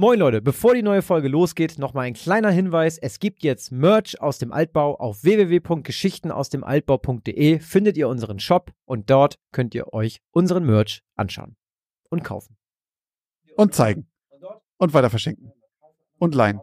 [0.00, 2.96] Moin Leute, bevor die neue Folge losgeht, nochmal ein kleiner Hinweis.
[2.96, 4.98] Es gibt jetzt Merch aus dem Altbau.
[4.98, 11.54] Auf www.geschichtenausdemaltbau.de findet ihr unseren Shop und dort könnt ihr euch unseren Merch anschauen
[12.08, 12.56] und kaufen.
[13.56, 14.10] Und zeigen.
[14.78, 15.52] Und weiter verschenken.
[16.18, 16.62] Und leihen.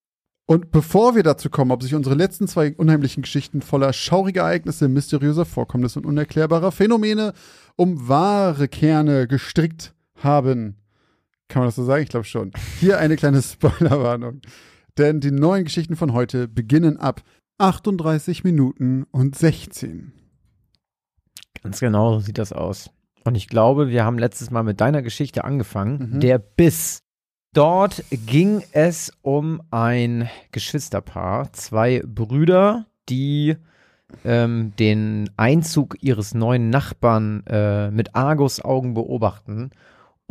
[0.51, 4.89] Und bevor wir dazu kommen, ob sich unsere letzten zwei unheimlichen Geschichten voller schauriger Ereignisse,
[4.89, 7.31] mysteriöser Vorkommnisse und unerklärbarer Phänomene
[7.77, 10.75] um wahre Kerne gestrickt haben,
[11.47, 12.03] kann man das so sagen?
[12.03, 12.51] Ich glaube schon.
[12.81, 14.41] Hier eine kleine Spoilerwarnung.
[14.97, 17.21] Denn die neuen Geschichten von heute beginnen ab
[17.57, 20.11] 38 Minuten und 16.
[21.63, 22.89] Ganz genau so sieht das aus.
[23.23, 26.15] Und ich glaube, wir haben letztes Mal mit deiner Geschichte angefangen.
[26.15, 26.19] Mhm.
[26.19, 27.03] Der Biss.
[27.53, 33.57] Dort ging es um ein Geschwisterpaar, zwei Brüder, die
[34.23, 39.71] ähm, den Einzug ihres neuen Nachbarn äh, mit Argusaugen beobachten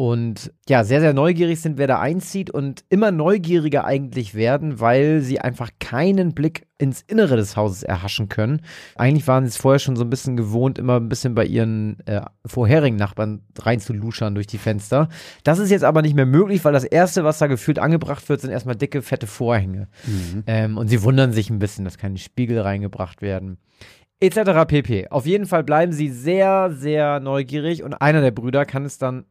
[0.00, 5.20] und ja, sehr, sehr neugierig sind, wer da einzieht und immer neugieriger eigentlich werden, weil
[5.20, 8.62] sie einfach keinen Blick ins Innere des Hauses erhaschen können.
[8.96, 12.00] Eigentlich waren sie es vorher schon so ein bisschen gewohnt, immer ein bisschen bei ihren
[12.06, 15.10] äh, vorherigen Nachbarn reinzuluschern durch die Fenster.
[15.44, 18.40] Das ist jetzt aber nicht mehr möglich, weil das Erste, was da gefühlt angebracht wird,
[18.40, 19.88] sind erstmal dicke, fette Vorhänge.
[20.06, 20.44] Mhm.
[20.46, 23.58] Ähm, und sie wundern sich ein bisschen, dass keine Spiegel reingebracht werden
[24.22, 24.66] etc.
[24.66, 25.08] pp.
[25.08, 29.24] Auf jeden Fall bleiben sie sehr, sehr neugierig und einer der Brüder kann es dann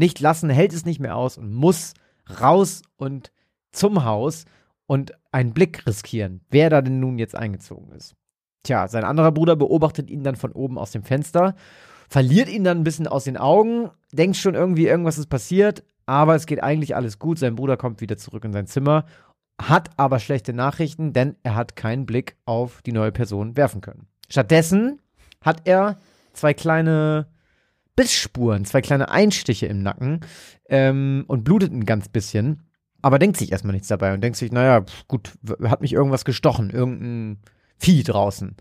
[0.00, 1.94] nicht lassen, hält es nicht mehr aus und muss
[2.40, 3.30] raus und
[3.70, 4.46] zum Haus
[4.86, 8.16] und einen Blick riskieren, wer da denn nun jetzt eingezogen ist.
[8.64, 11.54] Tja, sein anderer Bruder beobachtet ihn dann von oben aus dem Fenster,
[12.08, 16.34] verliert ihn dann ein bisschen aus den Augen, denkt schon irgendwie, irgendwas ist passiert, aber
[16.34, 17.38] es geht eigentlich alles gut.
[17.38, 19.04] Sein Bruder kommt wieder zurück in sein Zimmer,
[19.62, 24.08] hat aber schlechte Nachrichten, denn er hat keinen Blick auf die neue Person werfen können.
[24.28, 25.00] Stattdessen
[25.40, 25.98] hat er
[26.32, 27.28] zwei kleine
[28.00, 30.20] Bissspuren, zwei kleine Einstiche im Nacken
[30.70, 32.62] ähm, und blutet ein ganz bisschen.
[33.02, 35.32] Aber denkt sich erstmal nichts dabei und denkt sich, naja, gut,
[35.64, 37.40] hat mich irgendwas gestochen, irgendein
[37.76, 38.56] Vieh draußen.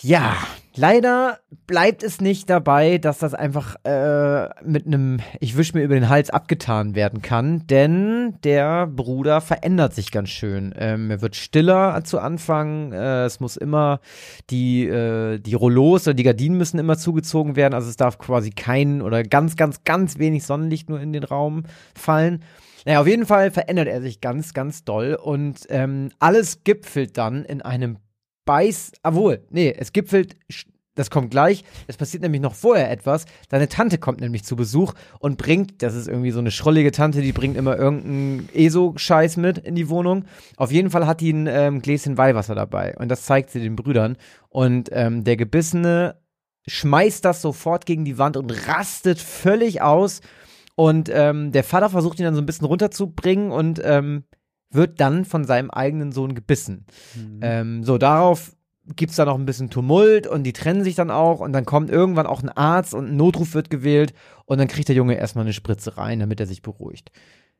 [0.00, 0.36] Ja,
[0.74, 5.94] leider bleibt es nicht dabei, dass das einfach äh, mit einem Ich wisch mir über
[5.94, 10.74] den Hals abgetan werden kann, denn der Bruder verändert sich ganz schön.
[10.76, 14.00] Ähm, er wird stiller zu Anfang, äh, es muss immer
[14.48, 18.50] die, äh, die Rollos oder die Gardinen müssen immer zugezogen werden, also es darf quasi
[18.50, 21.64] kein oder ganz, ganz, ganz wenig Sonnenlicht nur in den Raum
[21.94, 22.42] fallen.
[22.86, 27.44] Naja, auf jeden Fall verändert er sich ganz, ganz doll und ähm, alles gipfelt dann
[27.44, 27.98] in einem
[28.44, 30.36] beißt, obwohl, nee, es gipfelt,
[30.94, 33.24] das kommt gleich, es passiert nämlich noch vorher etwas.
[33.48, 37.22] Deine Tante kommt nämlich zu Besuch und bringt, das ist irgendwie so eine schrollige Tante,
[37.22, 40.26] die bringt immer irgendeinen ESO-Scheiß mit in die Wohnung.
[40.56, 43.76] Auf jeden Fall hat die ein ähm, Gläschen Weihwasser dabei und das zeigt sie den
[43.76, 44.16] Brüdern.
[44.50, 46.16] Und ähm, der Gebissene
[46.66, 50.20] schmeißt das sofort gegen die Wand und rastet völlig aus.
[50.74, 54.24] Und ähm, der Vater versucht ihn dann so ein bisschen runterzubringen und ähm,
[54.72, 56.86] wird dann von seinem eigenen Sohn gebissen.
[57.14, 57.40] Mhm.
[57.42, 58.56] Ähm, so, darauf
[58.96, 61.64] gibt es da noch ein bisschen Tumult und die trennen sich dann auch und dann
[61.64, 64.12] kommt irgendwann auch ein Arzt und ein Notruf wird gewählt
[64.44, 67.12] und dann kriegt der Junge erstmal eine Spritze rein, damit er sich beruhigt.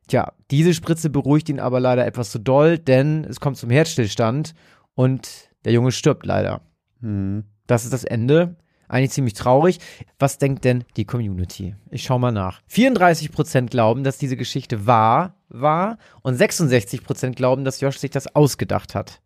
[0.08, 4.54] Tja, diese Spritze beruhigt ihn aber leider etwas zu doll, denn es kommt zum Herzstillstand
[4.94, 6.62] und der Junge stirbt leider.
[7.00, 7.44] Mhm.
[7.68, 8.56] Das ist das Ende.
[8.92, 9.78] Eigentlich ziemlich traurig.
[10.18, 11.74] Was denkt denn die Community?
[11.90, 12.60] Ich schau mal nach.
[12.70, 18.94] 34% glauben, dass diese Geschichte wahr war und 66% glauben, dass Josh sich das ausgedacht
[18.94, 19.22] hat.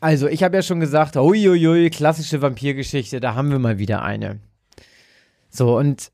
[0.00, 4.40] Also, ich habe ja schon gesagt, uiuiui, klassische Vampirgeschichte, da haben wir mal wieder eine.
[5.48, 6.10] So, und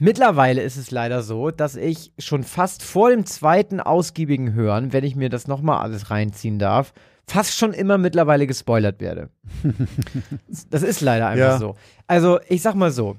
[0.00, 5.04] mittlerweile ist es leider so, dass ich schon fast vor dem zweiten ausgiebigen Hören, wenn
[5.04, 6.92] ich mir das nochmal alles reinziehen darf,
[7.28, 9.30] fast schon immer mittlerweile gespoilert werde.
[10.70, 11.58] das ist leider einfach ja.
[11.58, 11.76] so.
[12.06, 13.16] Also, ich sag mal so,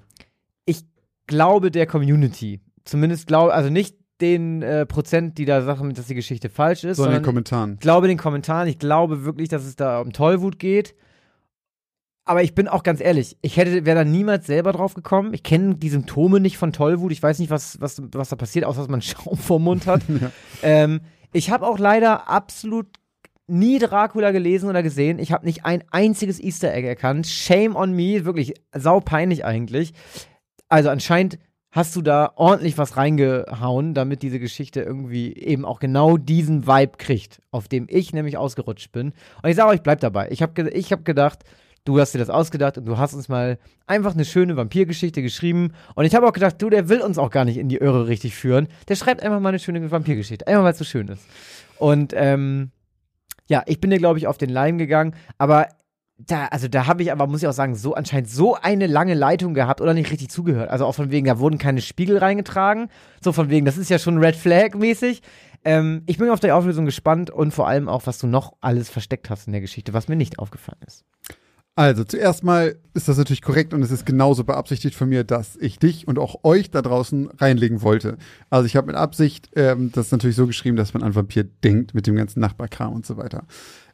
[0.66, 0.84] ich
[1.28, 6.16] glaube der Community, zumindest glaube, also nicht den äh, Prozent, die da sagen, dass die
[6.16, 6.98] Geschichte falsch ist.
[6.98, 7.76] So in den Kommentaren.
[7.76, 8.68] Ich glaube den Kommentaren.
[8.68, 10.96] Ich glaube wirklich, dass es da um Tollwut geht.
[12.26, 15.34] Aber ich bin auch ganz ehrlich, ich hätte, wäre da niemals selber drauf gekommen.
[15.34, 17.12] Ich kenne die Symptome nicht von Tollwut.
[17.12, 20.02] Ich weiß nicht, was, was, was da passiert, außer dass man Schaum vor Mund hat.
[20.08, 20.32] ja.
[20.62, 21.02] ähm,
[21.32, 22.88] Ich habe auch leider absolut
[23.50, 25.20] nie Dracula gelesen oder gesehen.
[25.20, 27.28] Ich habe nicht ein einziges Easter Egg erkannt.
[27.28, 29.94] Shame on me, wirklich saupeinlich eigentlich.
[30.68, 31.40] Also anscheinend
[31.72, 36.94] hast du da ordentlich was reingehauen, damit diese Geschichte irgendwie eben auch genau diesen Vibe
[36.98, 39.14] kriegt, auf dem ich nämlich ausgerutscht bin.
[39.42, 40.30] Und ich sage euch, bleib dabei.
[40.32, 41.44] Ich habe ich hab gedacht,
[41.86, 45.74] du hast dir das ausgedacht und du hast uns mal einfach eine schöne Vampirgeschichte geschrieben.
[45.96, 48.08] Und ich habe auch gedacht, du, der will uns auch gar nicht in die Irre
[48.08, 48.68] richtig führen.
[48.88, 51.24] Der schreibt einfach mal eine schöne Vampirgeschichte, einfach weil es so schön ist.
[51.78, 52.72] Und ähm,
[53.50, 55.68] ja, ich bin dir, glaube ich, auf den Leim gegangen, aber
[56.18, 59.14] da, also da habe ich aber, muss ich auch sagen, so anscheinend so eine lange
[59.14, 60.70] Leitung gehabt oder nicht richtig zugehört.
[60.70, 62.90] Also auch von wegen, da wurden keine Spiegel reingetragen.
[63.22, 65.22] So von wegen, das ist ja schon Red Flag-mäßig.
[65.64, 68.90] Ähm, ich bin auf die Auflösung gespannt und vor allem auch, was du noch alles
[68.90, 71.06] versteckt hast in der Geschichte, was mir nicht aufgefallen ist.
[71.76, 75.56] Also, zuerst mal ist das natürlich korrekt und es ist genauso beabsichtigt von mir, dass
[75.56, 78.18] ich dich und auch euch da draußen reinlegen wollte.
[78.50, 81.94] Also, ich habe mit Absicht ähm, das natürlich so geschrieben, dass man an Vampir denkt
[81.94, 83.46] mit dem ganzen Nachbarkram und so weiter.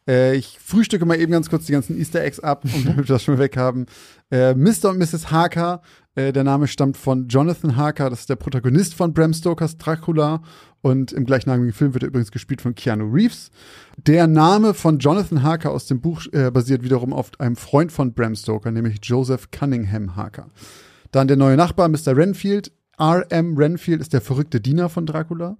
[0.07, 3.23] Äh, ich frühstücke mal eben ganz kurz die ganzen Easter Eggs ab, damit wir das
[3.23, 3.85] schon weg haben.
[4.31, 4.89] Äh, Mr.
[4.89, 5.31] und Mrs.
[5.31, 5.81] Harker,
[6.15, 10.41] äh, der Name stammt von Jonathan Harker, das ist der Protagonist von Bram Stokers Dracula.
[10.81, 13.49] Und im gleichnamigen Film wird er übrigens gespielt von Keanu Reeves.
[13.97, 18.13] Der Name von Jonathan Harker aus dem Buch äh, basiert wiederum auf einem Freund von
[18.13, 20.51] Bram Stoker, nämlich Joseph Cunningham Harker.
[21.09, 22.15] Dann der neue Nachbar, Mr.
[22.15, 22.71] Renfield.
[22.99, 23.57] R.M.
[23.57, 25.57] Renfield ist der verrückte Diener von Dracula.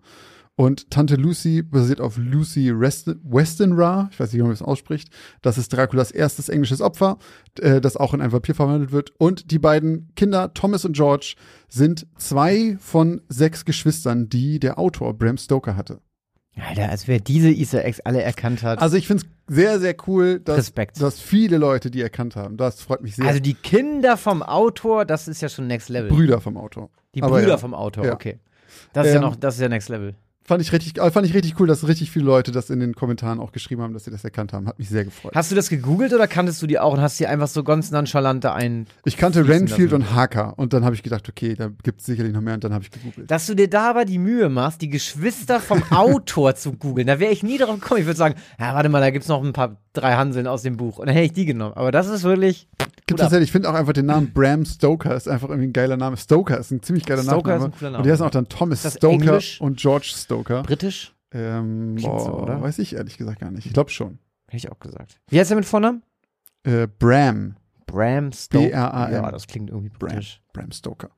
[0.58, 5.10] Und Tante Lucy basiert auf Lucy Westenra, ich weiß nicht, wie man das ausspricht.
[5.42, 7.18] Das ist Draculas erstes englisches Opfer,
[7.60, 9.12] äh, das auch in ein Vampir verwandelt wird.
[9.18, 11.36] Und die beiden Kinder, Thomas und George,
[11.68, 16.00] sind zwei von sechs Geschwistern, die der Autor Bram Stoker hatte.
[16.58, 18.80] Alter, als wer diese Easter Eggs alle erkannt hat.
[18.82, 21.02] Also ich finde es sehr, sehr cool, dass, Respekt.
[21.02, 22.56] dass viele Leute die erkannt haben.
[22.56, 23.26] Das freut mich sehr.
[23.26, 26.10] Also die Kinder vom Autor, das ist ja schon Next Level.
[26.10, 26.90] Brüder vom Autor.
[27.14, 27.58] Die Aber Brüder ja.
[27.58, 28.14] vom Autor, Ja.
[28.14, 28.40] okay.
[28.94, 30.16] Das ist ja Ähm, noch, das ist ja Next Level.
[30.48, 32.94] Fand ich richtig, äh, fand ich richtig cool, dass richtig viele Leute das in den
[32.94, 34.68] Kommentaren auch geschrieben haben, dass sie das erkannt haben.
[34.68, 35.32] Hat mich sehr gefreut.
[35.34, 37.90] Hast du das gegoogelt oder kanntest du die auch und hast die einfach so ganz
[37.90, 38.86] nonchalant da ein.
[39.06, 42.32] Ich kannte Renfield und Harker und dann habe ich gedacht, okay, da gibt es sicherlich
[42.32, 43.32] noch mehr und dann habe ich gegoogelt.
[43.32, 47.08] Dass du dir da aber die Mühe machst, die Geschwister vom Autor zu googeln.
[47.08, 48.02] Da wäre ich nie drauf gekommen.
[48.02, 50.78] Ich würde sagen, ja, warte mal, da gibt's noch ein paar drei Hanseln aus dem
[50.78, 51.00] Buch.
[51.00, 51.74] Und dann hätte ich die genommen.
[51.76, 52.68] Aber das ist wirklich.
[53.08, 53.26] Gibt ab.
[53.26, 56.18] tatsächlich, ich finde auch einfach den Namen Bram Stoker ist einfach irgendwie ein geiler Name.
[56.18, 57.58] Stoker ist ein ziemlich geiler Stoker Nachname.
[57.58, 57.98] ist ein cooler Name.
[58.00, 59.62] Und die heißen auch dann Thomas Stoker Englisch?
[59.62, 60.64] und George Stoker.
[60.64, 61.14] Britisch?
[61.32, 62.62] Ähm, boah, so, oder?
[62.62, 63.66] Weiß ich ehrlich gesagt gar nicht.
[63.66, 64.20] Ich glaube schon.
[64.48, 65.20] Hätte ich auch gesagt.
[65.30, 66.02] Wie heißt der mit Vornamen?
[66.64, 67.56] Äh, Bram.
[67.86, 68.66] Bram Stoker.
[68.66, 69.14] B-R-A-M.
[69.14, 70.10] Ja, das klingt irgendwie Bram.
[70.10, 70.42] britisch.
[70.54, 71.10] Bram Stoker.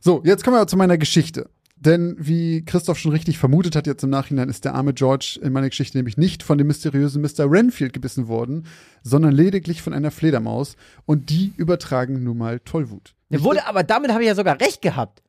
[0.00, 1.48] So, jetzt kommen wir zu meiner Geschichte.
[1.78, 5.52] Denn wie Christoph schon richtig vermutet hat, jetzt im Nachhinein ist der arme George in
[5.52, 7.50] meiner Geschichte nämlich nicht von dem mysteriösen Mr.
[7.50, 8.66] Renfield gebissen worden,
[9.02, 10.76] sondern lediglich von einer Fledermaus.
[11.04, 13.14] Und die übertragen nun mal Tollwut.
[13.30, 15.22] Der wurde, aber damit habe ich ja sogar recht gehabt.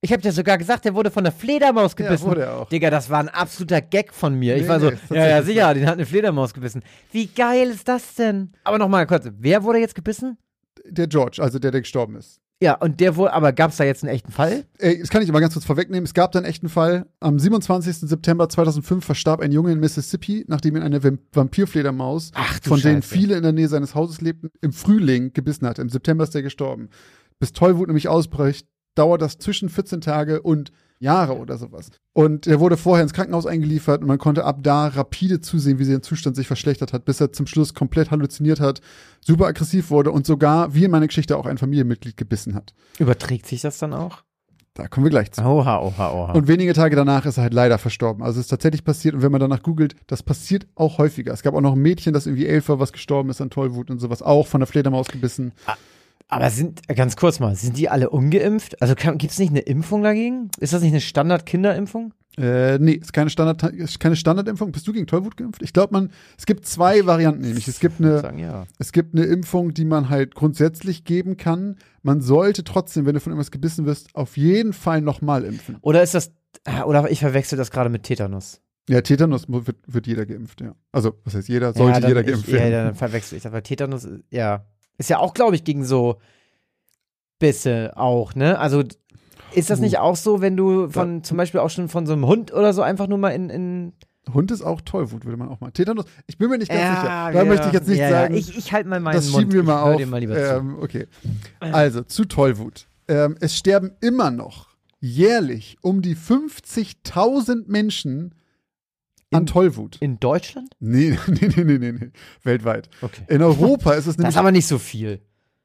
[0.00, 2.26] Ich habe ja sogar gesagt, der wurde von der Fledermaus Ja, gebissen.
[2.26, 2.68] wurde er auch.
[2.68, 4.54] Digga, das war ein absoluter Gag von mir.
[4.54, 6.84] ich Nee, war so, nee, ja, ja, sicher, den hat eine Fledermaus gebissen.
[7.10, 8.52] Wie geil ist das denn?
[8.62, 10.38] Aber nochmal kurz, wer wurde jetzt gebissen?
[10.86, 12.40] Der George, also der, der gestorben ist.
[12.60, 14.64] Ja, und der wurde, aber gab es da jetzt einen echten Fall?
[14.78, 16.04] Ey, das kann ich mal ganz kurz vorwegnehmen.
[16.04, 17.06] Es gab da einen echten Fall.
[17.20, 17.98] Am 27.
[18.08, 23.02] September 2005 verstarb ein Junge in Mississippi, nachdem ihn eine Vamp- Vampirfledermaus, Ach von denen
[23.02, 23.14] Scheiße.
[23.14, 25.78] viele in der Nähe seines Hauses lebten, im Frühling gebissen hat.
[25.78, 26.88] Im September ist er gestorben.
[27.38, 28.66] Bis Tollwut nämlich ausbricht,
[28.96, 31.90] dauert das zwischen 14 Tage und Jahre oder sowas.
[32.12, 35.84] Und er wurde vorher ins Krankenhaus eingeliefert und man konnte ab da rapide zusehen, wie
[35.84, 38.80] sein Zustand sich verschlechtert hat, bis er zum Schluss komplett halluziniert hat,
[39.20, 42.74] super aggressiv wurde und sogar, wie in meiner Geschichte, auch ein Familienmitglied gebissen hat.
[42.98, 44.22] Überträgt sich das dann auch?
[44.74, 45.42] Da kommen wir gleich zu.
[45.42, 46.32] Oha, oha, oha.
[46.34, 48.22] Und wenige Tage danach ist er halt leider verstorben.
[48.22, 51.32] Also es ist tatsächlich passiert und wenn man danach googelt, das passiert auch häufiger.
[51.32, 53.90] Es gab auch noch ein Mädchen, das irgendwie elf war, was gestorben ist an Tollwut
[53.90, 55.52] und sowas, auch von der Fledermaus gebissen.
[56.28, 58.80] Aber sind, ganz kurz mal, sind die alle ungeimpft?
[58.82, 60.50] Also gibt es nicht eine Impfung dagegen?
[60.60, 62.12] Ist das nicht eine Standard-Kinderimpfung?
[62.36, 64.70] Äh, nee, ist keine, Standard, ist keine Standardimpfung.
[64.70, 65.60] Bist du gegen Tollwut geimpft?
[65.62, 67.66] Ich glaube, man, es gibt zwei Varianten nämlich.
[67.66, 68.66] Es gibt Ich eine, sagen, ja.
[68.78, 71.76] es gibt eine Impfung, die man halt grundsätzlich geben kann.
[72.02, 75.78] Man sollte trotzdem, wenn du von irgendwas gebissen wirst, auf jeden Fall nochmal impfen.
[75.80, 76.30] Oder ist das,
[76.86, 78.60] oder ich verwechsel das gerade mit Tetanus.
[78.88, 80.74] Ja, Tetanus wird, wird jeder geimpft, ja.
[80.92, 81.72] Also, was heißt jeder?
[81.74, 82.72] Sollte ja, jeder ich, geimpft Ja, werden.
[82.72, 84.64] dann verwechsel ich das, weil Tetanus, ja,
[84.98, 86.16] ist ja auch, glaube ich, gegen so
[87.38, 88.58] Bisse auch, ne?
[88.58, 88.82] Also
[89.54, 92.26] ist das nicht auch so, wenn du von, zum Beispiel auch schon von so einem
[92.26, 93.92] Hund oder so einfach nur mal in, in
[94.34, 95.70] Hund ist auch Tollwut, würde man auch mal.
[95.70, 97.32] Tetanus, ich bin mir nicht ganz Ja, sicher.
[97.32, 98.34] Da ja, möchte ich jetzt nicht ja, sagen.
[98.34, 99.42] Ich, ich halte mal meinen das Mund.
[99.42, 100.06] schieben wir mal auf.
[100.06, 101.06] mal ähm, okay.
[101.60, 102.88] Also, zu Tollwut.
[103.08, 104.68] Ähm, es sterben immer noch
[105.00, 108.34] jährlich um die 50.000 Menschen
[109.32, 109.96] an In- Tollwut.
[110.00, 110.70] In Deutschland?
[110.80, 112.10] Nee, nee, nee, nee, nee, nee.
[112.42, 112.88] Weltweit.
[113.02, 113.22] Okay.
[113.28, 115.20] In Europa ist es Das nämlich ist aber nicht so viel.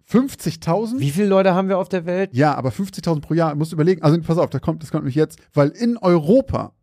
[0.10, 1.00] 50.000.
[1.00, 2.30] Wie viele Leute haben wir auf der Welt?
[2.34, 3.52] Ja, aber 50.000 pro Jahr.
[3.52, 4.02] Du musst überlegen.
[4.04, 5.40] Also, pass auf, das kommt, das kommt nämlich jetzt.
[5.54, 6.74] Weil in Europa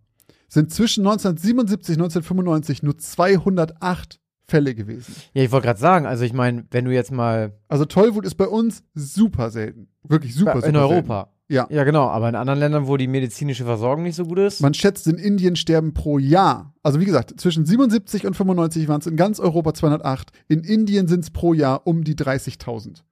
[0.49, 4.19] sind zwischen 1977 und 1995 nur 208
[4.49, 5.15] Fälle gewesen.
[5.33, 7.53] Ja, ich wollte gerade sagen, also ich meine, wenn du jetzt mal.
[7.69, 9.89] Also Tollwut ist bei uns super selten.
[10.03, 11.17] Wirklich super, in super Europa.
[11.17, 11.40] Selten.
[11.51, 11.67] Ja.
[11.69, 14.61] Ja, genau, aber in anderen Ländern, wo die medizinische Versorgung nicht so gut ist.
[14.61, 19.01] Man schätzt, in Indien sterben pro Jahr, also wie gesagt, zwischen 77 und 95 waren
[19.01, 20.31] es in ganz Europa 208.
[20.47, 23.03] In Indien sind es pro Jahr um die 30.000.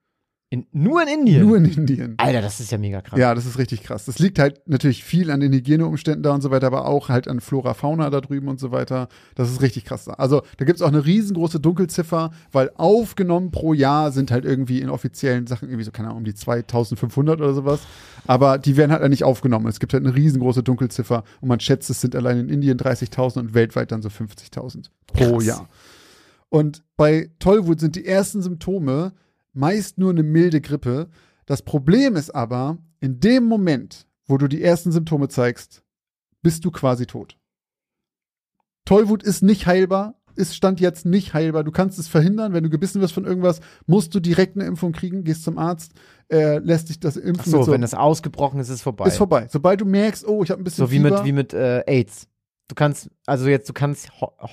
[0.50, 1.46] In, nur in Indien.
[1.46, 2.14] Nur in Indien.
[2.16, 3.18] Alter, das ist ja mega krass.
[3.18, 4.06] Ja, das ist richtig krass.
[4.06, 7.28] Das liegt halt natürlich viel an den Hygieneumständen da und so weiter, aber auch halt
[7.28, 9.08] an Flora, Fauna da drüben und so weiter.
[9.34, 10.08] Das ist richtig krass.
[10.08, 14.80] Also da gibt es auch eine riesengroße Dunkelziffer, weil aufgenommen pro Jahr sind halt irgendwie
[14.80, 17.80] in offiziellen Sachen irgendwie so, keine Ahnung, um die 2500 oder sowas.
[18.26, 19.66] Aber die werden halt nicht aufgenommen.
[19.66, 23.38] Es gibt halt eine riesengroße Dunkelziffer und man schätzt, es sind allein in Indien 30.000
[23.38, 25.44] und weltweit dann so 50.000 pro Krass.
[25.44, 25.68] Jahr.
[26.48, 29.12] Und bei Tollwut sind die ersten Symptome
[29.58, 31.08] meist nur eine milde Grippe.
[31.44, 35.82] Das Problem ist aber, in dem Moment, wo du die ersten Symptome zeigst,
[36.42, 37.36] bist du quasi tot.
[38.84, 41.64] Tollwut ist nicht heilbar, ist Stand jetzt nicht heilbar.
[41.64, 44.92] Du kannst es verhindern, wenn du gebissen wirst von irgendwas, musst du direkt eine Impfung
[44.92, 45.92] kriegen, gehst zum Arzt,
[46.30, 47.42] äh, lässt dich das impfen.
[47.46, 49.06] Ach so, mit wenn das ausgebrochen ist, ist vorbei.
[49.08, 49.48] ist vorbei.
[49.50, 51.82] Sobald du merkst, oh, ich habe ein bisschen so wie Fieber, mit, wie mit äh,
[51.86, 52.28] AIDS.
[52.68, 54.10] Du kannst, also jetzt, du kannst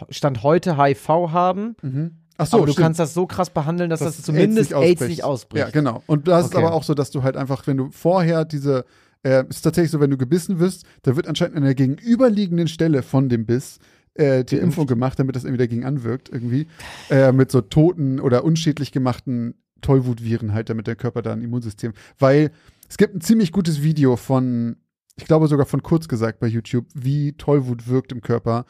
[0.09, 2.24] Stand heute HIV haben, mhm.
[2.37, 2.83] Ach so, aber du stimmt.
[2.85, 5.65] kannst das so krass behandeln, dass, Dass das zumindest AIDS AIDS nicht nicht, ausbricht.
[5.65, 6.03] Ja, genau.
[6.07, 6.53] Und das Okay.
[6.53, 8.85] ist aber auch so, dass du halt einfach, wenn du vorher diese,
[9.23, 13.03] äh, ist tatsächlich so, wenn du gebissen wirst, da wird anscheinend an der gegenüberliegenden Stelle
[13.03, 13.79] von dem Biss
[14.15, 14.57] äh, die.
[14.57, 16.67] Impfung gemacht, damit das irgendwie dagegen anwirkt, irgendwie.
[17.09, 21.93] Äh, mit so toten oder unschädlich gemachten Tollwutviren halt, damit der Körper da ein Immunsystem.
[22.19, 22.51] Weil
[22.89, 24.77] es gibt ein ziemlich gutes Video von,
[25.17, 28.65] ich glaube sogar von kurz gesagt bei YouTube, wie Tollwut wirkt im Körper.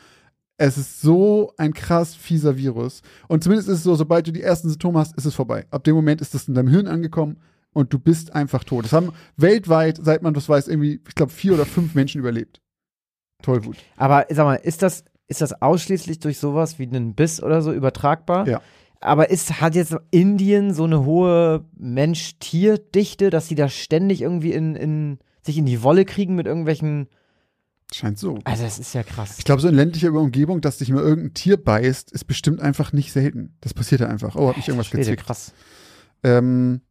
[0.58, 3.02] Es ist so ein krass fieser Virus.
[3.28, 5.66] Und zumindest ist es so, sobald du die ersten Symptome hast, ist es vorbei.
[5.70, 7.38] Ab dem Moment ist es in deinem Hirn angekommen
[7.74, 8.86] und du bist einfach tot.
[8.86, 12.62] Das haben weltweit, seit man das weiß, irgendwie, ich glaube, vier oder fünf Menschen überlebt.
[13.42, 13.76] Tollwut.
[13.98, 17.74] Aber sag mal, ist das, ist das ausschließlich durch sowas wie einen Biss oder so
[17.74, 18.48] übertragbar?
[18.48, 18.62] Ja.
[19.02, 24.76] Aber ist, hat jetzt Indien so eine hohe Mensch-Tier-Dichte, dass sie da ständig irgendwie in,
[24.76, 27.08] in, sich in die Wolle kriegen mit irgendwelchen.
[27.94, 28.40] Scheint so.
[28.44, 29.36] Also, das ist ja krass.
[29.38, 32.94] Ich glaube, so in ländlicher Umgebung, dass dich mal irgendein Tier beißt, ist bestimmt einfach
[32.94, 33.56] nicht selten.
[33.62, 34.36] Das passiert ja einfach.
[34.36, 35.24] Oh, hab mich irgendwas gezwickt.
[35.24, 35.54] krass.
[36.24, 36.82] Ähm,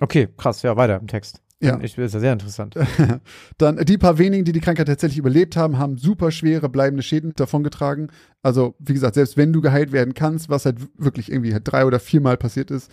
[0.00, 1.40] Okay, krass, ja, weiter im Text.
[1.60, 1.78] Ja.
[1.80, 2.74] Ich, ist ja sehr interessant.
[3.58, 7.32] Dann die paar wenigen, die die Krankheit tatsächlich überlebt haben, haben super schwere bleibende Schäden
[7.36, 8.10] davongetragen.
[8.42, 11.86] Also, wie gesagt, selbst wenn du geheilt werden kannst, was halt wirklich irgendwie halt drei
[11.86, 12.90] oder viermal passiert ist,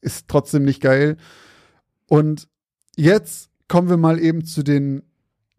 [0.00, 1.16] ist trotzdem nicht geil.
[2.08, 2.48] Und
[2.96, 5.02] jetzt kommen wir mal eben zu den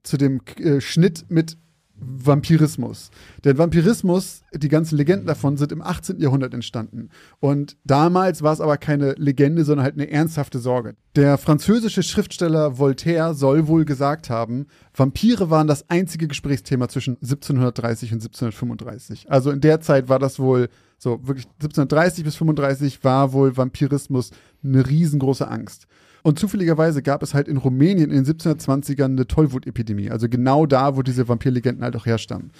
[0.04, 1.58] zu dem äh, Schnitt mit
[2.02, 3.12] Vampirismus.
[3.44, 6.20] Denn Vampirismus, die ganzen Legenden davon sind im 18.
[6.20, 7.10] Jahrhundert entstanden.
[7.40, 10.96] Und damals war es aber keine Legende, sondern halt eine ernsthafte Sorge.
[11.16, 14.66] Der französische Schriftsteller Voltaire soll wohl gesagt haben,
[14.96, 19.30] Vampire waren das einzige Gesprächsthema zwischen 1730 und 1735.
[19.30, 24.32] Also in der Zeit war das wohl so wirklich 1730 bis 35 war wohl Vampirismus
[24.64, 25.88] eine riesengroße Angst.
[26.24, 30.12] Und zufälligerweise gab es halt in Rumänien in den 1720ern eine Tollwutepidemie.
[30.12, 32.52] Also genau da, wo diese Vampirlegenden halt auch herstammen.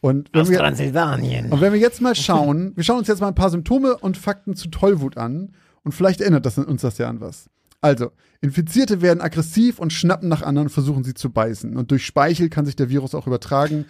[0.00, 1.52] Und wenn, wir, Transsilvanien.
[1.52, 4.16] und wenn wir jetzt mal schauen, wir schauen uns jetzt mal ein paar Symptome und
[4.16, 5.52] Fakten zu Tollwut an
[5.84, 7.48] und vielleicht erinnert das uns das ja an was.
[7.80, 11.76] Also, Infizierte werden aggressiv und schnappen nach anderen und versuchen sie zu beißen.
[11.76, 13.86] Und durch Speichel kann sich der Virus auch übertragen.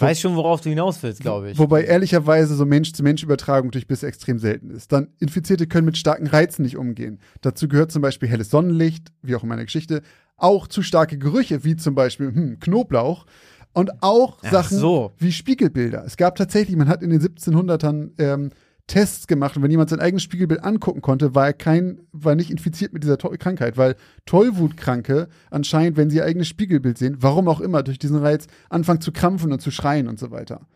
[0.00, 1.58] Weiß schon, worauf du hinaus willst, glaube ich.
[1.58, 4.92] Wobei ehrlicherweise so Mensch-zu-Mensch-Übertragung durch Biss extrem selten ist.
[4.92, 7.20] Dann Infizierte können mit starken Reizen nicht umgehen.
[7.40, 10.02] Dazu gehört zum Beispiel helles Sonnenlicht, wie auch in meiner Geschichte,
[10.36, 13.26] auch zu starke Gerüche, wie zum Beispiel hm, Knoblauch
[13.72, 15.12] und auch Ach Sachen so.
[15.18, 16.04] wie Spiegelbilder.
[16.04, 18.50] Es gab tatsächlich, man hat in den 1700ern ähm,
[18.88, 22.50] Tests gemacht und wenn jemand sein eigenes Spiegelbild angucken konnte, war er kein, war nicht
[22.50, 23.94] infiziert mit dieser To Krankheit, weil
[24.26, 29.00] Tollwutkranke anscheinend, wenn sie ihr eigenes Spiegelbild sehen, warum auch immer, durch diesen Reiz anfangen
[29.00, 30.66] zu krampfen und zu schreien und so weiter.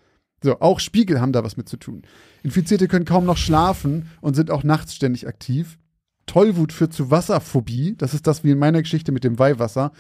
[0.45, 2.03] So, auch Spiegel haben da was mit zu tun.
[2.43, 5.79] Infizierte können kaum noch schlafen und sind auch nachts ständig aktiv.
[6.27, 7.95] Tollwut führt zu Wasserphobie.
[7.97, 9.93] Das ist das wie in meiner Geschichte mit dem Weihwasser.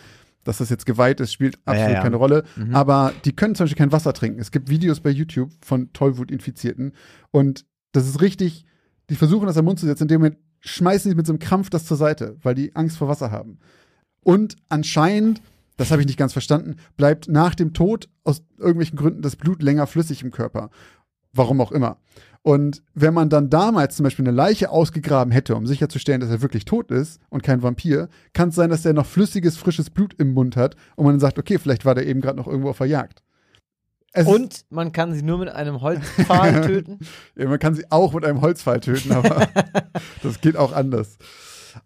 [0.44, 2.02] Dass das jetzt geweiht ist, spielt absolut Ja, ja.
[2.02, 2.44] keine Rolle.
[2.56, 2.74] Mhm.
[2.74, 4.40] Aber die können zum Beispiel kein Wasser trinken.
[4.40, 6.92] Es gibt Videos bei YouTube von Tollwut-Infizierten.
[7.30, 8.64] Und das ist richtig,
[9.10, 11.70] die versuchen das am Mund zu setzen, indem wir schmeißen sie mit so einem Krampf
[11.70, 13.58] das zur Seite, weil die Angst vor Wasser haben.
[14.22, 15.42] Und anscheinend,
[15.76, 19.62] das habe ich nicht ganz verstanden, bleibt nach dem Tod aus irgendwelchen Gründen das Blut
[19.62, 20.70] länger flüssig im Körper.
[21.32, 21.98] Warum auch immer.
[22.42, 26.42] Und wenn man dann damals zum Beispiel eine Leiche ausgegraben hätte, um sicherzustellen, dass er
[26.42, 30.14] wirklich tot ist und kein Vampir, kann es sein, dass er noch flüssiges, frisches Blut
[30.18, 32.70] im Mund hat und man dann sagt, okay, vielleicht war der eben gerade noch irgendwo
[32.70, 33.22] auf der Jagd.
[34.12, 36.98] Es Und man kann sie nur mit einem Holzpfahl töten.
[37.34, 39.48] Ja, man kann sie auch mit einem Holzpfeil töten, aber
[40.22, 41.16] das geht auch anders.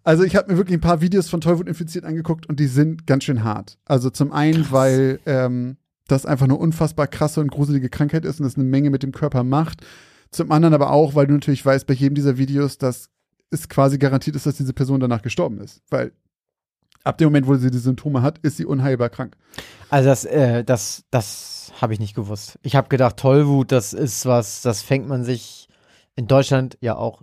[0.03, 3.07] Also ich habe mir wirklich ein paar Videos von Tollwut infiziert angeguckt und die sind
[3.07, 3.77] ganz schön hart.
[3.85, 4.71] Also zum einen, Krass.
[4.73, 8.89] weil ähm, das einfach eine unfassbar krasse und gruselige Krankheit ist und das eine Menge
[8.89, 9.85] mit dem Körper macht.
[10.31, 13.09] Zum anderen aber auch, weil du natürlich weißt bei jedem dieser Videos, dass
[13.49, 15.81] es quasi garantiert ist, dass diese Person danach gestorben ist.
[15.89, 16.11] Weil
[17.07, 19.35] ab dem Moment, wo sie die Symptome hat, ist sie unheilbar krank.
[19.89, 22.59] Also das, äh, das, das habe ich nicht gewusst.
[22.61, 25.67] Ich habe gedacht, Tollwut, das ist was, das fängt man sich
[26.15, 27.21] in Deutschland ja auch,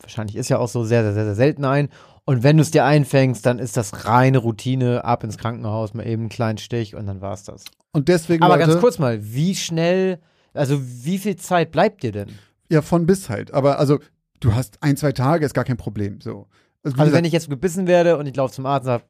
[0.00, 1.88] wahrscheinlich ist ja auch so sehr, sehr, sehr, sehr selten ein.
[2.26, 6.06] Und wenn du es dir einfängst, dann ist das reine Routine, ab ins Krankenhaus, mal
[6.06, 7.64] eben einen kleinen Stich und dann war's das.
[7.92, 8.42] Und deswegen.
[8.42, 10.20] Aber Leute, ganz kurz mal, wie schnell,
[10.54, 12.30] also wie viel Zeit bleibt dir denn?
[12.70, 13.52] Ja, von bis halt.
[13.52, 13.98] Aber also,
[14.40, 16.20] du hast ein, zwei Tage, ist gar kein Problem.
[16.20, 16.46] So.
[16.82, 19.04] wie Also gesagt, wenn ich jetzt gebissen werde und ich laufe zum Arzt und sage,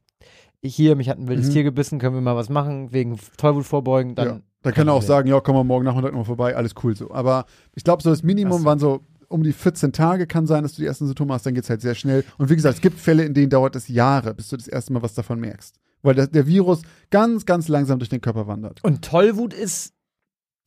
[0.65, 1.53] hier, mich hat ein wildes Mhm.
[1.53, 4.29] Tier gebissen, können wir mal was machen, wegen Tollwut vorbeugen, dann.
[4.29, 6.73] ja, da kann er auch sagen, ja, komm mal morgen Nachmittag noch mal vorbei, alles
[6.83, 7.11] cool so.
[7.13, 7.45] Aber
[7.75, 8.65] ich glaube, so das Minimum so.
[8.65, 11.55] waren so um die 14 Tage kann sein, dass du die ersten Symptome hast, dann
[11.55, 12.25] geht's halt sehr schnell.
[12.39, 14.93] Und wie gesagt, es gibt Fälle, in denen dauert es Jahre, bis du das erste
[14.93, 15.77] Mal was davon merkst.
[16.03, 18.85] Weil der, der Virus ganz, ganz langsam durch den Körper wandert.
[18.85, 19.93] Und Tollwut ist,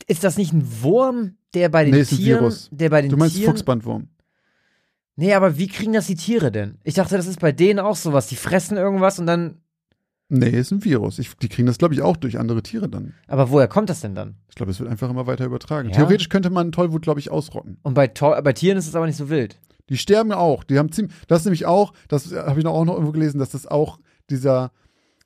[0.07, 2.69] ist das nicht ein Wurm, der bei den Nee, ist ein Tieren, Virus.
[2.71, 4.09] der bei den Du meinst Tieren, Fuchsbandwurm.
[5.15, 6.77] Nee, aber wie kriegen das die Tiere denn?
[6.83, 8.27] Ich dachte, das ist bei denen auch sowas.
[8.27, 9.61] Die fressen irgendwas und dann,
[10.29, 11.19] Nee, ist ein Virus.
[11.19, 13.13] Ich, die kriegen das, glaube ich, auch durch andere Tiere dann.
[13.27, 14.35] aber woher kommt das denn dann?
[14.49, 15.89] Ich glaube, es wird einfach immer weiter übertragen.
[15.89, 15.95] Ja?
[15.95, 17.77] Theoretisch könnte man Tollwut, glaube ich, ausrotten.
[17.83, 19.59] Und bei, bei Tieren ist es aber nicht so wild.
[19.89, 20.65] Die sterben auch.
[20.65, 23.39] Die haben ziemlich, das ist nämlich auch, das habe ich noch auch noch irgendwo gelesen,
[23.39, 24.71] dass das auch dieser,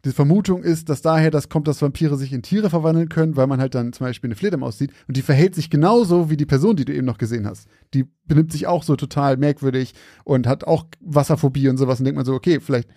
[0.06, 3.48] diese Vermutung ist, dass daher das kommt, dass Vampire sich in Tiere verwandeln können, weil
[3.48, 6.46] man halt dann zum Beispiel eine Fledermaus sieht und die verhält sich genauso wie die
[6.46, 7.68] Person, die du eben noch gesehen hast.
[7.96, 9.94] Die benimmt sich auch so total merkwürdig
[10.24, 12.90] und hat auch Wasserphobie und sowas und denkt man so, okay, vielleicht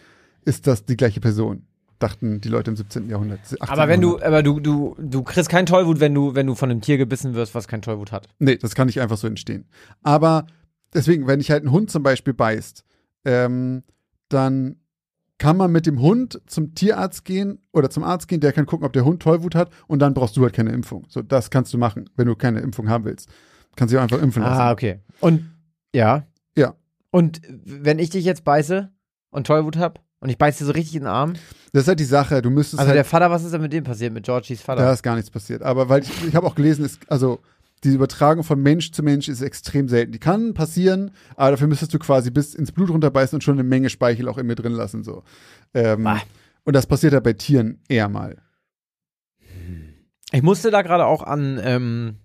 [0.44, 1.66] ist das die gleiche Person.
[2.04, 3.08] Dachten die Leute im 17.
[3.08, 3.40] Jahrhundert.
[3.40, 3.58] 18.
[3.62, 4.28] Aber wenn du, Jahrhundert.
[4.28, 7.32] aber du, du, du kriegst kein Tollwut, wenn du, wenn du von einem Tier gebissen
[7.32, 8.28] wirst, was kein Tollwut hat.
[8.38, 9.64] Nee, das kann nicht einfach so entstehen.
[10.02, 10.44] Aber
[10.92, 12.84] deswegen, wenn dich halt ein Hund zum Beispiel beißt,
[13.24, 13.84] ähm,
[14.28, 14.76] dann
[15.38, 18.86] kann man mit dem Hund zum Tierarzt gehen oder zum Arzt gehen, der kann gucken,
[18.86, 21.06] ob der Hund Tollwut hat und dann brauchst du halt keine Impfung.
[21.08, 23.30] So, das kannst du machen, wenn du keine Impfung haben willst.
[23.76, 24.60] Kannst dich auch einfach impfen lassen.
[24.60, 25.00] Ah, okay.
[25.20, 25.50] Und,
[25.94, 26.26] ja.
[26.54, 26.74] Ja.
[27.10, 28.92] Und wenn ich dich jetzt beiße
[29.30, 31.34] und Tollwut hab und ich beiß dir so richtig in den Arm,
[31.72, 33.72] Das ist halt die Sache, du müsstest also der halt, Vater, was ist denn mit
[33.74, 34.82] dem passiert, mit Georgies Vater?
[34.82, 35.62] da ist gar nichts passiert.
[35.62, 37.40] Aber weil ich, ich habe auch gelesen, ist, also
[37.84, 40.12] die Übertragung von Mensch zu Mensch ist extrem selten.
[40.12, 43.64] Die kann passieren, aber dafür müsstest du quasi bis ins Blut runterbeißen und schon eine
[43.68, 45.04] Menge Speichel auch in mir drin lassen.
[45.04, 45.22] So.
[45.74, 46.22] Ähm, Ah.
[46.64, 48.38] und das passiert ja bei Tieren eher mal.
[50.32, 52.16] Ich musste da gerade auch an, ähm,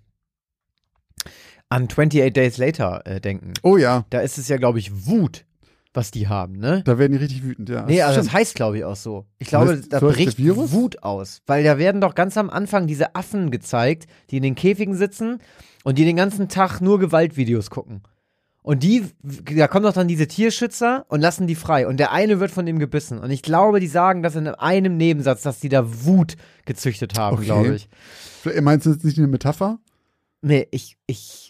[1.68, 3.52] an 28 Days Later äh, denken.
[3.62, 5.44] Oh ja, Da ist es ja, glaube ich, Wut,
[5.92, 6.82] was die haben, ne?
[6.84, 7.84] da werden die richtig wütend, ja.
[7.84, 9.26] Nee, also das heißt, glaube ich, auch so.
[9.38, 10.38] Ich glaube, heißt- da so bricht?
[10.38, 11.42] Wut aus.
[11.46, 15.38] Weil da werden doch ganz am Anfang diese Affen gezeigt, die in den Käfigen sitzen
[15.82, 18.02] und die den ganzen Tag nur Gewaltvideos gucken.
[18.62, 19.06] Und die,
[19.56, 21.86] da kommen doch dann diese Tierschützer und lassen die frei.
[21.88, 23.18] Und der eine wird von dem gebissen.
[23.18, 27.36] Und ich glaube, die sagen das in einem Nebensatz, dass die da Wut gezüchtet haben,
[27.38, 27.46] Okay.
[27.46, 27.88] glaube ich.
[28.62, 29.78] Meinst du das nicht eine Metapher?
[30.42, 31.49] Nee, ich, ich,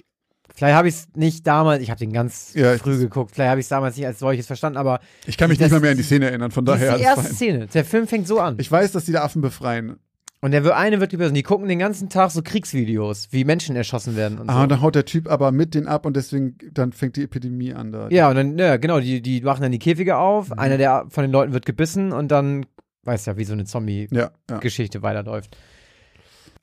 [0.61, 3.61] vielleicht habe ich es nicht damals, ich habe den ganz Ja, früh geguckt, vielleicht habe
[3.61, 5.90] ich es damals nicht als solches verstanden, aber Ich kann mich Das- nicht mal mehr
[5.92, 7.33] an die Szene erinnern, von das ist daher die erste fein.
[7.35, 7.66] Szene.
[7.68, 8.57] Der Film fängt so an.
[8.59, 9.96] Ich weiß, dass die da Affen befreien.
[10.42, 11.35] Und der eine wird gebissen.
[11.35, 14.53] Die gucken den ganzen Tag so Kriegsvideos, wie Menschen erschossen werden und so.
[14.55, 17.25] Ah, und dann haut der Typ aber mit den ab und deswegen, dann fängt die
[17.25, 18.09] Epidemie an da.
[18.11, 20.59] ja, und dann, ja, genau, die, die machen dann die Käfige auf, Mhm.
[20.59, 22.64] einer der von den Leuten wird gebissen und dann,
[23.05, 25.03] weiß ja, wie so eine Zombie-Geschichte ja, ja.
[25.03, 25.57] weiterläuft.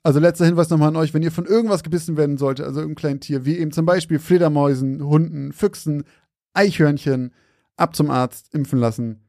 [0.02, 3.00] Also letzter Hinweis nochmal an euch, wenn ihr von irgendwas gebissen werden sollte, also irgendein
[3.00, 6.04] kleines Tier, wie eben zum Beispiel Fledermäusen, Hunden, Füchsen,
[6.54, 7.32] Eichhörnchen,
[7.76, 9.20] ab zum Arzt, impfen lassen,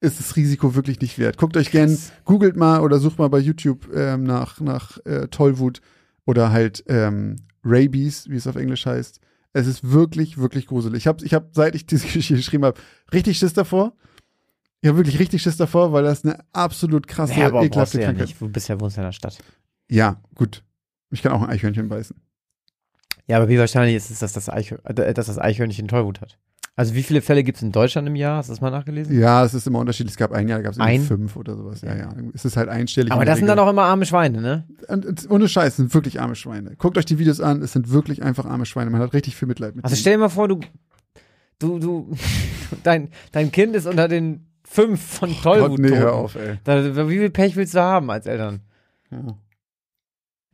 [0.00, 1.38] ist das Risiko wirklich nicht wert.
[1.38, 5.80] Guckt euch gern, googelt mal oder sucht mal bei YouTube ähm, nach, nach äh, Tollwut
[6.24, 9.20] oder halt ähm, Rabies, wie es auf Englisch heißt.
[9.52, 10.98] Es ist wirklich, wirklich gruselig.
[10.98, 12.80] Ich habe, ich hab, seit ich diese Geschichte geschrieben habe,
[13.12, 13.94] richtig Schiss davor.
[14.82, 18.02] Ich habe wirklich richtig Schiss davor, weil das eine absolut krasse, Ja, aber ekelhafte du
[18.02, 18.40] ja Krankheit nicht.
[18.40, 19.38] Du bist ja wohnst ja in der Stadt.
[19.88, 20.62] Ja, gut.
[21.10, 22.16] Ich kann auch ein Eichhörnchen beißen.
[23.28, 26.38] Ja, aber wie wahrscheinlich ist es, dass das, Eichhör äh, dass das Eichhörnchen Tollwut hat?
[26.78, 28.36] Also wie viele Fälle gibt es in Deutschland im Jahr?
[28.36, 29.18] Hast du das mal nachgelesen?
[29.18, 30.12] Ja, es ist immer unterschiedlich.
[30.12, 31.00] Es gab ein Jahr, da gab es Ein?
[31.00, 31.80] fünf oder sowas.
[31.80, 32.14] Ja, ja.
[32.34, 33.12] Es ist halt einstellig.
[33.12, 34.64] Aber das sind dann auch immer arme Schweine, ne?
[34.88, 36.76] Und, und, ohne Scheiß, es sind wirklich arme Schweine.
[36.76, 38.90] Guckt euch die Videos an, es sind wirklich einfach arme Schweine.
[38.90, 40.00] Man hat richtig viel Mitleid mit Also denen.
[40.02, 40.60] stell dir mal vor, du,
[41.58, 42.10] du, du,
[42.82, 45.70] dein, dein Kind ist unter den fünf von Tollwut.
[45.70, 46.58] Gott, nee, hör auf, ey.
[46.64, 48.60] Da, wie viel Pech willst du haben als Eltern?
[49.10, 49.38] Ja.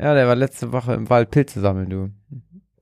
[0.03, 2.11] Ja, der war letzte Woche im Wald Pilze sammeln, du.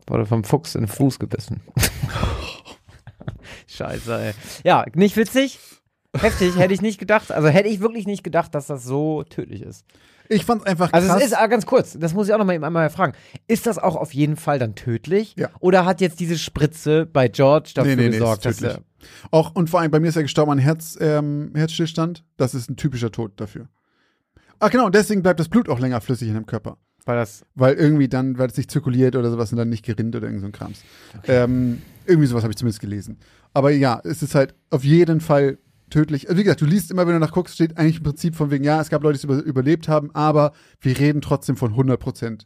[0.06, 1.60] Wurde vom Fuchs in den Fuß gebissen.
[3.66, 4.32] Scheiße, ey.
[4.64, 5.58] Ja, nicht witzig.
[6.18, 7.30] Heftig, hätte ich nicht gedacht.
[7.30, 9.84] Also hätte ich wirklich nicht gedacht, dass das so tödlich ist.
[10.30, 11.08] Ich fand's einfach krass.
[11.08, 13.12] Also es ist ah, ganz kurz, das muss ich auch noch mal eben einmal fragen.
[13.48, 15.34] Ist das auch auf jeden Fall dann tödlich?
[15.36, 15.50] Ja.
[15.60, 18.86] Oder hat jetzt diese Spritze bei George dafür Nee, nee, nee, gesorgt, ist dass tödlich.
[19.02, 22.24] er auch, und vor allem bei mir ist er gestorben an Herz, ähm, Herzstillstand.
[22.36, 23.68] Das ist ein typischer Tod dafür.
[24.58, 26.76] Ach genau, und deswegen bleibt das Blut auch länger flüssig in dem Körper.
[27.10, 27.44] Weil das.
[27.56, 30.42] Weil irgendwie dann, weil es nicht zirkuliert oder sowas und dann nicht gerinnt oder irgend
[30.42, 30.84] so ein Krams.
[31.26, 33.18] Ähm, irgendwie sowas habe ich zumindest gelesen.
[33.52, 35.58] Aber ja, es ist halt auf jeden Fall
[35.90, 36.28] tödlich.
[36.28, 38.62] Also wie gesagt, du liest immer, wenn du nachguckst, steht eigentlich im Prinzip von wegen,
[38.62, 42.44] ja, es gab Leute, die es über, überlebt haben, aber wir reden trotzdem von 100%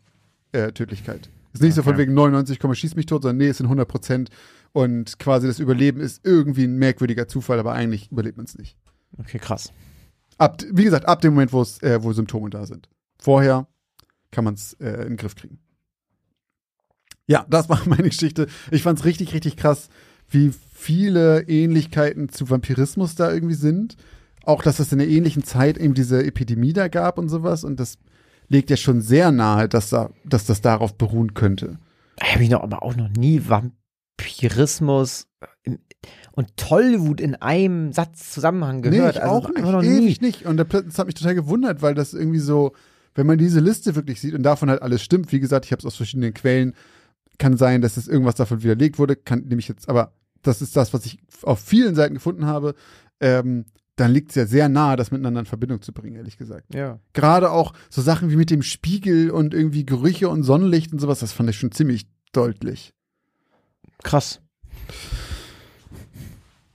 [0.53, 1.29] äh, Tödlichkeit.
[1.53, 2.03] Es ist nicht so von Okay.
[2.05, 4.29] wegen 99, Komma, schieß mich tot, sondern nee, es sind 100%
[4.73, 8.79] und quasi das Überleben ist irgendwie ein merkwürdiger Zufall, aber eigentlich überlebt man es nicht.
[9.19, 9.75] Okay, krass.
[10.39, 12.89] Ab, wie gesagt, ab dem Moment, äh, wo Symptome da sind.
[13.19, 13.69] Vorher
[14.35, 15.59] kann man es äh, in den Griff kriegen.
[17.27, 18.49] Ja, das war meine Geschichte.
[18.71, 19.89] Ich fand es richtig, richtig krass,
[20.29, 23.97] wie viele Ähnlichkeiten zu Vampirismus da irgendwie sind.
[24.45, 27.65] Auch, dass es in einer ähnlichen Zeit eben diese Epidemie da gab und sowas.
[27.65, 27.97] Und das
[28.49, 31.79] legt ja schon sehr nahe, dass, da, dass das darauf beruhen könnte.
[32.21, 35.29] Habe ich noch, aber auch noch nie Vampirismus
[35.63, 35.79] in,
[36.33, 39.03] und Tollwut in einem Satz Zusammenhang gehört.
[39.03, 39.63] Nee, ich also auch nicht.
[39.63, 40.27] noch Ewig nie.
[40.27, 40.45] nicht.
[40.45, 42.73] Und das hat mich total gewundert, weil das irgendwie so,
[43.15, 45.81] wenn man diese Liste wirklich sieht und davon halt alles stimmt, wie gesagt, ich habe
[45.81, 46.75] es aus verschiedenen Quellen,
[47.39, 50.93] kann sein, dass es irgendwas davon widerlegt wurde, kann nämlich jetzt, aber das ist das,
[50.93, 52.75] was ich auf vielen Seiten gefunden habe,
[53.21, 53.65] ähm,
[53.97, 56.75] dann liegt es ja sehr nahe, das miteinander in Verbindung zu bringen, ehrlich gesagt.
[56.75, 56.99] Ja.
[57.13, 61.21] Gerade auch so Sachen wie mit dem Spiegel und irgendwie Gerüche und Sonnenlicht und sowas,
[61.21, 62.93] das fand ich schon ziemlich deutlich.
[64.03, 64.41] Krass.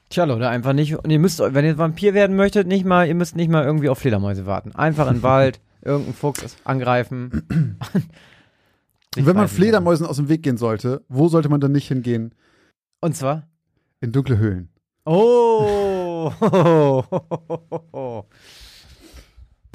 [0.10, 0.96] Tja, Leute, einfach nicht.
[0.96, 3.90] Und ihr müsst, wenn ihr Vampir werden möchtet, nicht mal, ihr müsst nicht mal irgendwie
[3.90, 4.74] auf Fledermäuse warten.
[4.74, 7.46] Einfach in den Wald, irgendein Fuchs angreifen.
[9.18, 12.36] Und wenn man Fledermäusen aus dem Weg gehen sollte, wo sollte man dann nicht hingehen?
[13.02, 13.48] Und zwar?
[14.02, 14.70] In dunkle Höhlen.
[15.06, 16.32] Oh!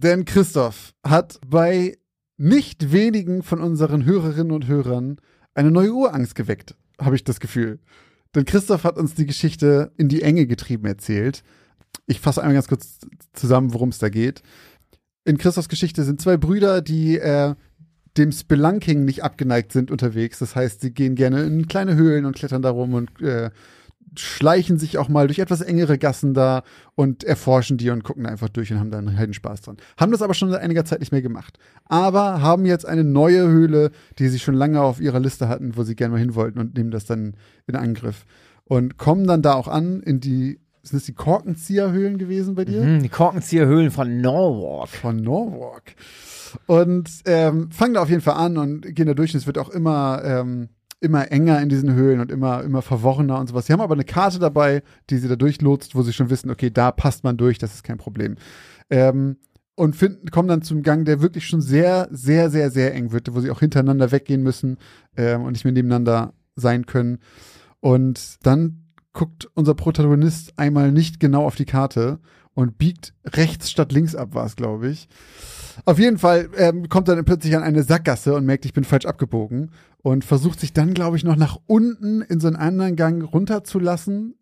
[0.03, 1.97] Denn Christoph hat bei
[2.37, 5.17] nicht wenigen von unseren Hörerinnen und Hörern
[5.55, 7.81] eine neue Urangst geweckt, habe ich das Gefühl.
[8.35, 11.43] Denn Christoph hat uns die Geschichte in die Enge getrieben erzählt.
[12.07, 12.99] Ich fasse einmal ganz kurz
[13.33, 14.43] zusammen, worum es da geht.
[15.25, 17.55] In Christophs Geschichte sind zwei Brüder, die äh,
[18.17, 20.39] dem Spelunking nicht abgeneigt sind unterwegs.
[20.39, 23.51] Das heißt, sie gehen gerne in kleine Höhlen und klettern da rum und äh,
[24.17, 26.63] schleichen sich auch mal durch etwas engere Gassen da
[26.95, 29.77] und erforschen die und gucken einfach durch und haben da einen Spaß dran.
[29.97, 31.59] Haben das aber schon seit einiger Zeit nicht mehr gemacht.
[31.87, 35.83] Aber haben jetzt eine neue Höhle, die sie schon lange auf ihrer Liste hatten, wo
[35.83, 37.35] sie gerne mal hin wollten und nehmen das dann
[37.67, 38.25] in Angriff.
[38.65, 42.83] Und kommen dann da auch an in die, sind das die Korkenzieherhöhlen gewesen bei dir?
[42.83, 44.88] Hm, die Korkenzieherhöhlen von Norwalk.
[44.88, 45.94] von Norwalk.
[46.66, 49.35] Und ähm, fangen da auf jeden Fall an und gehen da durch.
[49.35, 50.68] Und es wird auch immer, ähm,
[51.01, 53.66] immer enger in diesen Höhlen und immer, immer verworrener und sowas.
[53.66, 56.70] Sie haben aber eine Karte dabei, die sie da durchlotst, wo sie schon wissen, okay,
[56.70, 58.37] da passt man durch, das ist kein Problem.
[58.90, 59.37] Ähm,
[59.77, 63.35] und finden, kommen dann zum Gang, der wirklich schon sehr, sehr, sehr, sehr eng wird,
[63.35, 64.79] wo sie auch hintereinander weggehen müssen
[65.16, 67.18] ähm, und nicht mehr nebeneinander sein können.
[67.81, 68.84] Und dann
[69.14, 72.18] guckt unser Protagonist einmal nicht genau auf die Karte
[72.53, 75.09] und biegt rechts statt links ab, war es, glaube ich.
[75.87, 78.85] Auf jeden Fall ähm, kommt er dann plötzlich an eine Sackgasse und merkt, ich bin
[78.85, 79.70] falsch abgebogen
[80.03, 84.35] und versucht sich dann, glaube ich, noch nach unten in so einen anderen Gang runterzulassen,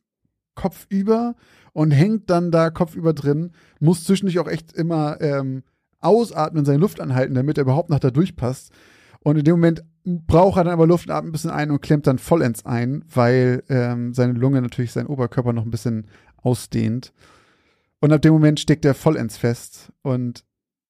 [0.55, 1.37] kopfüber
[1.73, 5.63] und hängt dann da kopfüber drin, muss zwischendurch auch echt immer ähm,
[6.01, 8.73] ausatmen, seine Luft anhalten, damit er überhaupt noch da durchpasst.
[9.21, 11.81] Und in dem Moment braucht er dann aber Luft und atmet ein bisschen ein und
[11.81, 16.07] klemmt dann vollends ein, weil ähm, seine Lunge natürlich seinen Oberkörper noch ein bisschen
[16.43, 17.13] ausdehnt.
[18.01, 20.45] Und ab dem Moment steckt er vollends fest und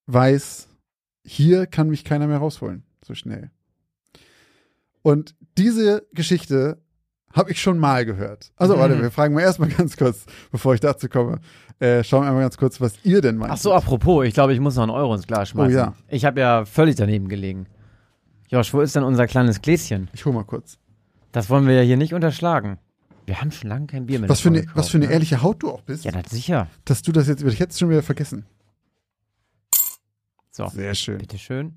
[0.06, 0.68] weiß,
[1.24, 3.50] hier kann mich keiner mehr rausholen, so schnell.
[5.02, 6.78] Und diese Geschichte
[7.32, 8.52] habe ich schon mal gehört.
[8.56, 9.02] Also, warte, Mhm.
[9.02, 11.40] wir fragen mal erstmal ganz kurz, bevor ich dazu komme.
[11.78, 13.52] Äh, schauen wir einmal ganz kurz, was ihr denn meint.
[13.52, 15.74] Ach so, apropos, ich glaube, ich muss noch einen Euro ins Glas schmeißen.
[15.74, 15.94] Oh ja.
[16.08, 17.66] Ich habe ja völlig daneben gelegen.
[18.52, 20.10] Josh, wo ist denn unser kleines Gläschen?
[20.12, 20.76] Ich hol mal kurz.
[21.32, 22.76] Das wollen wir ja hier nicht unterschlagen.
[23.24, 24.28] Wir haben schon lange kein Bier mehr.
[24.28, 25.14] Was für, eine, davon was für eine gekauft, ne?
[25.14, 26.68] ehrliche Haut du auch bist, Ja, das sicher.
[26.84, 28.44] dass du das jetzt, ich hätte es schon wieder vergessen.
[30.50, 31.16] So, Sehr schön.
[31.16, 31.72] bitteschön.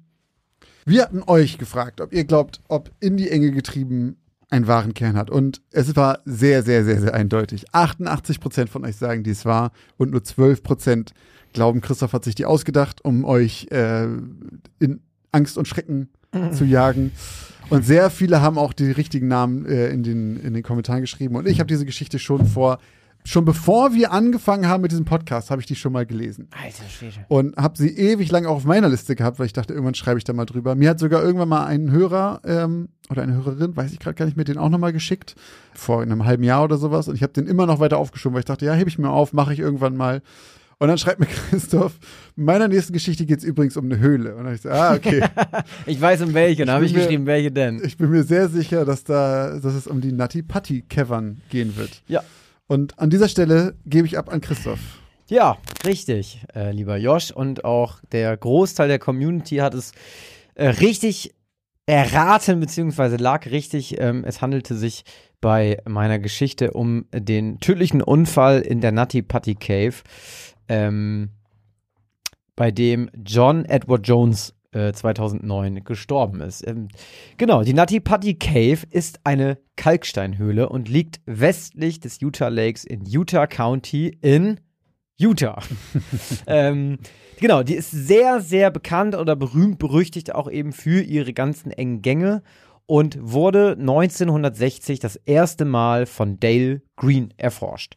[0.85, 4.17] Wir hatten euch gefragt, ob ihr glaubt, ob in die Enge getrieben
[4.49, 5.29] einen wahren Kern hat.
[5.29, 7.73] Und es war sehr, sehr, sehr, sehr eindeutig.
[7.73, 11.13] 88 Prozent von euch sagen, dies war und nur 12 Prozent
[11.53, 14.03] glauben, Christoph hat sich die ausgedacht, um euch äh,
[14.79, 14.99] in
[15.31, 16.09] Angst und Schrecken
[16.51, 17.11] zu jagen.
[17.69, 21.35] Und sehr viele haben auch die richtigen Namen äh, in, den, in den Kommentaren geschrieben.
[21.35, 22.77] Und ich habe diese Geschichte schon vor,
[23.23, 26.87] schon bevor wir angefangen haben mit diesem Podcast, habe ich die schon mal gelesen Alter
[26.87, 27.25] Schwede.
[27.27, 30.19] und habe sie ewig lang auch auf meiner Liste gehabt, weil ich dachte, irgendwann schreibe
[30.19, 30.75] ich da mal drüber.
[30.75, 34.25] Mir hat sogar irgendwann mal ein Hörer ähm, oder eine Hörerin, weiß ich gerade gar
[34.25, 35.35] nicht mehr, den auch nochmal geschickt,
[35.73, 37.07] vor einem halben Jahr oder sowas.
[37.07, 39.09] Und ich habe den immer noch weiter aufgeschoben, weil ich dachte, ja, hebe ich mir
[39.09, 40.21] auf, mache ich irgendwann mal.
[40.77, 41.97] Und dann schreibt mir Christoph,
[42.35, 44.31] in meiner nächsten Geschichte geht es übrigens um eine Höhle.
[44.35, 45.23] Und dann hab ich so, ah, okay.
[45.85, 47.81] Ich weiß um welche, da habe bin ich mir- geschrieben, welche denn.
[47.83, 51.75] ich bin mir sehr sicher, dass da, dass es um die Natti Patti Cavern gehen
[51.77, 52.01] wird.
[52.07, 52.23] Ja.
[52.67, 54.79] Und an dieser Stelle gebe ich ab an Christoph.
[55.27, 57.31] Ja, richtig, äh, lieber Josh.
[57.31, 59.91] Und auch der Großteil der Community hat es
[60.55, 61.33] äh, richtig
[61.87, 63.99] erraten, beziehungsweise lag richtig.
[63.99, 65.03] Ähm, es handelte sich
[65.41, 69.93] bei meiner Geschichte um den tödlichen Unfall in der Nutty Putty Cave,
[70.67, 71.29] ähm,
[72.55, 76.67] bei dem John Edward Jones 2009 äh, gestorben ist.
[76.67, 76.89] Ähm,
[77.37, 83.05] genau, die Nutty Putty Cave ist eine Kalksteinhöhle und liegt westlich des Utah Lakes in
[83.05, 84.59] Utah County in
[85.17, 85.61] Utah.
[86.47, 86.97] ähm,
[87.39, 92.01] genau, die ist sehr, sehr bekannt oder berühmt berüchtigt auch eben für ihre ganzen engen
[92.01, 92.43] Gänge
[92.85, 97.95] und wurde 1960 das erste Mal von Dale Green erforscht.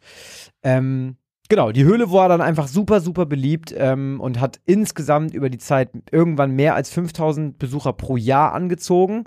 [0.63, 1.17] Ähm,
[1.49, 5.59] Genau, die Höhle war dann einfach super, super beliebt ähm, und hat insgesamt über die
[5.59, 9.25] Zeit irgendwann mehr als 5000 Besucher pro Jahr angezogen.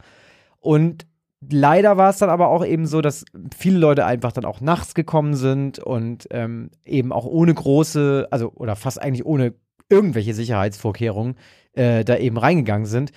[0.60, 1.08] Und
[1.50, 3.26] leider war es dann aber auch eben so, dass
[3.58, 8.52] viele Leute einfach dann auch nachts gekommen sind und ähm, eben auch ohne große, also
[8.54, 9.56] oder fast eigentlich ohne
[9.90, 11.36] irgendwelche Sicherheitsvorkehrungen
[11.74, 13.12] äh, da eben reingegangen sind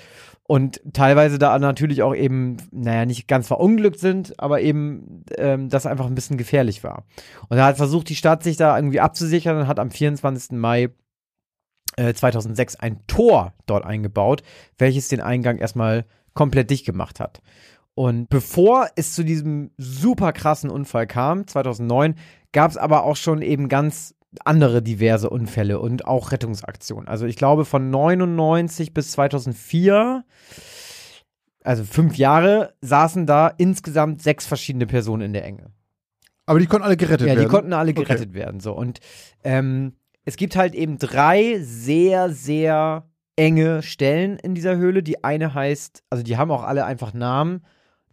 [0.47, 5.87] und teilweise da natürlich auch eben, naja, nicht ganz verunglückt sind, aber eben ähm, das
[5.87, 7.05] einfach ein bisschen gefährlich war.
[7.49, 10.53] Und er hat versucht, die Stadt sich da irgendwie abzusichern und hat am 24.
[10.53, 10.91] Mai
[11.97, 14.43] äh, 2006 ein Tor dort eingebaut,
[14.77, 16.05] welches den Eingang erstmal
[16.35, 17.41] komplett dicht gemacht hat.
[17.95, 22.17] Und bevor es zu diesem super krassen Unfall kam, 2009,
[22.53, 27.09] gab es aber auch schon eben ganz andere diverse Unfälle und auch Rettungsaktionen.
[27.09, 30.25] Also ich glaube von 99 bis 2004,
[31.62, 35.70] also fünf Jahre, saßen da insgesamt sechs verschiedene Personen in der Enge.
[36.47, 37.38] Aber die konnten alle gerettet ja, werden.
[37.38, 38.35] Ja, die konnten alle gerettet okay.
[38.35, 38.61] werden.
[38.61, 39.01] So und
[39.42, 39.94] ähm,
[40.25, 45.03] es gibt halt eben drei sehr sehr enge Stellen in dieser Höhle.
[45.03, 47.64] Die eine heißt, also die haben auch alle einfach Namen.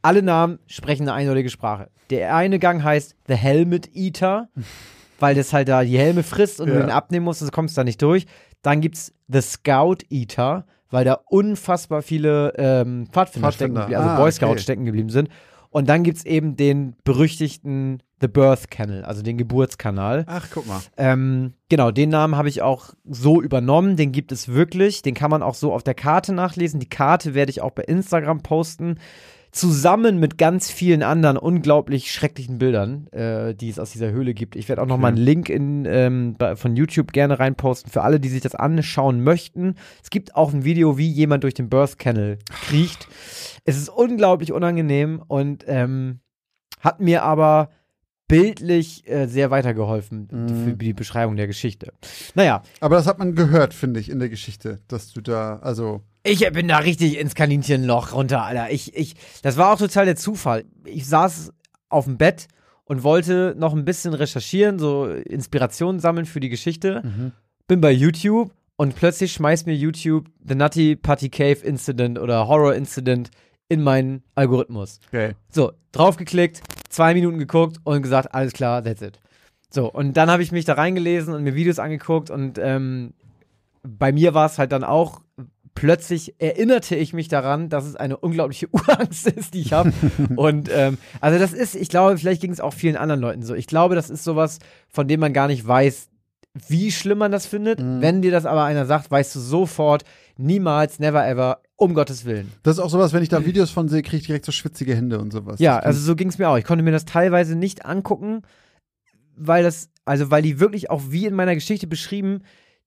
[0.02, 1.90] Alle Namen sprechen eine eindeutige Sprache.
[2.10, 4.50] Der eine Gang heißt The Helmet Eater.
[5.22, 6.76] weil das halt da die Helme frisst und ja.
[6.76, 8.26] du ihn abnehmen musst, du kommst da nicht durch.
[8.62, 13.52] Dann gibt's The Scout Eater, weil da unfassbar viele ähm, Pfadfinder, Pfadfinder.
[13.52, 14.62] stecken geblieben, also ah, Boy Scouts okay.
[14.62, 15.30] stecken geblieben sind.
[15.70, 20.26] Und dann gibt's eben den berüchtigten The Birth Canal, also den Geburtskanal.
[20.28, 20.82] Ach, guck mal.
[20.98, 23.96] Ähm, genau, den Namen habe ich auch so übernommen.
[23.96, 25.02] Den gibt es wirklich.
[25.02, 26.82] Den kann man auch so auf der Karte nachlesen.
[26.82, 29.00] Die Karte werde ich auch bei Instagram posten
[29.52, 34.56] zusammen mit ganz vielen anderen unglaublich schrecklichen Bildern, äh, die es aus dieser Höhle gibt.
[34.56, 38.02] Ich werde auch noch mal einen Link in, ähm, bei, von YouTube gerne reinposten für
[38.02, 39.76] alle, die sich das anschauen möchten.
[40.02, 43.08] Es gibt auch ein Video, wie jemand durch den Birth Kennel kriecht.
[43.66, 46.22] es ist unglaublich unangenehm und ähm,
[46.80, 47.70] hat mir aber
[48.32, 50.66] bildlich äh, sehr weitergeholfen mhm.
[50.66, 51.94] für die Beschreibung der Geschichte.
[52.34, 52.64] Naja.
[52.80, 56.02] Aber das hat man gehört, finde ich, in der Geschichte, dass du da, also.
[56.24, 58.72] Ich bin da richtig ins Kaninchenloch runter, Alter.
[58.72, 60.66] Ich, ich, das war auch total der Zufall.
[60.86, 61.52] Ich saß
[61.90, 62.48] auf dem Bett
[62.86, 67.02] und wollte noch ein bisschen recherchieren, so Inspirationen sammeln für die Geschichte.
[67.04, 67.32] Mhm.
[67.68, 72.76] Bin bei YouTube und plötzlich schmeißt mir YouTube The Nutty Putty Cave Incident oder Horror
[72.76, 73.30] Incident
[73.70, 75.00] in meinen Algorithmus.
[75.08, 75.36] Okay.
[75.50, 79.20] So, draufgeklickt, zwei Minuten geguckt und gesagt, alles klar, that's it.
[79.70, 83.14] So, und dann habe ich mich da reingelesen und mir Videos angeguckt und ähm,
[83.84, 85.22] bei mir war es halt dann auch,
[85.74, 89.94] plötzlich erinnerte ich mich daran, dass es eine unglaubliche Urangst ist, die ich habe.
[90.36, 93.56] und ähm, also das ist, ich glaube, vielleicht ging es auch vielen anderen Leuten so.
[93.56, 96.10] Ich glaube, das ist sowas, von dem man gar nicht weiß,
[96.68, 97.80] wie schlimm man das findet.
[97.80, 98.02] Mhm.
[98.02, 100.04] Wenn dir das aber einer sagt, weißt du sofort,
[100.38, 102.52] niemals, never ever, um Gottes Willen.
[102.62, 104.96] Das ist auch sowas, wenn ich da Videos von sehe, kriege ich direkt so schwitzige
[104.96, 105.60] Hände und sowas.
[105.60, 106.58] Ja, also so ging es mir auch.
[106.58, 108.44] Ich konnte mir das teilweise nicht angucken,
[109.36, 112.44] weil das, also weil die wirklich auch wie in meiner Geschichte beschrieben,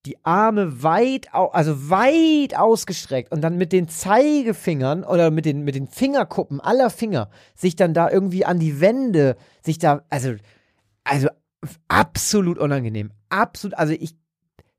[0.06, 5.74] die Arme weit, also weit ausgestreckt und dann mit den Zeigefingern oder mit den, mit
[5.74, 10.34] den Fingerkuppen aller Finger sich dann da irgendwie an die Wände, sich da, also,
[11.02, 11.28] also
[11.88, 13.10] absolut unangenehm.
[13.28, 14.14] Absolut, also ich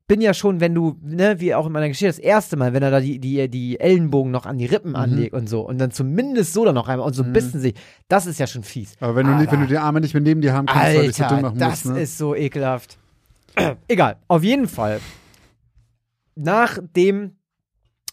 [0.08, 2.82] bin ja schon, wenn du, ne, wie auch in meiner Geschichte, das erste Mal, wenn
[2.82, 4.96] er da die, die, die Ellenbogen noch an die Rippen mhm.
[4.96, 7.32] anlegt und so und dann zumindest so dann noch einmal und so mhm.
[7.32, 7.74] bissen sich,
[8.08, 8.94] das ist ja schon fies.
[9.00, 10.98] Aber wenn du, nicht, wenn du die Arme nicht mehr neben dir haben kannst, Alter,
[10.98, 12.02] weil du so dumm machen das musst, ne?
[12.02, 12.98] ist so ekelhaft.
[13.88, 15.00] Egal, auf jeden Fall.
[16.36, 17.32] Nachdem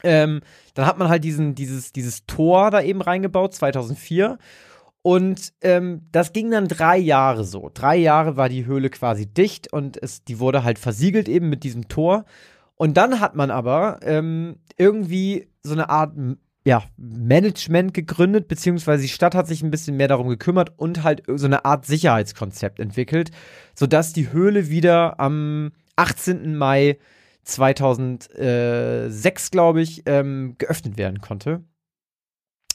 [0.04, 0.42] ähm,
[0.74, 4.38] dann hat man halt diesen, dieses, dieses Tor da eben reingebaut, 2004.
[5.04, 7.70] Und ähm, das ging dann drei Jahre so.
[7.74, 11.66] Drei Jahre war die Höhle quasi dicht und es, die wurde halt versiegelt eben mit
[11.66, 12.24] diesem Tor.
[12.76, 16.14] Und dann hat man aber ähm, irgendwie so eine Art
[16.66, 21.24] ja, Management gegründet, beziehungsweise die Stadt hat sich ein bisschen mehr darum gekümmert und halt
[21.28, 23.32] so eine Art Sicherheitskonzept entwickelt,
[23.76, 26.56] sodass die Höhle wieder am 18.
[26.56, 26.98] Mai
[27.44, 31.66] 2006, glaube ich, ähm, geöffnet werden konnte.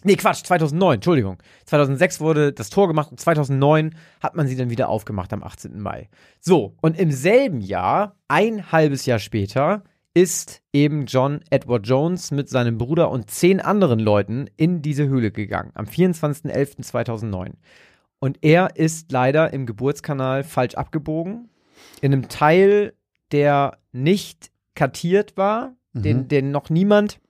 [0.04, 1.38] Nee, Quatsch, 2009, Entschuldigung.
[1.66, 5.80] 2006 wurde das Tor gemacht und 2009 hat man sie dann wieder aufgemacht am 18.
[5.80, 6.08] Mai.
[6.40, 9.82] So, und im selben Jahr, ein halbes Jahr später,
[10.14, 15.30] ist eben John Edward Jones mit seinem Bruder und zehn anderen Leuten in diese Höhle
[15.30, 17.52] gegangen, am 24.11.2009.
[18.18, 21.50] Und er ist leider im Geburtskanal falsch abgebogen,
[22.00, 22.94] in einem Teil,
[23.30, 26.02] der nicht kartiert war, mhm.
[26.02, 27.20] den, den noch niemand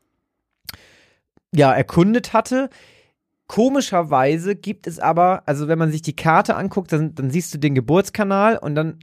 [1.54, 2.70] ja, erkundet hatte.
[3.46, 7.58] Komischerweise gibt es aber, also wenn man sich die Karte anguckt, dann, dann siehst du
[7.58, 8.98] den Geburtskanal und dann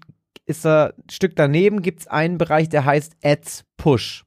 [0.46, 4.24] ist da ein Stück daneben, gibt es einen Bereich, der heißt Ads Push.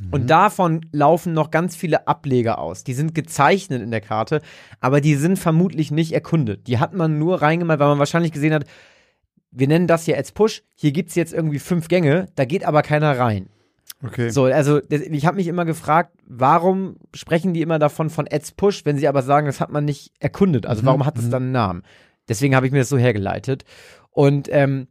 [0.00, 0.08] Mhm.
[0.10, 2.84] Und davon laufen noch ganz viele Ableger aus.
[2.84, 4.42] Die sind gezeichnet in der Karte,
[4.80, 6.66] aber die sind vermutlich nicht erkundet.
[6.66, 8.66] Die hat man nur reingemalt, weil man wahrscheinlich gesehen hat,
[9.50, 12.64] wir nennen das hier Ads Push, hier gibt es jetzt irgendwie fünf Gänge, da geht
[12.64, 13.48] aber keiner rein.
[14.02, 14.30] Okay.
[14.30, 18.84] So, also ich habe mich immer gefragt, warum sprechen die immer davon von Ads Push,
[18.86, 20.64] wenn sie aber sagen, das hat man nicht erkundet.
[20.64, 20.86] Also mhm.
[20.86, 21.30] warum hat es mhm.
[21.30, 21.82] dann einen Namen?
[22.28, 23.64] Deswegen habe ich mir das so hergeleitet.
[24.10, 24.88] Und ähm,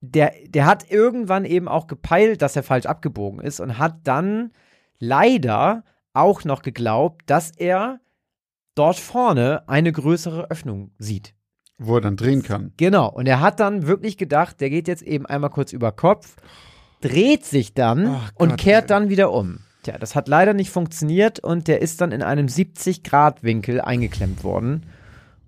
[0.00, 4.52] der, der hat irgendwann eben auch gepeilt, dass er falsch abgebogen ist und hat dann
[4.98, 8.00] leider auch noch geglaubt, dass er
[8.74, 11.34] dort vorne eine größere Öffnung sieht.
[11.76, 12.72] Wo er dann drehen kann.
[12.76, 13.10] Genau.
[13.10, 16.36] Und er hat dann wirklich gedacht, der geht jetzt eben einmal kurz über Kopf
[17.00, 18.88] dreht sich dann Ach, und kehrt ey.
[18.88, 19.60] dann wieder um.
[19.82, 24.86] Tja, das hat leider nicht funktioniert und der ist dann in einem 70-Grad-Winkel eingeklemmt worden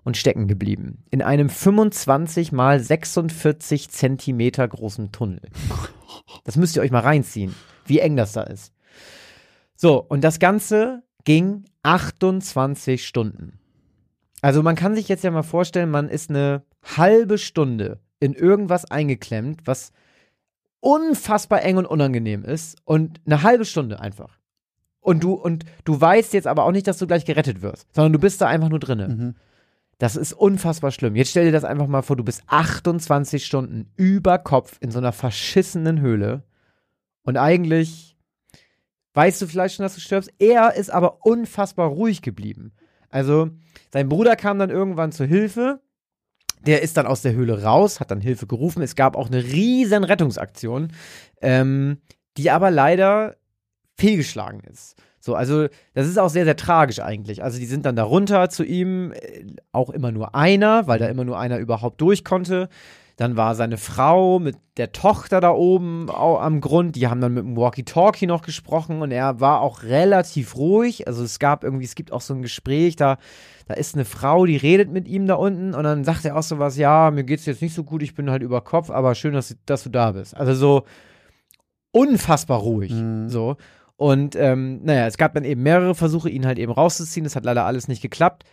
[0.03, 1.03] und stecken geblieben.
[1.11, 5.41] In einem 25 mal 46 Zentimeter großen Tunnel.
[6.43, 7.53] Das müsst ihr euch mal reinziehen,
[7.85, 8.73] wie eng das da ist.
[9.75, 13.59] So, und das Ganze ging 28 Stunden.
[14.41, 18.85] Also man kann sich jetzt ja mal vorstellen, man ist eine halbe Stunde in irgendwas
[18.85, 19.91] eingeklemmt, was
[20.83, 24.37] unfassbar eng und unangenehm ist und eine halbe Stunde einfach.
[24.99, 28.11] Und du, und du weißt jetzt aber auch nicht, dass du gleich gerettet wirst, sondern
[28.11, 29.07] du bist da einfach nur drinne.
[29.07, 29.35] Mhm.
[29.97, 31.15] Das ist unfassbar schlimm.
[31.15, 34.99] Jetzt stell dir das einfach mal vor, du bist 28 Stunden über Kopf in so
[34.99, 36.43] einer verschissenen Höhle
[37.23, 38.17] und eigentlich
[39.13, 40.33] weißt du vielleicht schon, dass du stirbst.
[40.39, 42.73] Er ist aber unfassbar ruhig geblieben.
[43.09, 43.51] Also,
[43.93, 45.79] sein Bruder kam dann irgendwann zur Hilfe
[46.65, 48.81] der ist dann aus der Höhle raus, hat dann Hilfe gerufen.
[48.81, 50.89] Es gab auch eine riesen Rettungsaktion,
[51.41, 51.99] ähm,
[52.37, 53.35] die aber leider
[53.97, 54.95] fehlgeschlagen ist.
[55.19, 57.43] So, also das ist auch sehr, sehr tragisch eigentlich.
[57.43, 61.07] Also die sind dann da runter zu ihm, äh, auch immer nur einer, weil da
[61.07, 62.67] immer nur einer überhaupt durch konnte.
[63.15, 66.95] Dann war seine Frau mit der Tochter da oben am Grund.
[66.95, 71.07] Die haben dann mit dem Walkie-Talkie noch gesprochen und er war auch relativ ruhig.
[71.07, 73.17] Also es gab irgendwie, es gibt auch so ein Gespräch, da,
[73.67, 76.43] da ist eine Frau, die redet mit ihm da unten und dann sagt er auch
[76.43, 79.13] so was, ja, mir geht's jetzt nicht so gut, ich bin halt über Kopf, aber
[79.13, 80.35] schön, dass, dass du da bist.
[80.35, 80.83] Also so
[81.91, 82.91] unfassbar ruhig.
[82.91, 83.29] Mhm.
[83.29, 83.57] So.
[83.95, 87.23] Und ähm, naja, es gab dann eben mehrere Versuche, ihn halt eben rauszuziehen.
[87.23, 88.43] Das hat leider alles nicht geklappt.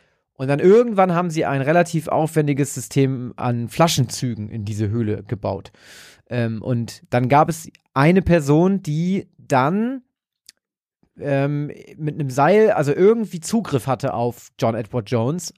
[0.41, 5.71] Und dann irgendwann haben sie ein relativ aufwendiges System an Flaschenzügen in diese Höhle gebaut.
[6.31, 10.01] Ähm, und dann gab es eine Person, die dann
[11.19, 15.53] ähm, mit einem Seil, also irgendwie Zugriff hatte auf John Edward Jones.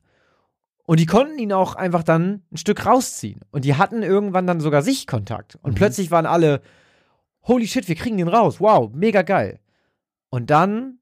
[0.84, 3.42] Und die konnten ihn auch einfach dann ein Stück rausziehen.
[3.52, 5.60] Und die hatten irgendwann dann sogar Sichtkontakt.
[5.62, 5.76] Und mhm.
[5.76, 6.60] plötzlich waren alle,
[7.44, 8.58] holy shit, wir kriegen den raus.
[8.58, 9.60] Wow, mega geil.
[10.28, 10.98] Und dann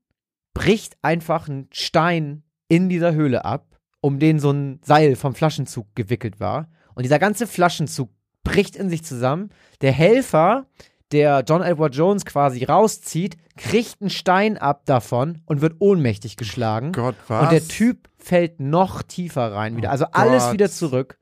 [0.52, 3.69] bricht einfach ein Stein in dieser Höhle ab
[4.00, 6.68] um den so ein Seil vom Flaschenzug gewickelt war.
[6.94, 8.10] Und dieser ganze Flaschenzug
[8.42, 9.50] bricht in sich zusammen.
[9.80, 10.66] Der Helfer,
[11.12, 16.92] der John Edward Jones quasi rauszieht, kriegt einen Stein ab davon und wird ohnmächtig geschlagen.
[16.92, 17.44] Gott, was?
[17.44, 19.90] Und der Typ fällt noch tiefer rein wieder.
[19.90, 20.52] Also oh alles Gott.
[20.54, 21.18] wieder zurück.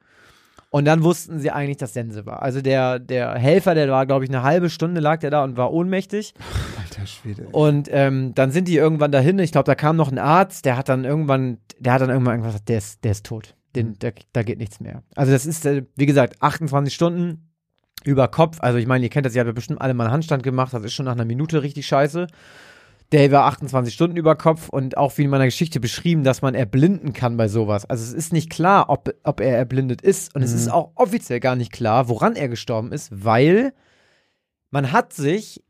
[0.71, 2.43] Und dann wussten sie eigentlich, dass Sense war.
[2.43, 5.57] Also der, der Helfer, der war, glaube ich, eine halbe Stunde lag der da und
[5.57, 6.35] war ohnmächtig.
[6.79, 7.49] Alter Schwede.
[7.53, 9.39] Und ähm, dann sind die irgendwann dahin.
[9.39, 12.43] Ich glaube, da kam noch ein Arzt, der hat dann irgendwann, der hat dann irgendwann
[12.43, 13.55] gesagt, der ist, der ist tot.
[13.75, 13.99] Den, mhm.
[14.01, 15.03] der, da geht nichts mehr.
[15.15, 17.51] Also das ist, äh, wie gesagt, 28 Stunden
[18.05, 18.59] über Kopf.
[18.61, 20.75] Also ich meine, ihr kennt das, ihr habt ja bestimmt alle mal einen Handstand gemacht.
[20.75, 22.27] Das ist schon nach einer Minute richtig scheiße
[23.13, 26.55] der war 28 Stunden über Kopf und auch wie in meiner Geschichte beschrieben, dass man
[26.55, 27.87] erblinden kann bei sowas.
[27.87, 30.45] Also es ist nicht klar, ob, ob er erblindet ist und mhm.
[30.45, 33.73] es ist auch offiziell gar nicht klar, woran er gestorben ist, weil
[34.71, 35.65] man hat sich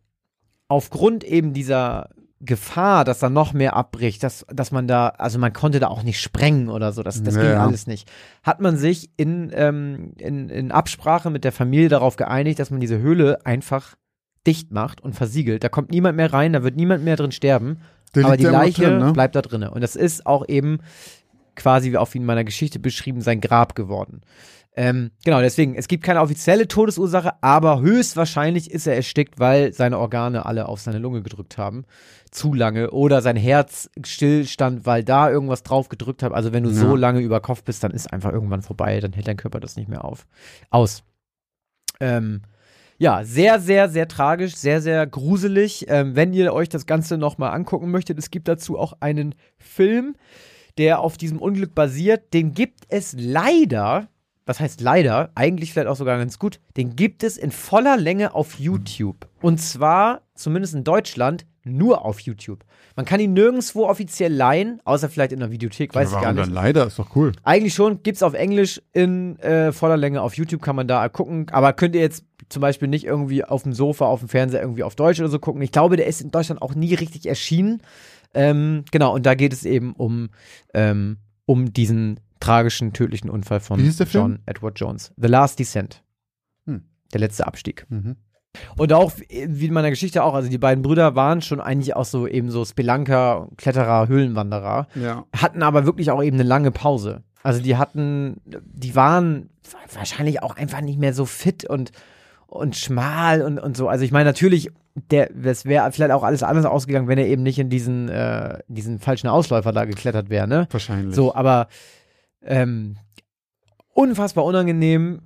[0.66, 2.10] aufgrund eben dieser
[2.40, 6.04] Gefahr, dass da noch mehr abbricht, dass, dass man da, also man konnte da auch
[6.04, 7.42] nicht sprengen oder so, das, das ja.
[7.42, 8.10] ging alles nicht.
[8.44, 12.80] Hat man sich in, ähm, in, in Absprache mit der Familie darauf geeinigt, dass man
[12.80, 13.96] diese Höhle einfach
[14.48, 15.62] dicht macht und versiegelt.
[15.62, 17.80] Da kommt niemand mehr rein, da wird niemand mehr drin sterben.
[18.14, 19.12] Der aber die Leiche drin, ne?
[19.12, 19.62] bleibt da drin.
[19.64, 20.78] Und das ist auch eben
[21.54, 24.22] quasi, auch wie in meiner Geschichte beschrieben, sein Grab geworden.
[24.74, 29.98] Ähm, genau, deswegen, es gibt keine offizielle Todesursache, aber höchstwahrscheinlich ist er erstickt, weil seine
[29.98, 31.84] Organe alle auf seine Lunge gedrückt haben.
[32.30, 32.92] Zu lange.
[32.92, 36.32] Oder sein Herz stillstand, weil da irgendwas drauf gedrückt hat.
[36.32, 36.76] Also wenn du ja.
[36.76, 39.76] so lange über Kopf bist, dann ist einfach irgendwann vorbei, dann hält dein Körper das
[39.76, 40.26] nicht mehr auf.
[40.70, 41.02] Aus.
[42.00, 42.42] Ähm,
[42.98, 45.86] ja, sehr, sehr, sehr tragisch, sehr, sehr gruselig.
[45.88, 50.16] Ähm, wenn ihr euch das Ganze nochmal angucken möchtet, es gibt dazu auch einen Film,
[50.76, 52.34] der auf diesem Unglück basiert.
[52.34, 54.08] Den gibt es leider
[54.48, 58.34] was heißt leider, eigentlich vielleicht auch sogar ganz gut, den gibt es in voller Länge
[58.34, 59.28] auf YouTube.
[59.42, 62.64] Und zwar, zumindest in Deutschland, nur auf YouTube.
[62.96, 66.32] Man kann ihn nirgendwo offiziell leihen, außer vielleicht in der Videothek, weiß ja, ich gar
[66.32, 66.46] nicht.
[66.46, 67.32] Dann leider, ist doch cool.
[67.42, 71.46] Eigentlich schon, gibt's auf Englisch in äh, voller Länge auf YouTube, kann man da gucken.
[71.52, 74.82] Aber könnt ihr jetzt zum Beispiel nicht irgendwie auf dem Sofa, auf dem Fernseher irgendwie
[74.82, 75.62] auf Deutsch oder so gucken.
[75.62, 77.82] Ich glaube, der ist in Deutschland auch nie richtig erschienen.
[78.34, 80.30] Ähm, genau, und da geht es eben um,
[80.74, 83.80] ähm, um diesen tragischen, tödlichen Unfall von
[84.10, 85.12] John Edward Jones.
[85.16, 86.02] The Last Descent.
[86.66, 86.82] Hm.
[87.12, 87.86] Der letzte Abstieg.
[87.88, 88.16] Mhm.
[88.76, 92.04] Und auch, wie in meiner Geschichte auch, also die beiden Brüder waren schon eigentlich auch
[92.04, 94.88] so eben so Spelunker, Kletterer, Höhlenwanderer.
[94.94, 95.26] Ja.
[95.36, 97.22] Hatten aber wirklich auch eben eine lange Pause.
[97.42, 99.50] Also die hatten, die waren
[99.94, 101.92] wahrscheinlich auch einfach nicht mehr so fit und,
[102.48, 103.88] und schmal und, und so.
[103.88, 104.70] Also ich meine, natürlich,
[105.10, 108.58] der, es wäre vielleicht auch alles anders ausgegangen, wenn er eben nicht in diesen, äh,
[108.68, 110.66] diesen falschen Ausläufer da geklettert wäre, ne?
[110.70, 111.14] Wahrscheinlich.
[111.14, 111.68] So, aber
[112.42, 112.96] ähm,
[113.92, 115.20] unfassbar unangenehm.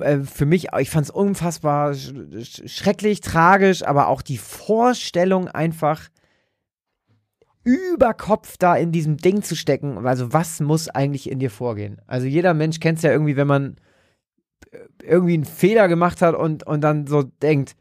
[0.00, 6.02] Äh, für mich, ich fand es unfassbar sch schrecklich, tragisch, aber auch die Vorstellung einfach
[7.62, 10.04] über Kopf da in diesem Ding zu stecken.
[10.06, 12.00] Also was muss eigentlich in dir vorgehen?
[12.06, 13.76] Also jeder Mensch kennt es ja irgendwie, wenn man
[15.02, 17.74] irgendwie einen Fehler gemacht hat und, und dann so denkt,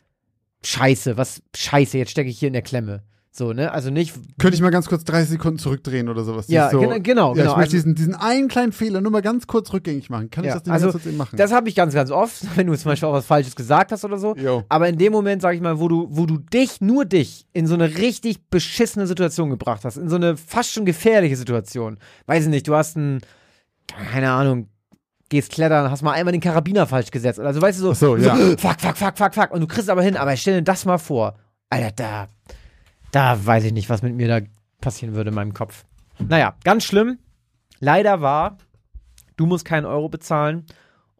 [0.63, 3.03] scheiße, was, scheiße, jetzt stecke ich hier in der Klemme.
[3.37, 3.73] So, ne?
[3.73, 4.15] Also nicht.
[4.37, 6.47] Könnte ich mal ganz kurz 30 Sekunden zurückdrehen oder sowas?
[6.47, 7.27] Ja, so, genau, genau.
[7.27, 7.57] Ja, ich genau.
[7.57, 10.29] möchte also, diesen, diesen einen kleinen Fehler nur mal ganz kurz rückgängig machen.
[10.29, 11.35] Kann ja, ich das nicht also, kurz eben machen?
[11.35, 14.05] Das habe ich ganz, ganz oft, wenn du zum Beispiel auch was Falsches gesagt hast
[14.05, 14.35] oder so.
[14.37, 14.63] Jo.
[14.69, 17.67] Aber in dem Moment, sag ich mal, wo du, wo du dich, nur dich, in
[17.67, 21.97] so eine richtig beschissene Situation gebracht hast, in so eine fast schon gefährliche Situation.
[22.27, 23.19] Weiß ich nicht, du hast ein,
[23.87, 24.69] keine Ahnung,
[25.29, 27.39] gehst klettern, hast mal einmal den Karabiner falsch gesetzt.
[27.39, 28.35] Also weißt du so, so, ja.
[28.35, 29.51] so fuck, fuck, fuck, fuck, fuck.
[29.51, 31.35] Und du kriegst aber hin, aber stell dir das mal vor.
[31.69, 32.27] Alter, da
[33.15, 34.45] da weiß ich nicht, was mit mir da
[34.81, 35.85] passieren würde in meinem Kopf.
[36.19, 37.17] Naja, ganz schlimm.
[37.79, 38.57] Leider war,
[39.37, 40.65] du musst keinen Euro bezahlen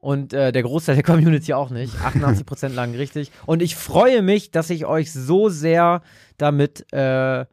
[0.02, 1.96] und äh, der Großteil der Community auch nicht.
[1.96, 3.32] 88% lagen richtig.
[3.46, 6.02] Und ich freue mich, dass ich euch so sehr
[6.36, 7.46] damit äh,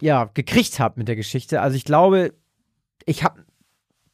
[0.00, 1.60] ja, gekriegt habe mit der Geschichte.
[1.60, 2.32] Also ich glaube,
[3.04, 3.44] ich habe,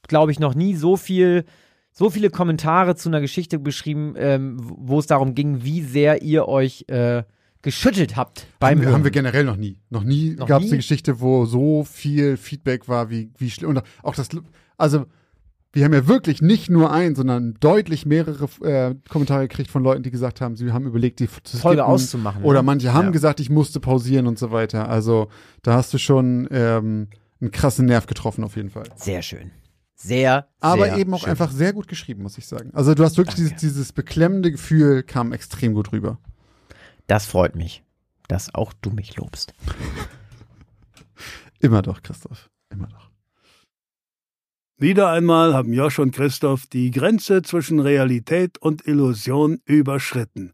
[0.09, 1.44] glaube ich, noch nie so viel,
[1.92, 6.48] so viele Kommentare zu einer Geschichte beschrieben, ähm, wo es darum ging, wie sehr ihr
[6.48, 7.22] euch äh,
[7.62, 9.78] geschüttelt habt beim haben wir, haben wir generell noch nie.
[9.90, 13.70] Noch nie gab es eine Geschichte, wo so viel Feedback war, wie, wie schlimm.
[13.70, 14.28] Und auch das,
[14.76, 15.07] also
[15.72, 20.02] wir haben ja wirklich nicht nur ein, sondern deutlich mehrere äh, Kommentare gekriegt von Leuten,
[20.02, 22.44] die gesagt haben, sie haben überlegt, die zu Folge auszumachen.
[22.44, 22.66] Oder ne?
[22.66, 23.11] manche haben ja.
[23.11, 24.88] gesagt, ich musste pausieren und so weiter.
[24.88, 25.28] Also
[25.62, 27.09] da hast du schon ähm,
[27.40, 28.84] einen krassen Nerv getroffen auf jeden Fall.
[28.96, 29.50] Sehr schön.
[29.99, 31.30] Sehr, Aber sehr eben auch schön.
[31.30, 32.70] einfach sehr gut geschrieben, muss ich sagen.
[32.74, 36.18] Also du hast wirklich dieses, dieses beklemmende Gefühl, kam extrem gut rüber.
[37.07, 37.82] Das freut mich,
[38.28, 39.55] dass auch du mich lobst.
[41.61, 42.51] Immer doch, Christoph.
[42.68, 43.11] Immer doch.
[44.76, 50.53] Wieder einmal haben Josh und Christoph die Grenze zwischen Realität und Illusion überschritten.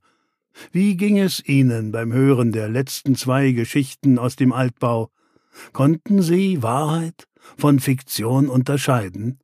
[0.71, 5.11] Wie ging es Ihnen beim Hören der letzten zwei Geschichten aus dem Altbau?
[5.73, 7.27] Konnten Sie Wahrheit
[7.57, 9.39] von Fiktion unterscheiden?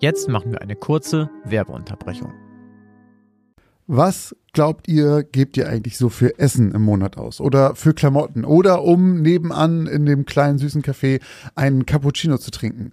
[0.00, 2.32] Jetzt machen wir eine kurze Werbeunterbrechung.
[3.86, 7.40] Was glaubt ihr, gebt ihr eigentlich so für Essen im Monat aus?
[7.40, 8.44] Oder für Klamotten?
[8.44, 11.20] Oder um nebenan in dem kleinen süßen Café
[11.54, 12.92] einen Cappuccino zu trinken?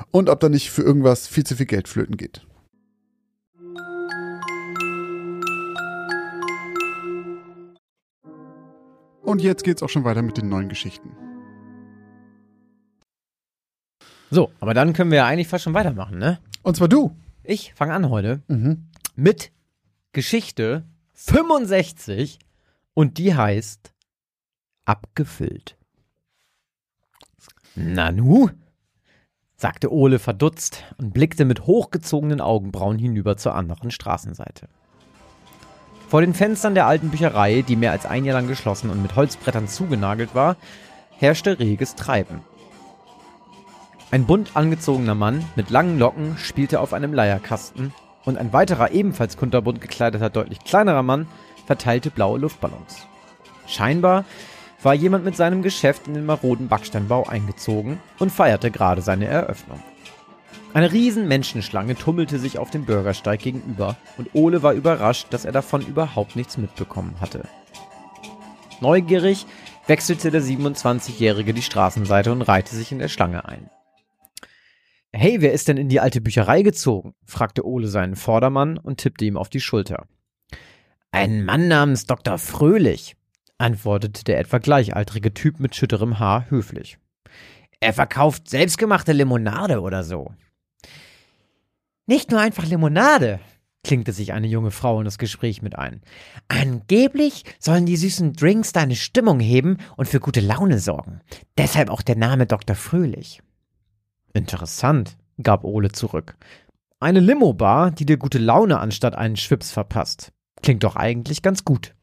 [0.11, 2.45] und ob da nicht für irgendwas viel zu viel Geld flöten geht.
[9.23, 11.11] Und jetzt geht's auch schon weiter mit den neuen Geschichten.
[14.29, 16.39] So, aber dann können wir ja eigentlich fast schon weitermachen, ne?
[16.63, 17.15] Und zwar du.
[17.43, 18.87] Ich fange an heute Mhm.
[19.15, 19.51] mit
[20.13, 22.39] Geschichte 65
[22.93, 23.93] und die heißt
[24.85, 25.77] Abgefüllt.
[27.75, 28.49] Nanu?
[29.61, 34.67] Sagte Ole verdutzt und blickte mit hochgezogenen Augenbrauen hinüber zur anderen Straßenseite.
[36.09, 39.15] Vor den Fenstern der alten Bücherei, die mehr als ein Jahr lang geschlossen und mit
[39.15, 40.55] Holzbrettern zugenagelt war,
[41.11, 42.41] herrschte reges Treiben.
[44.09, 47.93] Ein bunt angezogener Mann mit langen Locken spielte auf einem Leierkasten
[48.25, 51.27] und ein weiterer ebenfalls kunterbunt gekleideter, deutlich kleinerer Mann
[51.67, 53.07] verteilte blaue Luftballons.
[53.67, 54.25] Scheinbar
[54.83, 59.81] war jemand mit seinem Geschäft in den maroden Backsteinbau eingezogen und feierte gerade seine Eröffnung.
[60.73, 65.51] Eine riesen Menschenschlange tummelte sich auf dem Bürgersteig gegenüber und Ole war überrascht, dass er
[65.51, 67.43] davon überhaupt nichts mitbekommen hatte.
[68.79, 69.45] Neugierig
[69.87, 73.69] wechselte der 27-Jährige die Straßenseite und reihte sich in der Schlange ein.
[75.13, 77.13] Hey, wer ist denn in die alte Bücherei gezogen?
[77.25, 80.07] fragte Ole seinen Vordermann und tippte ihm auf die Schulter.
[81.11, 82.37] Ein Mann namens Dr.
[82.37, 83.17] Fröhlich,
[83.61, 86.97] antwortete der etwa gleichaltrige Typ mit schütterem Haar höflich.
[87.79, 90.31] Er verkauft selbstgemachte Limonade oder so.
[92.05, 93.39] Nicht nur einfach Limonade,
[93.83, 96.01] klinkte sich eine junge Frau in das Gespräch mit ein.
[96.47, 101.21] Angeblich sollen die süßen Drinks deine Stimmung heben und für gute Laune sorgen.
[101.57, 102.75] Deshalb auch der Name Dr.
[102.75, 103.41] Fröhlich.
[104.33, 106.35] Interessant, gab Ole zurück.
[106.99, 110.31] Eine Limo-Bar, die dir gute Laune anstatt einen Schwips verpasst.
[110.61, 111.95] Klingt doch eigentlich ganz gut.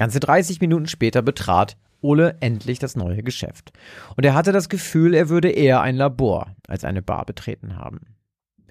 [0.00, 3.70] Ganze 30 Minuten später betrat Ole endlich das neue Geschäft.
[4.16, 8.16] Und er hatte das Gefühl, er würde eher ein Labor als eine Bar betreten haben.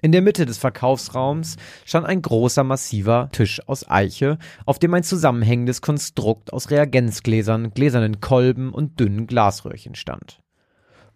[0.02, 5.04] In der Mitte des Verkaufsraums stand ein großer, massiver Tisch aus Eiche, auf dem ein
[5.04, 10.40] zusammenhängendes Konstrukt aus Reagenzgläsern, gläsernen Kolben und dünnen Glasröhrchen stand.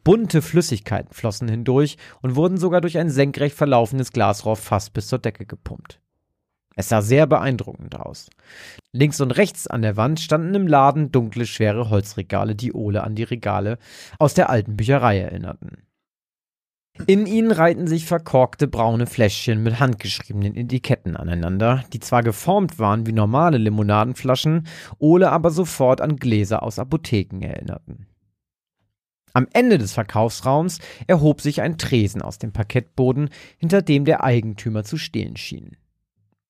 [0.04, 5.18] Bunte Flüssigkeiten flossen hindurch und wurden sogar durch ein senkrecht verlaufendes Glasrohr fast bis zur
[5.18, 6.03] Decke gepumpt.
[6.76, 8.28] Es sah sehr beeindruckend aus.
[8.92, 13.14] Links und rechts an der Wand standen im Laden dunkle, schwere Holzregale, die Ole an
[13.14, 13.78] die Regale
[14.18, 15.84] aus der alten Bücherei erinnerten.
[17.06, 23.04] In ihnen reihten sich verkorkte braune Fläschchen mit handgeschriebenen Etiketten aneinander, die zwar geformt waren
[23.06, 24.68] wie normale Limonadenflaschen,
[24.98, 28.06] Ole aber sofort an Gläser aus Apotheken erinnerten.
[29.32, 34.84] Am Ende des Verkaufsraums erhob sich ein Tresen aus dem Parkettboden, hinter dem der Eigentümer
[34.84, 35.76] zu stehen schien.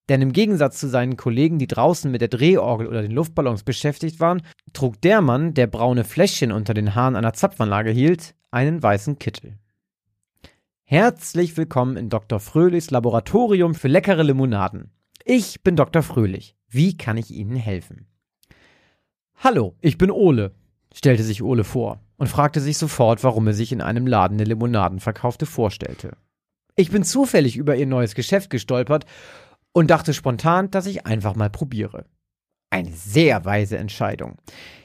[0.08, 4.20] Denn im Gegensatz zu seinen Kollegen, die draußen mit der Drehorgel oder den Luftballons beschäftigt
[4.20, 4.42] waren,
[4.72, 9.58] trug der Mann, der braune Fläschchen unter den Haaren einer Zapfanlage hielt, einen weißen Kittel.
[10.82, 12.38] Herzlich willkommen in Dr.
[12.38, 14.90] Fröhlichs Laboratorium für leckere Limonaden.
[15.24, 16.02] Ich bin Dr.
[16.02, 16.54] Fröhlich.
[16.68, 18.06] Wie kann ich Ihnen helfen?
[19.36, 20.52] Hallo, ich bin Ole,
[20.92, 24.46] stellte sich Ole vor und fragte sich sofort, warum er sich in einem Laden der
[24.46, 26.18] Limonaden verkaufte, vorstellte.
[26.76, 29.06] Ich bin zufällig über Ihr neues Geschäft gestolpert
[29.74, 32.06] und dachte spontan, dass ich einfach mal probiere.
[32.70, 34.38] Eine sehr weise Entscheidung.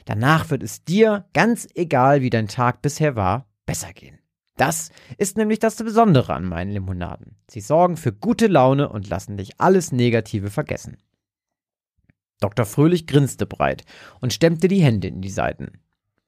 [0.04, 4.18] Danach wird es dir, ganz egal wie dein Tag bisher war, besser gehen.
[4.56, 7.36] Das ist nämlich das Besondere an meinen Limonaden.
[7.48, 10.98] Sie sorgen für gute Laune und lassen dich alles Negative vergessen.
[12.40, 12.66] Dr.
[12.66, 13.84] Fröhlich grinste breit
[14.20, 15.80] und stemmte die Hände in die Seiten.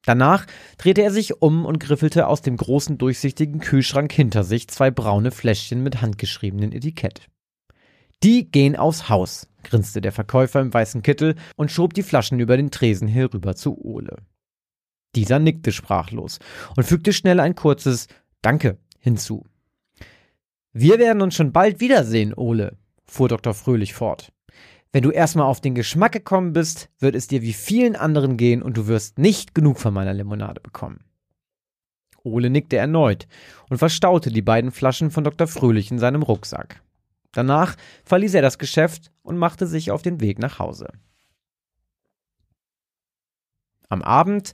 [0.04, 0.46] Danach
[0.78, 5.30] drehte er sich um und griffelte aus dem großen durchsichtigen Kühlschrank hinter sich zwei braune
[5.30, 7.28] Fläschchen mit handgeschriebenem Etikett.
[8.22, 12.56] Die gehen aufs Haus, grinste der Verkäufer im weißen Kittel und schob die Flaschen über
[12.56, 14.16] den Tresen herüber zu Ole.
[15.16, 16.38] Dieser nickte sprachlos
[16.76, 18.06] und fügte schnell ein kurzes
[18.40, 19.44] Danke hinzu.
[20.72, 23.54] Wir werden uns schon bald wiedersehen, Ole, fuhr Dr.
[23.54, 24.32] Fröhlich fort.
[24.92, 28.62] Wenn du erstmal auf den Geschmack gekommen bist, wird es dir wie vielen anderen gehen
[28.62, 31.00] und du wirst nicht genug von meiner Limonade bekommen.
[32.22, 33.26] Ole nickte erneut
[33.68, 35.48] und verstaute die beiden Flaschen von Dr.
[35.48, 36.82] Fröhlich in seinem Rucksack.
[37.33, 40.89] Danach verließ er das Geschäft und machte sich auf den Weg nach Hause.
[43.89, 44.53] Am Abend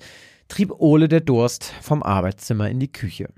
[0.48, 3.28] trieb Ole der Durst vom Arbeitszimmer in die Küche.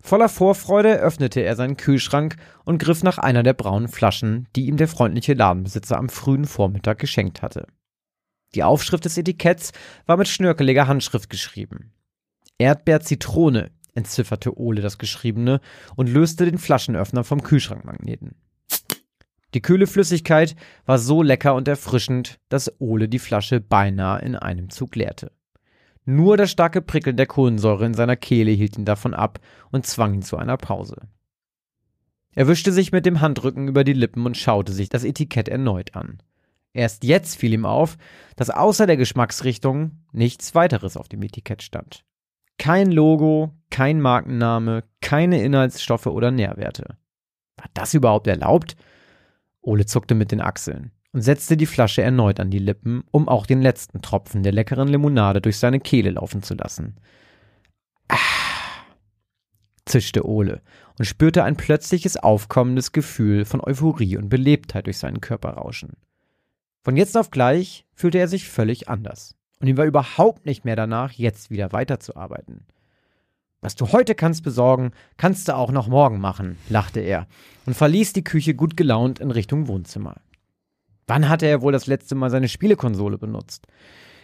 [0.00, 4.76] Voller Vorfreude öffnete er seinen Kühlschrank und griff nach einer der braunen Flaschen, die ihm
[4.76, 7.66] der freundliche Ladenbesitzer am frühen Vormittag geschenkt hatte.
[8.54, 9.72] Die Aufschrift des Etiketts
[10.06, 11.92] war mit schnörkeliger Handschrift geschrieben.
[12.58, 15.60] Erdbeer-Zitrone, entzifferte Ole das Geschriebene
[15.96, 18.36] und löste den Flaschenöffner vom Kühlschrankmagneten.
[19.58, 20.54] Die kühle Flüssigkeit
[20.86, 25.32] war so lecker und erfrischend, dass Ole die Flasche beinahe in einem Zug leerte.
[26.04, 29.40] Nur das starke Prickeln der Kohlensäure in seiner Kehle hielt ihn davon ab
[29.72, 31.08] und zwang ihn zu einer Pause.
[32.36, 35.96] Er wischte sich mit dem Handrücken über die Lippen und schaute sich das Etikett erneut
[35.96, 36.22] an.
[36.72, 37.98] Erst jetzt fiel ihm auf,
[38.36, 42.04] dass außer der Geschmacksrichtung nichts weiteres auf dem Etikett stand.
[42.58, 46.96] Kein Logo, kein Markenname, keine Inhaltsstoffe oder Nährwerte.
[47.56, 48.76] War das überhaupt erlaubt?
[49.68, 53.46] Ole zuckte mit den Achseln und setzte die Flasche erneut an die Lippen, um auch
[53.46, 56.96] den letzten Tropfen der leckeren Limonade durch seine Kehle laufen zu lassen.
[58.08, 58.16] Ah,
[59.84, 60.62] zischte Ole
[60.98, 65.96] und spürte ein plötzliches aufkommendes Gefühl von Euphorie und Belebtheit durch seinen Körper rauschen.
[66.82, 69.36] Von jetzt auf gleich fühlte er sich völlig anders.
[69.60, 72.66] Und ihm war überhaupt nicht mehr danach, jetzt wieder weiterzuarbeiten.
[73.60, 77.26] Was du heute kannst besorgen, kannst du auch noch morgen machen, lachte er
[77.66, 80.16] und verließ die Küche gut gelaunt in Richtung Wohnzimmer.
[81.08, 83.66] Wann hatte er wohl das letzte Mal seine Spielekonsole benutzt?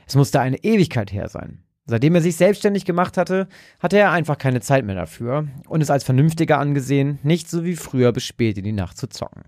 [0.07, 1.65] Es musste eine Ewigkeit her sein.
[1.87, 3.49] Seitdem er sich selbstständig gemacht hatte,
[3.81, 7.77] hatte er einfach keine Zeit mehr dafür und es als vernünftiger angesehen, nicht so wie
[7.77, 9.43] früher bis spät in die Nacht zu zocken.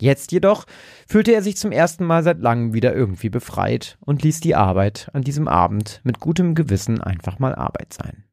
[0.00, 0.64] Jetzt jedoch
[1.08, 5.10] fühlte er sich zum ersten Mal seit langem wieder irgendwie befreit und ließ die Arbeit
[5.12, 8.24] an diesem Abend mit gutem Gewissen einfach mal Arbeit sein.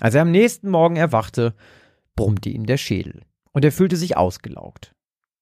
[0.00, 1.54] Als er am nächsten Morgen erwachte,
[2.16, 3.22] brummte ihm der Schädel
[3.52, 4.94] und er fühlte sich ausgelaugt.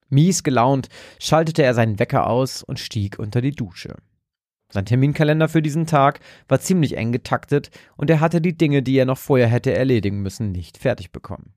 [0.09, 0.89] Mies gelaunt
[1.21, 3.97] schaltete er seinen Wecker aus und stieg unter die Dusche.
[4.73, 8.97] Sein Terminkalender für diesen Tag war ziemlich eng getaktet und er hatte die Dinge, die
[8.97, 11.55] er noch vorher hätte erledigen müssen, nicht fertig bekommen.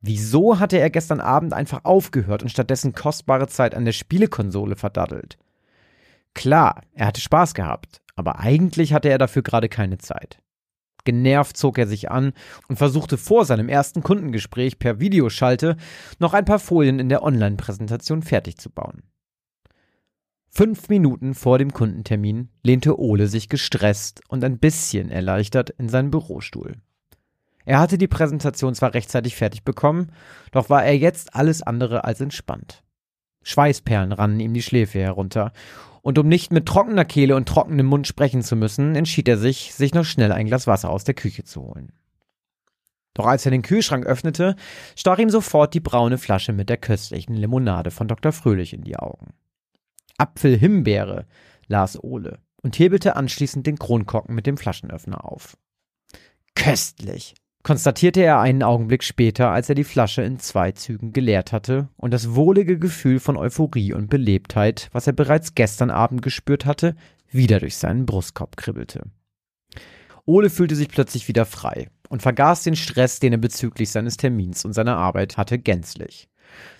[0.00, 5.38] Wieso hatte er gestern Abend einfach aufgehört und stattdessen kostbare Zeit an der Spielekonsole verdaddelt?
[6.34, 10.41] Klar, er hatte Spaß gehabt, aber eigentlich hatte er dafür gerade keine Zeit.
[11.04, 12.32] Genervt zog er sich an
[12.68, 15.76] und versuchte vor seinem ersten Kundengespräch per Videoschalte
[16.18, 19.02] noch ein paar Folien in der Online-Präsentation fertig zu bauen.
[20.48, 26.10] Fünf Minuten vor dem Kundentermin lehnte Ole sich gestresst und ein bisschen erleichtert in seinen
[26.10, 26.76] Bürostuhl.
[27.64, 30.12] Er hatte die Präsentation zwar rechtzeitig fertig bekommen,
[30.50, 32.82] doch war er jetzt alles andere als entspannt.
[33.44, 35.52] Schweißperlen rannen ihm die Schläfe herunter,
[36.02, 39.72] und um nicht mit trockener Kehle und trockenem Mund sprechen zu müssen, entschied er sich,
[39.72, 41.92] sich noch schnell ein Glas Wasser aus der Küche zu holen.
[43.14, 44.56] Doch als er den Kühlschrank öffnete,
[44.96, 48.32] stach ihm sofort die braune Flasche mit der köstlichen Limonade von Dr.
[48.32, 49.34] Fröhlich in die Augen.
[50.18, 51.26] Apfel-Himbeere,
[51.68, 55.56] las Ole und hebelte anschließend den Kronkorken mit dem Flaschenöffner auf.
[56.54, 61.88] Köstlich, konstatierte er einen Augenblick später, als er die Flasche in zwei Zügen geleert hatte
[61.96, 66.96] und das wohlige Gefühl von Euphorie und Belebtheit, was er bereits gestern Abend gespürt hatte,
[67.30, 69.04] wieder durch seinen Brustkorb kribbelte.
[70.24, 74.64] Ole fühlte sich plötzlich wieder frei und vergaß den Stress, den er bezüglich seines Termins
[74.64, 76.28] und seiner Arbeit hatte, gänzlich.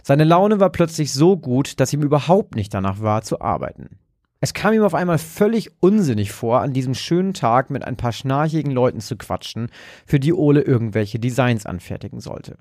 [0.03, 3.99] Seine Laune war plötzlich so gut, dass ihm überhaupt nicht danach war, zu arbeiten.
[4.45, 8.11] Es kam ihm auf einmal völlig unsinnig vor, an diesem schönen Tag mit ein paar
[8.11, 9.69] schnarchigen Leuten zu quatschen,
[10.05, 12.59] für die Ole irgendwelche Designs anfertigen sollte.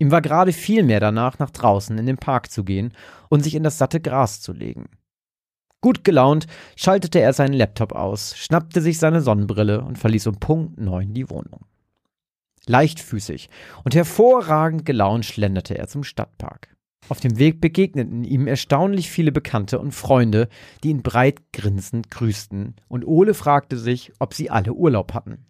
[0.00, 2.92] Ihm war gerade viel mehr danach, nach draußen in den Park zu gehen
[3.28, 4.86] und sich in das satte Gras zu legen.
[5.80, 10.80] Gut gelaunt schaltete er seinen Laptop aus, schnappte sich seine Sonnenbrille und verließ um Punkt
[10.80, 11.64] neun die Wohnung.
[12.66, 13.50] Leichtfüßig
[13.84, 16.73] und hervorragend gelaunt schlenderte er zum Stadtpark.
[17.08, 20.48] Auf dem Weg begegneten ihm erstaunlich viele Bekannte und Freunde,
[20.82, 25.46] die ihn breit grinsend grüßten, und Ole fragte sich, ob sie alle Urlaub hatten.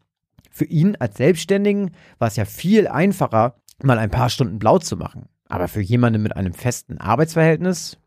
[0.51, 4.97] Für ihn als Selbstständigen war es ja viel einfacher, mal ein paar Stunden blau zu
[4.97, 5.29] machen.
[5.49, 7.99] Aber für jemanden mit einem festen Arbeitsverhältnis?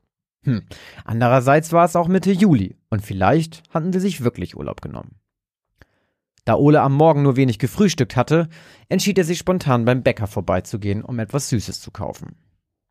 [0.43, 0.63] Hm.
[1.05, 5.15] Andererseits war es auch Mitte Juli und vielleicht hatten sie sich wirklich Urlaub genommen.
[6.45, 8.47] Da Ole am Morgen nur wenig gefrühstückt hatte,
[8.87, 12.37] entschied er sich spontan beim Bäcker vorbeizugehen, um etwas Süßes zu kaufen.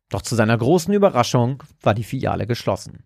[0.09, 3.03] Doch zu seiner großen Überraschung war die Filiale geschlossen.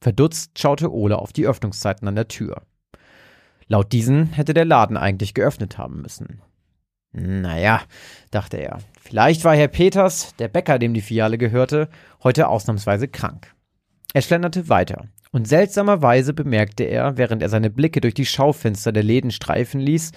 [0.00, 2.62] Verdutzt schaute Ole auf die Öffnungszeiten an der Tür.
[3.66, 6.42] Laut diesen hätte der Laden eigentlich geöffnet haben müssen.
[7.12, 7.82] Naja,
[8.30, 11.88] dachte er, vielleicht war Herr Peters, der Bäcker, dem die Filiale gehörte,
[12.22, 13.54] heute ausnahmsweise krank.
[14.14, 19.02] Er schlenderte weiter, und seltsamerweise bemerkte er, während er seine Blicke durch die Schaufenster der
[19.02, 20.12] Läden streifen ließ,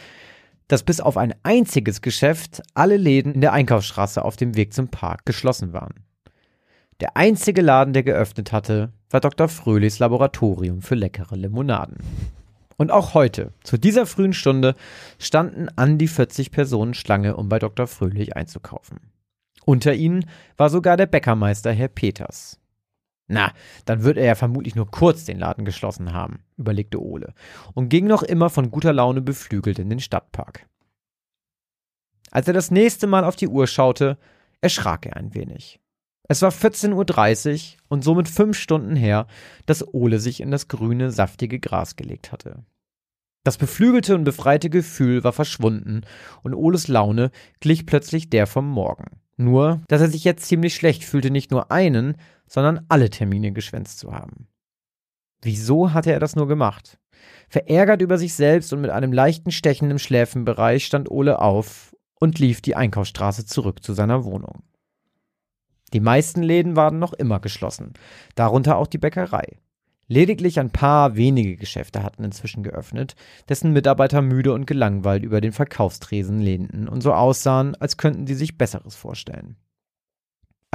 [0.67, 4.87] dass bis auf ein einziges Geschäft alle Läden in der Einkaufsstraße auf dem Weg zum
[4.87, 6.05] Park geschlossen waren.
[7.01, 9.49] Der einzige Laden, der geöffnet hatte, war Dr.
[9.49, 11.97] Fröhlichs Laboratorium für leckere Limonaden.
[12.77, 14.75] Und auch heute, zu dieser frühen Stunde,
[15.19, 17.87] standen an die 40 Personen Schlange, um bei Dr.
[17.87, 18.99] Fröhlich einzukaufen.
[19.65, 20.25] Unter ihnen
[20.57, 22.59] war sogar der Bäckermeister Herr Peters.
[23.27, 23.53] Na,
[23.85, 27.33] dann wird er ja vermutlich nur kurz den Laden geschlossen haben, überlegte Ole
[27.73, 30.67] und ging noch immer von guter Laune beflügelt in den Stadtpark.
[32.31, 34.17] Als er das nächste Mal auf die Uhr schaute,
[34.61, 35.79] erschrak er ein wenig.
[36.27, 39.27] Es war 14.30 Uhr und somit fünf Stunden her,
[39.65, 42.63] dass Ole sich in das grüne, saftige Gras gelegt hatte.
[43.43, 46.01] Das beflügelte und befreite Gefühl war verschwunden
[46.41, 49.21] und Oles Laune glich plötzlich der vom Morgen.
[49.37, 52.17] Nur, dass er sich jetzt ziemlich schlecht fühlte, nicht nur einen,
[52.47, 54.47] sondern alle Termine geschwänzt zu haben.
[55.41, 56.97] Wieso hatte er das nur gemacht?
[57.49, 62.39] Verärgert über sich selbst und mit einem leichten Stechen im Schläfenbereich stand Ole auf und
[62.39, 64.63] lief die Einkaufsstraße zurück zu seiner Wohnung.
[65.93, 67.93] Die meisten Läden waren noch immer geschlossen,
[68.35, 69.59] darunter auch die Bäckerei.
[70.07, 73.15] Lediglich ein paar wenige Geschäfte hatten inzwischen geöffnet,
[73.49, 78.35] dessen Mitarbeiter müde und gelangweilt über den Verkaufstresen lehnten und so aussahen, als könnten sie
[78.35, 79.57] sich Besseres vorstellen.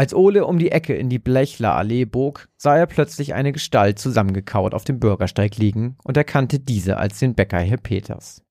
[0.01, 4.73] Als Ole um die Ecke in die Blechlerallee bog, sah er plötzlich eine Gestalt zusammengekauert
[4.73, 8.43] auf dem Bürgersteig liegen und erkannte diese als den Bäcker Herr Peters.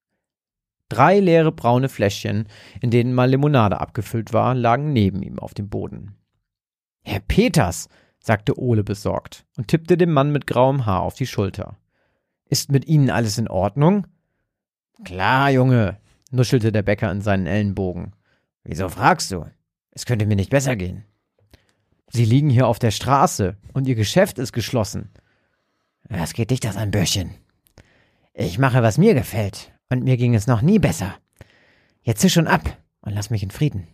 [0.88, 2.46] Drei leere braune Fläschchen,
[2.80, 6.14] in denen mal Limonade abgefüllt war, lagen neben ihm auf dem Boden.
[7.02, 7.88] Herr Peters,
[8.20, 11.78] sagte Ole besorgt und tippte dem Mann mit grauem Haar auf die Schulter.
[12.44, 14.06] Ist mit Ihnen alles in Ordnung?
[15.02, 15.98] Klar, Junge,
[16.30, 18.14] nuschelte der Bäcker in seinen Ellenbogen.
[18.62, 19.46] Wieso fragst du?
[19.90, 21.06] Es könnte mir nicht besser gehen.
[22.12, 25.10] Sie liegen hier auf der Straße und Ihr Geschäft ist geschlossen.
[26.08, 27.34] Was geht dich das an, Bürschchen?
[28.34, 31.14] Ich mache, was mir gefällt, und mir ging es noch nie besser.
[32.02, 33.86] Jetzt zisch schon ab und lass mich in Frieden.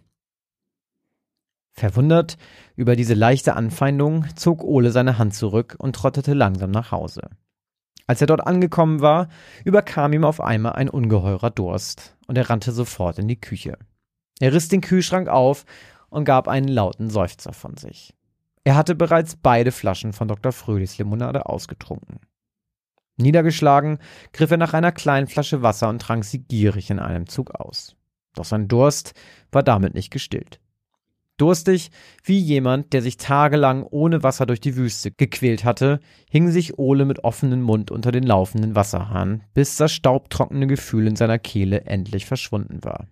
[1.73, 2.39] Verwundert
[2.75, 7.29] über diese leichte Anfeindung zog Ole seine Hand zurück und trottete langsam nach Hause.
[8.07, 9.29] Als er dort angekommen war,
[9.64, 13.77] überkam ihm auf einmal ein ungeheurer Durst und er rannte sofort in die Küche.
[14.41, 15.67] Er riss den Kühlschrank auf
[16.09, 18.15] und gab einen lauten Seufzer von sich.
[18.65, 20.53] Er hatte bereits beide Flaschen von Dr.
[20.53, 22.21] Fröhlichs Limonade ausgetrunken.
[23.17, 23.99] Niedergeschlagen
[24.33, 27.97] griff er nach einer kleinen Flasche Wasser und trank sie gierig in einem Zug aus.
[28.35, 29.15] Doch sein Durst
[29.51, 30.61] war damit nicht gestillt.
[31.39, 31.91] Durstig
[32.25, 36.01] wie jemand, der sich tagelang ohne Wasser durch die Wüste gequält hatte,
[36.31, 41.17] hing sich Ole mit offenem Mund unter den laufenden Wasserhahn, bis das staubtrockene Gefühl in
[41.17, 43.07] seiner Kehle endlich verschwunden war.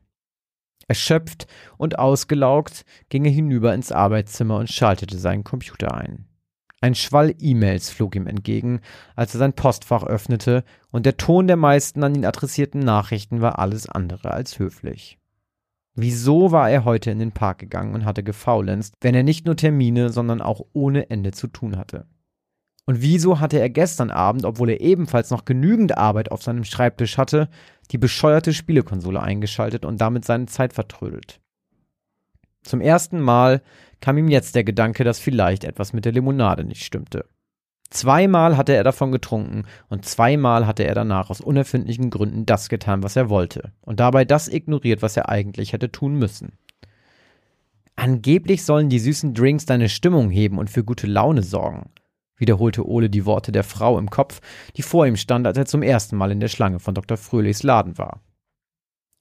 [0.88, 6.26] Erschöpft und ausgelaugt ging er hinüber ins Arbeitszimmer und schaltete seinen Computer ein.
[6.80, 8.80] Ein Schwall E-Mails flog ihm entgegen,
[9.16, 13.58] als er sein Postfach öffnete, und der Ton der meisten an ihn adressierten Nachrichten war
[13.58, 15.18] alles andere als höflich.
[15.94, 19.56] Wieso war er heute in den Park gegangen und hatte gefaulenzt, wenn er nicht nur
[19.56, 22.06] Termine, sondern auch ohne Ende zu tun hatte?
[22.86, 27.16] Und wieso hatte er gestern Abend, obwohl er ebenfalls noch genügend Arbeit auf seinem Schreibtisch
[27.16, 27.48] hatte,
[27.90, 31.40] die bescheuerte Spielekonsole eingeschaltet und damit seine Zeit vertrödelt?
[32.62, 33.62] Zum ersten Mal
[34.00, 37.26] kam ihm jetzt der Gedanke, dass vielleicht etwas mit der Limonade nicht stimmte.
[37.90, 43.02] Zweimal hatte er davon getrunken und zweimal hatte er danach aus unerfindlichen Gründen das getan,
[43.02, 46.58] was er wollte und dabei das ignoriert, was er eigentlich hätte tun müssen.
[47.94, 51.90] Angeblich sollen die süßen Drinks deine Stimmung heben und für gute Laune sorgen,
[52.36, 54.40] wiederholte Ole die Worte der Frau im Kopf,
[54.76, 57.16] die vor ihm stand, als er zum ersten Mal in der Schlange von Dr.
[57.16, 58.20] Fröhlichs Laden war.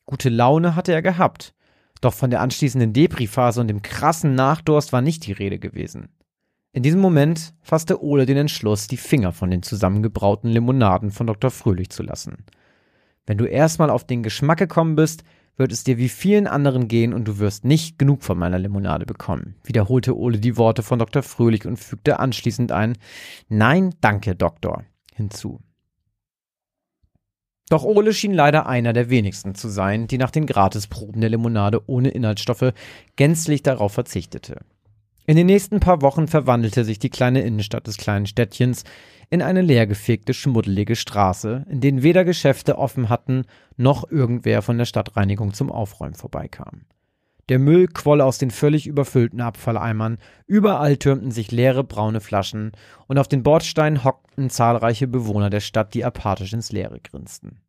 [0.05, 1.53] Gute Laune hatte er gehabt,
[2.01, 6.09] doch von der anschließenden Depri-Phase und dem krassen Nachdurst war nicht die Rede gewesen.
[6.73, 11.51] In diesem Moment fasste Ole den Entschluss, die Finger von den zusammengebrauten Limonaden von Dr.
[11.51, 12.45] Fröhlich zu lassen.
[13.25, 15.23] Wenn du erstmal auf den Geschmack gekommen bist,
[15.57, 19.05] wird es dir wie vielen anderen gehen und du wirst nicht genug von meiner Limonade
[19.05, 21.23] bekommen, wiederholte Ole die Worte von Dr.
[21.23, 22.97] Fröhlich und fügte anschließend ein
[23.49, 24.83] Nein, danke, Doktor
[25.15, 25.59] hinzu.
[27.69, 31.81] Doch Ole schien leider einer der wenigsten zu sein, die nach den Gratisproben der Limonade
[31.87, 32.73] ohne Inhaltsstoffe
[33.15, 34.59] gänzlich darauf verzichtete.
[35.25, 38.83] In den nächsten paar Wochen verwandelte sich die kleine Innenstadt des kleinen Städtchens
[39.29, 43.43] in eine leergefegte, schmuddelige Straße, in denen weder Geschäfte offen hatten,
[43.77, 46.85] noch irgendwer von der Stadtreinigung zum Aufräumen vorbeikam.
[47.49, 50.17] Der Müll quoll aus den völlig überfüllten Abfalleimern,
[50.47, 52.71] überall türmten sich leere braune Flaschen,
[53.07, 57.59] und auf den Bordsteinen hockten zahlreiche Bewohner der Stadt, die apathisch ins Leere grinsten.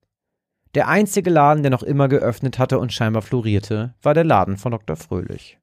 [0.74, 4.72] Der einzige Laden, der noch immer geöffnet hatte und scheinbar florierte, war der Laden von
[4.72, 4.96] Dr.
[4.96, 5.58] Fröhlich.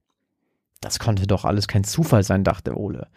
[0.82, 3.08] Das konnte doch alles kein Zufall sein, dachte Ole.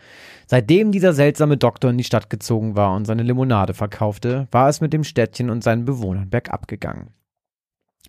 [0.46, 4.82] Seitdem dieser seltsame Doktor in die Stadt gezogen war und seine Limonade verkaufte, war es
[4.82, 7.14] mit dem Städtchen und seinen Bewohnern bergab gegangen.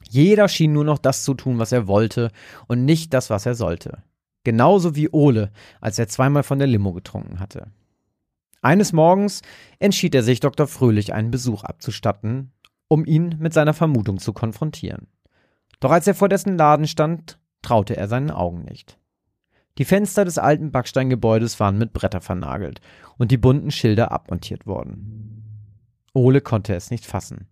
[0.10, 2.32] Jeder schien nur noch das zu tun, was er wollte
[2.68, 4.04] und nicht das, was er sollte.
[4.44, 7.72] Genauso wie Ole, als er zweimal von der Limo getrunken hatte.
[8.62, 9.42] Eines Morgens
[9.80, 10.68] entschied er sich, Dr.
[10.68, 12.52] Fröhlich einen Besuch abzustatten,
[12.88, 15.08] um ihn mit seiner Vermutung zu konfrontieren.
[15.80, 19.00] Doch als er vor dessen Laden stand, traute er seinen Augen nicht.
[19.78, 22.80] Die Fenster des alten Backsteingebäudes waren mit Bretter vernagelt
[23.18, 25.26] und die bunten Schilder abmontiert worden.
[26.14, 27.48] Ole konnte es nicht fassen.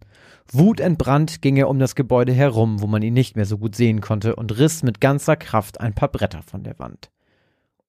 [0.51, 3.99] Wutentbrannt ging er um das Gebäude herum, wo man ihn nicht mehr so gut sehen
[3.99, 7.11] konnte, und riss mit ganzer Kraft ein paar Bretter von der Wand.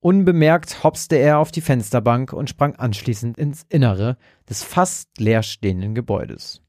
[0.01, 4.19] Unbemerkt hopste er auf die Fensterbank und sprang anschließend ins Innere
[4.51, 6.61] des fast leerstehenden Gebäudes.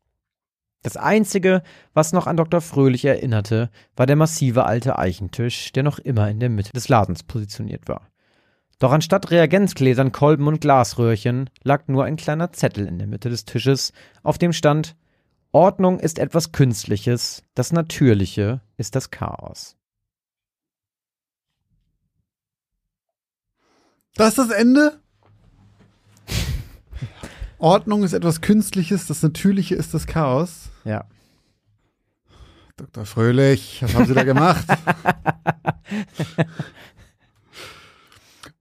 [0.85, 1.63] Das Einzige,
[1.95, 2.61] was noch an Dr.
[2.61, 7.23] Fröhlich erinnerte, war der massive alte Eichentisch, der noch immer in der Mitte des Ladens
[7.23, 8.11] positioniert war.
[8.77, 13.45] Doch anstatt Reagenzgläsern, Kolben und Glasröhrchen lag nur ein kleiner Zettel in der Mitte des
[13.45, 14.95] Tisches, auf dem stand
[15.51, 19.77] Ordnung ist etwas Künstliches, das Natürliche ist das Chaos.
[24.13, 24.99] Das ist das Ende?
[27.57, 30.69] Ordnung ist etwas Künstliches, das Natürliche ist das Chaos.
[30.85, 31.03] Ja.
[32.77, 33.05] Dr.
[33.05, 34.65] Fröhlich, was haben Sie da gemacht?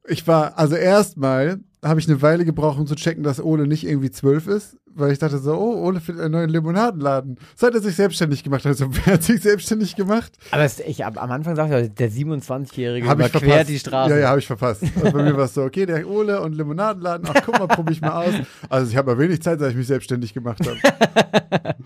[0.08, 3.86] ich war, also erstmal habe ich eine Weile gebraucht, um zu checken, dass Ole nicht
[3.86, 7.38] irgendwie zwölf ist, weil ich dachte so, oh, Ole findet einen neuen Limonadenladen.
[7.56, 8.70] Seit er sich selbstständig gemacht hat.
[8.70, 10.32] Also, wer hat sich selbstständig gemacht?
[10.50, 13.70] Aber es, ich, am Anfang sagte ich, der 27-Jährige Hab ich überquert verpasst.
[13.70, 14.14] die Straße.
[14.14, 14.82] Ja, ja, habe ich verpasst.
[14.96, 17.92] Also bei mir war es so, okay, der Ole und Limonadenladen, ach guck mal, probier
[17.92, 18.34] ich mal aus.
[18.68, 20.78] Also ich habe mal wenig Zeit, seit ich mich selbstständig gemacht habe.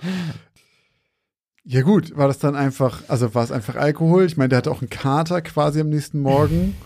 [1.65, 4.25] ja gut, war das dann einfach, also war es einfach Alkohol?
[4.25, 6.77] Ich meine, der hatte auch einen Kater quasi am nächsten Morgen.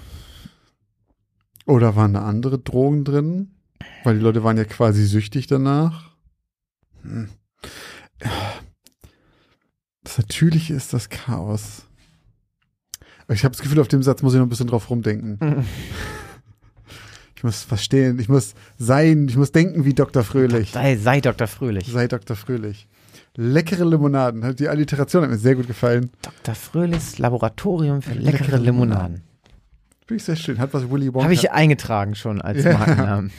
[1.66, 3.52] Oder waren da andere Drogen drin?
[4.04, 6.10] Weil die Leute waren ja quasi süchtig danach.
[7.02, 7.28] Hm.
[10.04, 11.86] Das Natürliche ist das Chaos.
[13.28, 15.38] Ich habe das Gefühl, auf dem Satz muss ich noch ein bisschen drauf rumdenken.
[17.34, 20.22] Ich muss verstehen, ich muss sein, ich muss denken wie Dr.
[20.22, 20.70] Fröhlich.
[20.70, 21.48] Sei, sei Dr.
[21.48, 21.88] Fröhlich.
[21.88, 22.36] Sei Dr.
[22.36, 22.86] Fröhlich.
[23.34, 24.54] Leckere Limonaden.
[24.54, 26.12] Die Alliteration hat mir sehr gut gefallen.
[26.22, 26.54] Dr.
[26.54, 29.22] Fröhlichs Laboratorium für leckere, Leckere Limonaden.
[30.12, 30.58] Finde ich sehr schön.
[30.58, 31.24] Hat was Willy Wonka.
[31.24, 32.76] Habe ich eingetragen schon als Ja.
[32.76, 33.30] Markennamen.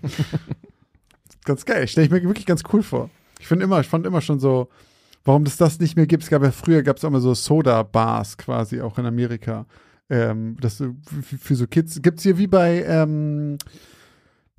[1.44, 1.86] ganz geil.
[1.86, 3.10] Stelle ich mir wirklich ganz cool vor.
[3.38, 4.70] Ich finde immer, ich fand immer schon so,
[5.26, 6.22] warum es das nicht mehr gibt.
[6.22, 9.66] Es gab ja früher gab es immer so Soda-Bars quasi auch in Amerika.
[10.08, 10.94] Ähm, das für,
[11.38, 13.58] für so Kids gibt es hier wie bei ähm,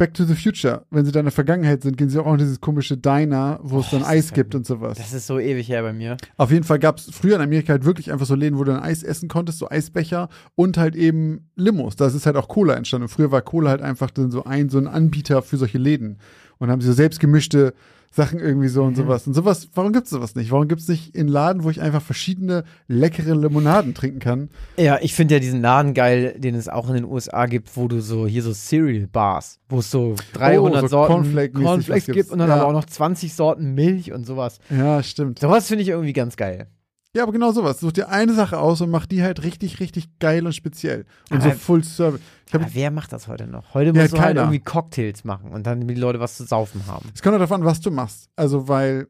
[0.03, 0.85] Back to the Future.
[0.91, 3.79] Wenn sie da in der Vergangenheit sind, gehen sie auch in dieses komische Diner, wo
[3.79, 4.97] es Oh, dann Eis gibt und sowas.
[4.97, 6.17] Das ist so ewig her bei mir.
[6.35, 8.73] Auf jeden Fall gab es früher in Amerika halt wirklich einfach so Läden, wo du
[8.73, 11.95] dann Eis essen konntest, so Eisbecher und halt eben Limos.
[11.95, 13.03] Da ist halt auch Cola entstanden.
[13.03, 16.17] Und früher war Cola halt einfach dann so ein, so ein Anbieter für solche Läden.
[16.57, 17.73] Und haben sie so selbst gemischte
[18.15, 19.25] Sachen irgendwie so und sowas.
[19.25, 20.51] Und sowas, warum gibt's sowas nicht?
[20.51, 24.49] Warum gibt's nicht einen Laden, wo ich einfach verschiedene leckere Limonaden trinken kann?
[24.77, 27.87] Ja, ich finde ja diesen Laden geil, den es auch in den USA gibt, wo
[27.87, 32.05] du so hier so Cereal Bars, wo es so 300 Oh, so Sorten Cornflake-mäßig Cornflakes
[32.05, 32.55] gibt und dann Ja.
[32.57, 34.59] aber auch noch 20 Sorten Milch und sowas.
[34.69, 35.39] Ja, stimmt.
[35.39, 36.67] Sowas finde ich irgendwie ganz geil.
[37.15, 37.79] Ja, aber genau sowas.
[37.79, 41.05] Such dir eine Sache aus und mach die halt richtig, richtig geil und speziell.
[41.29, 42.21] Und so Aber- Full Service.
[42.51, 43.73] Aber wer macht das heute noch?
[43.75, 44.41] Heute Ja, musst du halt keiner.
[44.41, 47.09] irgendwie Cocktails machen und dann die Leute was zu saufen haben.
[47.13, 48.29] es kommt auch davon, was du machst.
[48.35, 49.07] Also, weil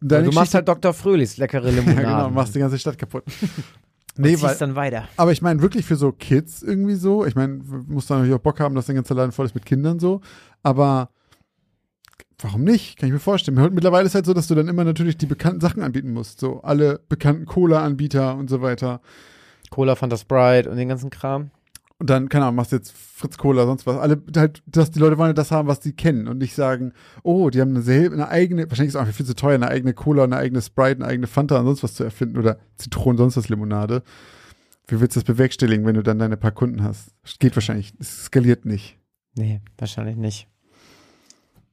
[0.00, 0.92] deine du machst halt Dr.
[0.92, 2.02] Fröhlichs leckere Ja, Limonaden.
[2.02, 3.24] genau, machst die ganze Stadt kaputt.
[4.18, 5.08] nee, weil, dann weiter.
[5.16, 7.24] aber ich meine wirklich für so Kids irgendwie so.
[7.24, 9.64] Ich meine, muss dann natürlich auch Bock haben, dass der ganze Laden voll ist mit
[9.64, 10.20] Kindern so.
[10.62, 11.08] Aber
[12.42, 12.98] warum nicht?
[12.98, 13.74] Kann ich mir vorstellen.
[13.74, 16.40] Mittlerweile ist halt so, dass du dann immer natürlich die bekannten Sachen anbieten musst.
[16.40, 19.00] So alle bekannten Cola-Anbieter und so weiter.
[19.70, 21.50] Cola, Fanta Sprite und den ganzen Kram.
[21.98, 23.96] Und dann, keine Ahnung, machst du jetzt Fritz Cola, sonst was.
[23.96, 27.48] Alle, halt, dass die Leute wollen das haben, was die kennen und nicht sagen, oh,
[27.48, 29.94] die haben eine, selbe, eine eigene, wahrscheinlich ist es auch viel zu teuer, eine eigene
[29.94, 33.36] Cola, eine eigene Sprite, eine eigene Fanta und sonst was zu erfinden oder Zitronen, sonst
[33.36, 34.02] was Limonade.
[34.88, 37.14] Wie willst du das bewerkstelligen, wenn du dann deine paar Kunden hast?
[37.38, 38.98] Geht wahrscheinlich, es skaliert nicht.
[39.36, 40.48] Nee, wahrscheinlich nicht.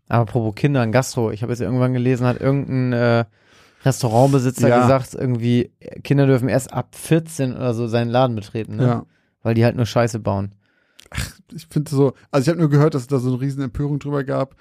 [0.09, 3.25] Aber apropos Kinder in Gastro, ich habe jetzt irgendwann gelesen, hat irgendein äh,
[3.85, 4.81] Restaurantbesitzer Ja.
[4.81, 5.71] gesagt, irgendwie,
[6.03, 8.83] Kinder dürfen erst ab 14 oder so seinen Laden betreten, ne?
[8.83, 9.05] Ja.
[9.43, 10.51] Weil die halt nur Scheiße bauen.
[11.53, 13.97] Ich finde so, also ich habe nur gehört, dass es da so eine riesen Empörung
[13.99, 14.55] drüber gab.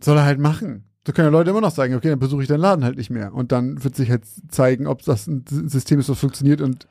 [0.00, 0.84] Soll er halt machen.
[1.06, 3.10] So können ja Leute immer noch sagen, okay, dann besuche ich deinen Laden halt nicht
[3.10, 3.32] mehr.
[3.34, 6.86] Und dann wird sich halt zeigen, ob das ein System ist, was funktioniert und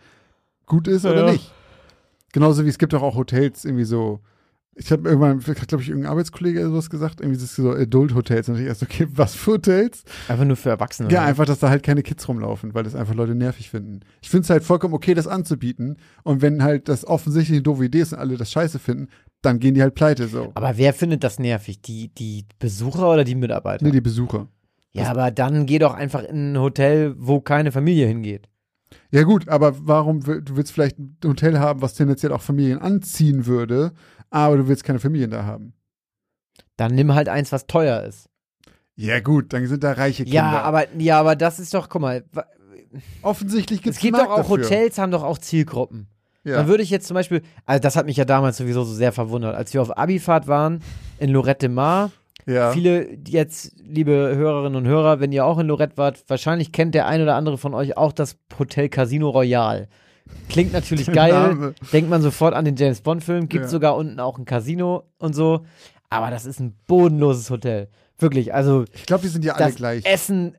[0.65, 1.32] gut ist Ja, oder ja.
[1.34, 1.51] nicht.
[2.34, 4.19] Genauso wie es gibt auch, auch Hotels irgendwie so.
[4.80, 8.49] Ich habe irgendwann, hat glaube ich irgendein Arbeitskollege sowas gesagt, irgendwie das so Adult-Hotels.
[8.49, 10.03] Und ich erst, okay, was für Hotels?
[10.28, 11.09] Einfach nur für Erwachsene.
[11.09, 11.28] Ja, oder?
[11.30, 14.01] einfach, dass da halt keine Kids rumlaufen, weil das einfach Leute nervig finden.
[14.21, 15.97] Ich finde es halt vollkommen okay, das anzubieten.
[16.23, 19.09] Und wenn halt das offensichtlich eine doofe Idee ist und alle das scheiße finden,
[19.41, 20.51] dann gehen die halt pleite so.
[20.53, 21.82] Aber wer findet das nervig?
[21.82, 23.84] Die, die Besucher oder die Mitarbeiter?
[23.86, 24.47] Nee, die Besucher.
[24.93, 28.47] ja, aber dann geh doch einfach in ein Hotel, wo keine Familie hingeht.
[29.11, 33.45] Ja gut, aber warum, du willst vielleicht ein Hotel haben, was tendenziell auch Familien anziehen
[33.45, 33.93] würde,
[34.30, 35.73] aber du willst keine Familien da haben.
[36.75, 38.30] Dann nimm halt eins, was teuer ist.
[38.95, 40.36] Ja, gut, dann sind da reiche Kinder.
[40.36, 42.23] Ja, aber, ja, aber das ist doch, guck mal,
[43.21, 46.07] offensichtlich gibt es gibt doch auch Hotels, haben doch auch Zielgruppen.
[46.43, 46.57] Ja.
[46.57, 49.11] Dann würde ich jetzt zum Beispiel, also das hat mich ja damals sowieso so sehr
[49.11, 50.82] verwundert, als wir auf Abifahrt waren
[51.19, 52.11] in Lorette de Mar.
[52.45, 52.71] ja.
[52.71, 57.05] Viele jetzt, liebe Hörerinnen und Hörer, wenn ihr auch in Lorette wart, wahrscheinlich kennt der
[57.05, 59.89] ein oder andere von euch auch das Hotel Casino Royal.
[60.49, 61.73] Klingt natürlich geil, Name.
[61.91, 63.69] denkt man sofort an den James Bond Film, gibt Ja.
[63.69, 65.65] sogar unten auch ein Casino und so,
[66.09, 67.89] aber das ist ein bodenloses Hotel.
[68.19, 70.05] Wirklich, also ich glaube, die sind ja alle das gleich.
[70.05, 70.57] Essen,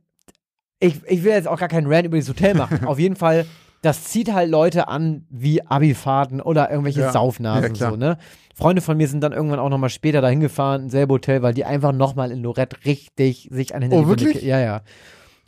[0.80, 2.84] ich, ich will jetzt auch gar keinen Rant über dieses Hotel machen.
[2.86, 3.46] Auf jeden Fall,
[3.82, 7.12] das zieht halt Leute an wie Abifahrten oder irgendwelche Ja.
[7.12, 8.18] Saufnasen Ja, so, ne?
[8.54, 11.64] Freunde von mir sind dann irgendwann auch nochmal später dahin gefahren, selbe Hotel, weil die
[11.64, 14.42] einfach nochmal in Lorette richtig sich an den Oh, wirklich?
[14.42, 14.82] Ja, ja.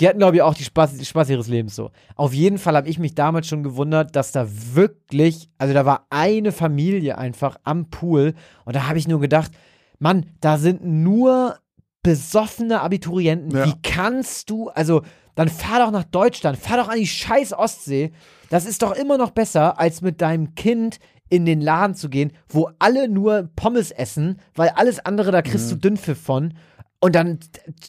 [0.01, 1.91] Die hatten, glaube ich, auch die Spaß, die Spaß ihres Lebens so.
[2.17, 6.07] Auf jeden Fall habe ich mich damals schon gewundert, dass da wirklich, also da war
[6.11, 8.35] eine Familie einfach am Pool
[8.65, 9.53] und da habe ich nur gedacht,
[9.99, 11.59] Mann, da sind nur
[12.03, 13.51] besoffene Abiturienten.
[13.57, 13.67] Ja.
[13.67, 15.03] Wie kannst du, also
[15.35, 18.13] dann fahr doch nach Deutschland, fahr doch an die scheiß Ostsee.
[18.49, 20.99] Das ist doch immer noch besser, als mit deinem Kind
[21.29, 25.71] in den Laden zu gehen, wo alle nur Pommes essen, weil alles andere, da kriegst
[25.71, 25.81] du Mhm.
[25.81, 26.55] Dünnpfiff von.
[27.01, 27.39] Und dann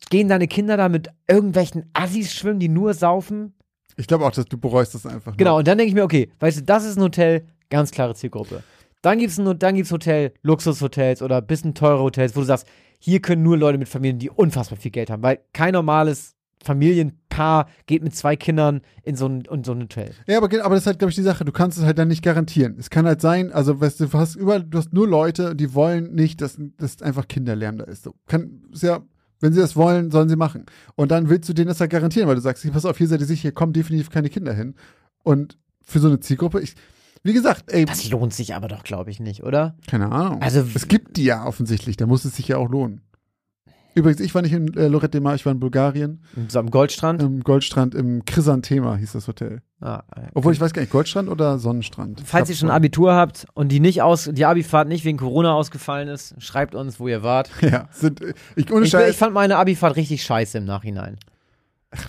[0.10, 3.54] gehen deine Kinder da mit irgendwelchen Assis schwimmen, die nur saufen.
[3.98, 5.32] Ich glaube auch, dass du bereust das einfach.
[5.32, 5.38] nur.
[5.38, 8.16] Genau, und dann denke ich mir, okay, weißt du, das ist ein Hotel, ganz klare
[8.16, 8.64] Zielgruppe.
[9.02, 12.68] Dann gibt es dann gibt's Hotel, Luxushotels oder bisschen teure Hotels, wo du sagst,
[13.00, 17.68] hier können nur Leute mit Familien, die unfassbar viel Geld haben, weil kein normales Familienpaar
[17.88, 20.12] geht mit zwei Kindern in so ein, in so ein Hotel.
[20.28, 21.46] Ja, aber, aber das ist halt, glaube ich, die Sache.
[21.46, 22.76] Du kannst es halt dann nicht garantieren.
[22.80, 25.74] Es kann halt sein, also weißt du, du hast überall, du hast nur Leute, die
[25.74, 28.04] wollen nicht, dass, dass einfach Kinderlärm da ist.
[28.04, 29.00] So, kann, ist ja,
[29.40, 30.66] wenn sie das wollen, sollen sie machen.
[30.96, 33.22] Und dann willst du denen das halt garantieren, weil du sagst, pass auf, hier seid
[33.22, 34.76] ihr sicher, hier kommen definitiv keine Kinder hin.
[35.24, 36.76] Und für so eine Zielgruppe, ich,
[37.24, 39.76] wie gesagt, ey, Das lohnt sich aber doch, glaube ich, nicht, oder?
[39.88, 40.42] keine Ahnung.
[40.42, 43.02] Also- es gibt die ja offensichtlich, da muss es sich ja auch lohnen.
[43.94, 46.72] Übrigens, ich war nicht in äh, Lorette de Mar, ich war in Bulgarien, So am
[46.72, 47.22] Goldstrand.
[47.22, 49.62] im Goldstrand, im Chrysanthema hieß das Hotel.
[49.82, 52.22] Ah, äh, Obwohl, ich weiß gar nicht, Goldstrand oder Sonnenstrand?
[52.26, 56.08] Falls ihr schon Abitur habt und die nicht aus, die Abifahrt nicht wegen Corona ausgefallen
[56.08, 57.50] ist, schreibt uns, wo ihr wart.
[57.62, 58.22] Ja, sind,
[58.56, 61.18] ich, ohne Ich, Scheiß, ich fand meine Abifahrt richtig scheiße im Nachhinein.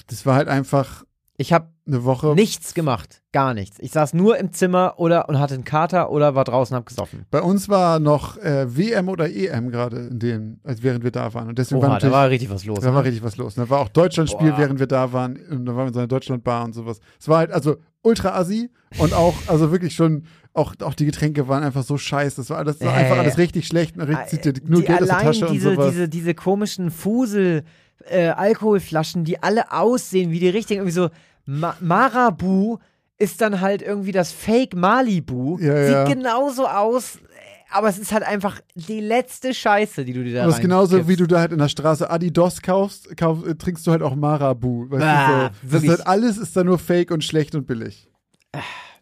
[0.09, 1.05] das war halt einfach
[1.43, 2.35] Ich habe eine Woche.
[2.37, 3.77] nichts gemacht, gar nichts.
[3.81, 6.87] Ich saß nur im Zimmer oder und hatte einen Kater oder war draußen und hab
[6.87, 7.27] gesoffen.
[7.33, 11.35] Bei uns war noch äh, WM oder EM gerade in dem, als während wir da
[11.35, 11.49] waren.
[11.49, 12.79] Und deswegen war Oha, da natürlich, war richtig was los.
[12.81, 13.09] da war ne?
[13.09, 13.57] richtig was los.
[13.57, 15.37] Da war auch Deutschlandspiel, während wir da waren.
[15.51, 17.01] Und da waren wir in so einer Deutschlandbar und sowas.
[17.21, 20.25] Es war halt also ultra assi und auch, also wirklich schon,
[20.55, 22.37] auch, auch die Getränke waren einfach so scheiße.
[22.37, 23.01] Das war alles, das war Äh.
[23.01, 23.97] einfach alles richtig schlecht.
[23.99, 25.91] Richtig, dir nur die Geld aus der allein Tasche diese, und sowas.
[25.91, 27.65] diese, diese komischen Fusel
[28.11, 31.09] äh, Alkoholflaschen, die alle aussehen wie die richtigen, irgendwie so
[31.45, 32.79] Ma Marabu
[33.19, 35.59] ist dann halt irgendwie das Fake Malibu.
[35.59, 36.05] Ja, Sieht ja.
[36.05, 37.19] genauso aus,
[37.71, 40.63] aber es ist halt einfach die letzte Scheiße, die du dir da Und das ist
[40.63, 41.09] genauso, reinkippst.
[41.09, 44.15] wie du da halt in der Straße Adidas kaufst, kauf, äh, trinkst du halt auch
[44.15, 44.91] Marabu.
[44.91, 45.73] Weißt Ah, du, so.
[45.75, 48.09] Das ist halt alles ist da nur fake und schlecht und billig.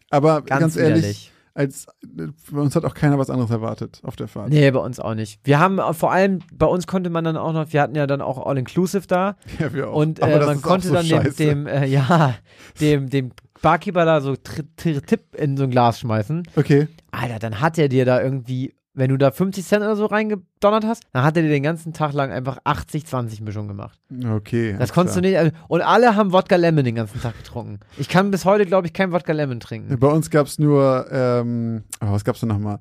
[0.09, 1.31] Aber Ganz, ganz, ehrlich.
[1.53, 4.49] Als äh, bei uns hat auch keiner was anderes erwartet auf der Fahrt.
[4.49, 5.39] Nee, bei uns auch nicht.
[5.43, 8.07] Wir haben äh, vor allem, bei uns konnte man dann auch noch, wir hatten ja
[8.07, 9.95] dann auch All-Inclusive da Ja, wir auch.
[9.95, 12.35] und äh, man konnte so dann dem, dem äh, ja,
[12.79, 13.31] dem, dem
[13.61, 16.43] Barkeeper da so Tipp in so ein Glas schmeißen.
[16.55, 16.87] Okay.
[17.11, 20.85] Alter, dann hat er dir da irgendwie, wenn du da 50 Cent oder so reingedonnert
[20.85, 23.97] hast, dann hat er dir den ganzen Tag lang einfach 80-20 Mischung gemacht.
[24.35, 24.75] Okay.
[24.77, 27.79] Das konntest du nicht, also, und alle haben Wodka Lemon den ganzen Tag getrunken.
[27.97, 29.97] Ich kann bis heute, glaube ich, kein Wodka Lemon trinken.
[29.97, 32.79] Bei uns gab es nur, ähm, oh, was gab's denn nochmal?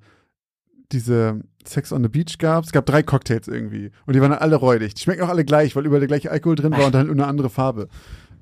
[0.91, 2.69] Diese Sex on the Beach gab's.
[2.69, 3.93] Es gab drei Cocktails irgendwie.
[4.07, 4.95] Und die waren dann alle räudig.
[4.95, 7.27] Die schmecken auch alle gleich, weil überall der gleiche Alkohol drin war und dann eine
[7.27, 7.89] andere Farbe.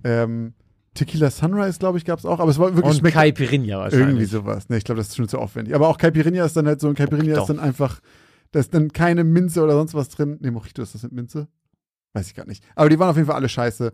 [0.05, 0.55] Ähm,
[0.99, 2.41] Tequila Sunrise, glaube ich, gab's auch.
[2.41, 4.09] Aber es war wirklich Und Caipirinha wahrscheinlich.
[4.09, 4.69] irgendwie sowas.
[4.69, 5.75] Ne, ich glaube, das ist schon zu aufwendig.
[5.75, 7.43] Aber auch Caipirinha ist dann halt so, ein Caipirinha Doch.
[7.43, 8.01] ist dann einfach,
[8.53, 10.39] da ist dann keine Minze oder sonst was drin.
[10.41, 11.49] Ne, Mojito ist das mit Minze?
[12.15, 12.65] Weiß ich gar nicht.
[12.75, 13.93] Aber die waren auf jeden Fall alle scheiße.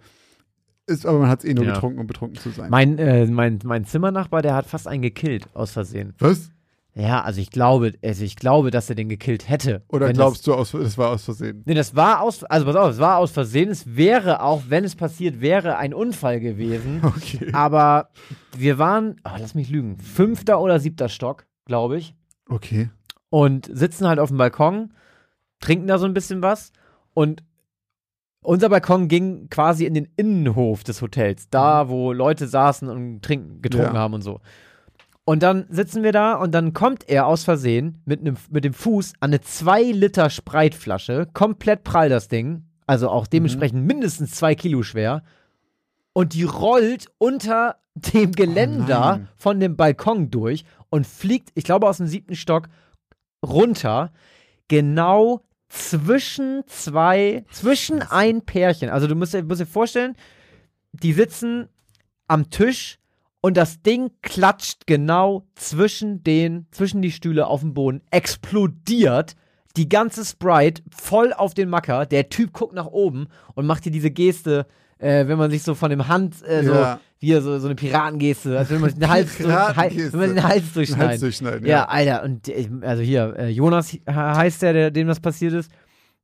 [0.86, 1.74] Ist, aber man hat es eh nur Ja.
[1.74, 2.70] getrunken, um betrunken zu sein.
[2.70, 6.12] Mein, äh, mein, mein Zimmernachbar, der hat fast einen gekillt, aus Versehen.
[6.18, 6.50] was?
[6.96, 9.82] Ja, also ich glaube, also ich glaube, dass er den gekillt hätte.
[9.88, 11.58] Oder glaubst du, aus, das war aus Versehen?
[11.58, 13.68] Das, nee, das war aus, also pass auf, es war aus Versehen.
[13.68, 17.02] Es wäre auch, wenn es passiert wäre, ein Unfall gewesen.
[17.04, 17.50] Okay.
[17.52, 18.10] Aber
[18.56, 22.14] wir waren, oh, lass mich lügen, fünfter oder siebter Stock, glaube ich.
[22.48, 22.90] Okay.
[23.28, 24.92] Und sitzen halt auf dem Balkon,
[25.58, 26.72] trinken da so ein bisschen was.
[27.12, 27.42] Und
[28.42, 33.62] unser Balkon ging quasi in den Innenhof des Hotels, da wo Leute saßen und trinken,
[33.62, 34.00] getrunken Ja.
[34.00, 34.40] haben und so.
[35.24, 38.74] Und dann sitzen wir da und dann kommt er aus Versehen mit, nem, mit dem
[38.74, 44.54] Fuß an eine 2 Liter Spreitflasche, komplett prall das Ding, also auch dementsprechend mindestens 2
[44.54, 45.22] Kilo schwer.
[46.12, 49.28] Und die rollt unter dem Geländer nein.
[49.36, 52.68] von dem Balkon durch und fliegt, ich glaube, aus dem siebten Stock
[53.44, 54.12] runter,
[54.68, 58.90] genau zwischen zwei, zwischen ein Pärchen.
[58.90, 60.16] Also du musst, musst dir vorstellen,
[60.92, 61.68] die sitzen
[62.28, 62.98] am Tisch
[63.44, 69.34] und das Ding klatscht genau zwischen den, zwischen die Stühle auf dem Boden, explodiert.
[69.76, 72.06] Die ganze Sprite voll auf den Macker.
[72.06, 74.66] Der Typ guckt nach oben und macht dir diese Geste,
[74.96, 77.00] äh, wenn man sich so von dem Hand, äh, so, Ja.
[77.20, 80.34] wie er so, so eine Piratengeste, als wenn man sich den Hals, so, wenn man
[80.36, 81.08] den Hals durchschneidet.
[81.10, 81.70] Hals durchschneiden, ja.
[81.80, 81.84] ja.
[81.88, 85.70] Alter, und äh, also hier, äh, Jonas he- heißt der, der, dem das passiert ist.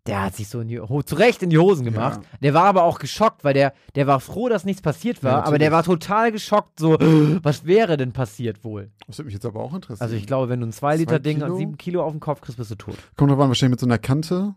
[0.06, 2.20] Der hat sich so in die, ho zurecht in die Hosen gemacht.
[2.22, 2.38] Ja.
[2.40, 5.44] Der war aber auch geschockt, weil der, der war froh, dass nichts passiert war, Ja,
[5.44, 6.96] aber der war total geschockt, so,
[7.42, 8.90] was wäre denn passiert wohl?
[9.06, 10.02] Das würde mich jetzt aber auch interessieren.
[10.02, 11.58] Also ich glaube, wenn du ein 2 Zwei Liter Ding an Kilo?
[11.58, 12.96] 7 Kilo auf den Kopf kriegst, bist du tot.
[13.16, 14.54] Kommt drauf an, wahrscheinlich mit so einer Kante.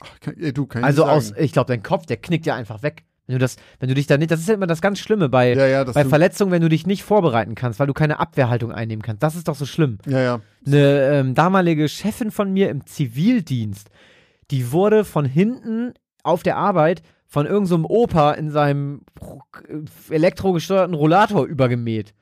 [0.00, 2.46] Ach, kann, ey, du, kann ich Also nicht aus, ich glaube, dein Kopf, der knickt
[2.46, 3.04] ja einfach weg.
[3.30, 5.28] Wenn du das, wenn du dich da nicht, das ist ja immer das ganz Schlimme
[5.28, 8.72] bei, Ja, ja, bei Verletzungen, wenn du dich nicht vorbereiten kannst, weil du keine Abwehrhaltung
[8.72, 9.22] einnehmen kannst.
[9.22, 9.98] Das ist doch so schlimm.
[10.04, 10.40] ja, ja.
[10.66, 13.88] eine ähm, damalige Chefin von mir im Zivildienst,
[14.50, 19.02] die wurde von hinten auf der Arbeit von irgendeinem Opa in seinem
[20.10, 22.14] elektrogesteuerten Rollator übergemäht.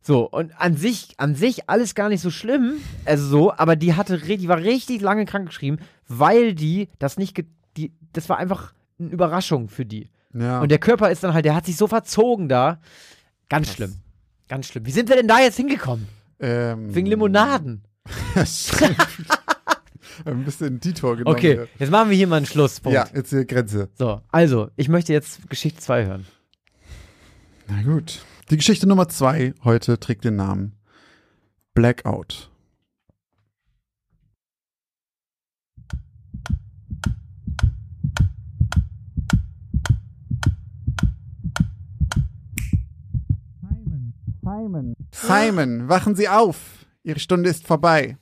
[0.00, 3.92] So, und an sich, an sich alles gar nicht so schlimm, also so, aber die
[3.92, 7.44] hatte, die war richtig lange krankgeschrieben, weil die das nicht,
[7.76, 10.08] die, das war einfach eine Überraschung für die.
[10.34, 10.60] Ja.
[10.60, 12.80] Und der Körper ist dann halt, der hat sich so verzogen da.
[13.48, 13.96] Ganz schlimm.
[14.48, 14.84] Ganz schlimm.
[14.86, 16.08] Wie sind wir denn da jetzt hingekommen?
[16.40, 17.84] ähm, Wegen Limonaden.
[20.24, 21.36] Ein bisschen Detour genommen.
[21.36, 21.68] Okay, hier.
[21.78, 22.94] jetzt machen wir hier mal einen Schlusspunkt.
[22.94, 23.88] Ja, jetzt die Grenze.
[23.94, 26.26] So, also, ich möchte jetzt Geschichte 2 hören.
[27.66, 28.24] Na gut.
[28.50, 30.76] Die Geschichte Nummer zwei heute trägt den Namen
[31.72, 32.50] Blackout.
[44.54, 46.86] Simon, Simon, wachen Sie auf!
[47.02, 48.18] Ihre Stunde ist vorbei.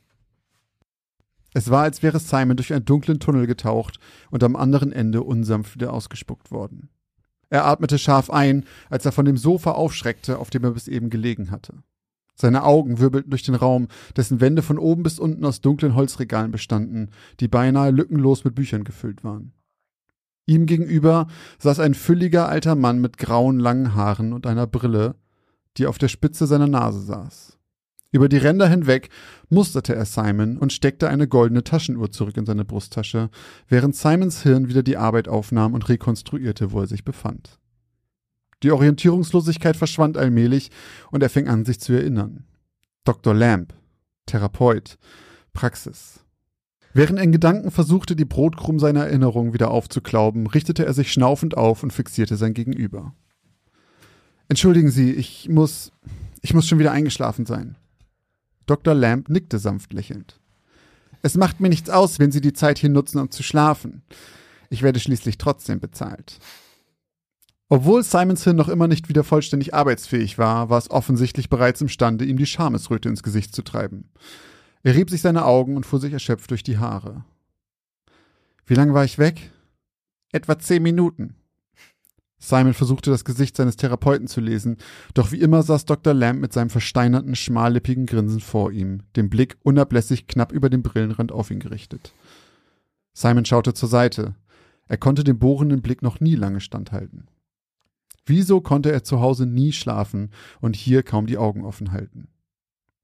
[1.52, 3.98] Es war, als wäre Simon durch einen dunklen Tunnel getaucht
[4.30, 6.88] und am anderen Ende unsanft wieder ausgespuckt worden.
[7.50, 11.10] Er atmete scharf ein, als er von dem Sofa aufschreckte, auf dem er bis eben
[11.10, 11.74] gelegen hatte.
[12.34, 16.50] Seine Augen wirbelten durch den Raum, dessen Wände von oben bis unten aus dunklen Holzregalen
[16.50, 17.10] bestanden,
[17.40, 19.52] die beinahe lückenlos mit Büchern gefüllt waren.
[20.46, 21.26] Ihm gegenüber
[21.58, 25.14] saß ein fülliger alter Mann mit grauen langen Haaren und einer Brille,
[25.78, 27.58] die auf der Spitze seiner Nase saß.
[28.12, 29.08] Über die Ränder hinweg
[29.48, 33.30] musterte er Simon und steckte eine goldene Taschenuhr zurück in seine Brusttasche,
[33.68, 37.58] während Simons Hirn wieder die Arbeit aufnahm und rekonstruierte, wo er sich befand.
[38.62, 40.70] Die Orientierungslosigkeit verschwand allmählich
[41.10, 42.44] und er fing an, sich zu erinnern.
[43.04, 43.34] Dr.
[43.34, 43.72] Lamb,
[44.26, 44.98] Therapeut,
[45.54, 46.20] Praxis.
[46.92, 51.56] Während er in Gedanken versuchte, die Brotkrumm seiner Erinnerung wieder aufzuklauben, richtete er sich schnaufend
[51.56, 53.14] auf und fixierte sein Gegenüber.
[54.53, 55.92] Entschuldigen Sie, ich muss,
[56.42, 57.76] ich muss schon wieder eingeschlafen sein.
[58.66, 58.92] Dr.
[58.92, 60.38] Lamb nickte sanft lächelnd.
[61.22, 64.03] Es macht mir nichts aus, wenn Sie die Zeit hier nutzen, um zu schlafen.
[64.68, 66.38] Ich werde schließlich trotzdem bezahlt.
[67.70, 72.26] Obwohl Simons Hirn noch immer nicht wieder vollständig arbeitsfähig war, war es offensichtlich bereits imstande,
[72.26, 74.11] ihm die Schamesröte ins Gesicht zu treiben.
[74.82, 77.24] Er rieb sich seine Augen und fuhr sich erschöpft durch die Haare.
[78.66, 79.50] Wie lange war ich weg?
[80.30, 81.36] Etwa zehn Minuten.
[82.45, 84.76] Simon versuchte das Gesicht seines Therapeuten zu lesen,
[85.14, 86.12] doch wie immer saß Dr.
[86.12, 91.30] Lamb mit seinem versteinerten, schmallippigen Grinsen vor ihm, den Blick unablässig knapp über den Brillenrand
[91.30, 92.12] auf ihn gerichtet.
[93.12, 94.34] Simon schaute zur Seite.
[94.88, 97.28] Er konnte dem bohrenden Blick noch nie lange standhalten.
[98.26, 100.30] Wieso konnte er zu Hause nie schlafen
[100.61, 102.26] und hier kaum die Augen offen halten?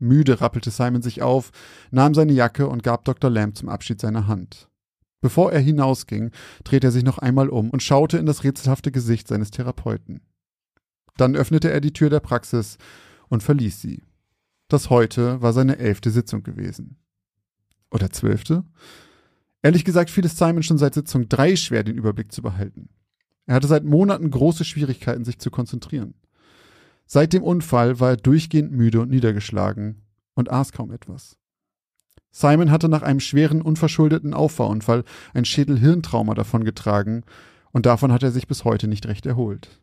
[0.01, 1.53] Müde rappelte Simon sich auf,
[1.93, 3.31] nahm seine Jacke und gab Dr.
[3.31, 4.68] Lamb zum Abschied seine Hand.
[5.21, 6.31] Bevor er hinausging,
[6.65, 10.21] drehte er sich noch einmal um und schaute in das rätselhafte Gesicht seines Therapeuten.
[11.17, 12.79] Dann öffnete er die Tür der Praxis
[13.29, 14.05] und verließ sie.
[14.69, 16.99] Das heute war seine elfte Sitzung gewesen.
[17.91, 18.65] Oder zwölfte?
[19.63, 22.91] Ehrlich gesagt fiel es Simon schon seit Sitzung drei schwer, den Überblick zu behalten.
[23.47, 26.15] Er hatte seit Monaten große Schwierigkeiten, sich zu konzentrieren.
[27.07, 30.03] Seit dem Unfall war er durchgehend müde und niedergeschlagen
[30.35, 31.39] und aß kaum etwas.
[32.31, 37.25] Simon hatte nach einem schweren, unverschuldeten Auffahrunfall ein Schädel-Hirntrauma davongetragen
[37.73, 39.81] und davon hat er sich bis heute nicht recht erholt.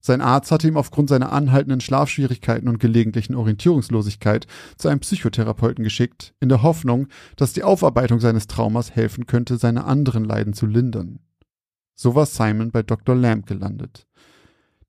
[0.00, 4.46] Sein Arzt hatte ihn aufgrund seiner anhaltenden Schlafschwierigkeiten und gelegentlichen Orientierungslosigkeit
[4.76, 9.84] zu einem Psychotherapeuten geschickt, in der Hoffnung, dass die Aufarbeitung seines Traumas helfen könnte, seine
[9.84, 11.20] anderen Leiden zu lindern.
[11.94, 13.14] So war Simon bei Dr.
[13.14, 14.06] Lamb gelandet.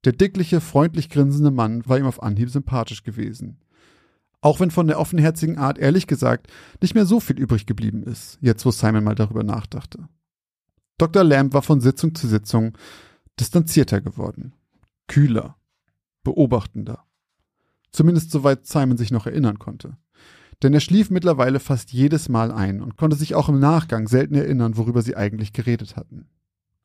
[0.04, 3.62] Der dickliche, freundlich grinsende Mann war ihm auf Anhieb sympathisch gewesen.
[4.46, 8.38] Auch wenn von der offenherzigen Art ehrlich gesagt nicht mehr so viel übrig geblieben ist,
[8.42, 10.08] jetzt wo Simon mal darüber nachdachte.
[11.00, 11.24] Dr.
[11.24, 12.78] Lamb war von Sitzung zu Sitzung
[13.40, 14.54] distanzierter geworden,
[15.08, 15.58] kühler,
[16.24, 17.06] beobachtender.
[17.92, 19.98] Zumindest soweit Simon sich noch erinnern konnte.
[20.62, 24.36] Denn er schlief mittlerweile fast jedes Mal ein und konnte sich auch im Nachgang selten
[24.36, 26.28] erinnern, worüber sie eigentlich geredet hatten.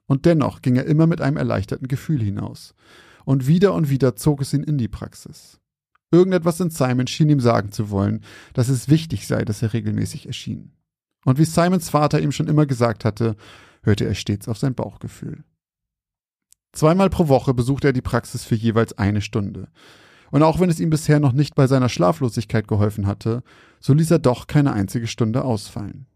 [0.07, 2.75] Und dennoch ging er immer mit einem erleichterten Gefühl hinaus.
[3.27, 5.60] Und wieder und wieder zog es ihn in die Praxis.
[6.11, 8.23] Irgendetwas in Simon schien ihm sagen zu wollen,
[8.53, 10.73] dass es wichtig sei, dass er regelmäßig erschien.
[11.25, 13.37] Und wie Simons Vater ihm schon immer gesagt hatte,
[13.83, 15.45] hörte er stets auf sein Bauchgefühl.
[16.73, 19.69] Zweimal pro Woche besuchte er die Praxis für jeweils eine Stunde.
[20.31, 23.43] Und auch wenn es ihm bisher noch nicht bei seiner Schlaflosigkeit geholfen hatte,
[23.81, 26.07] so ließ er doch keine einzige Stunde ausfallen.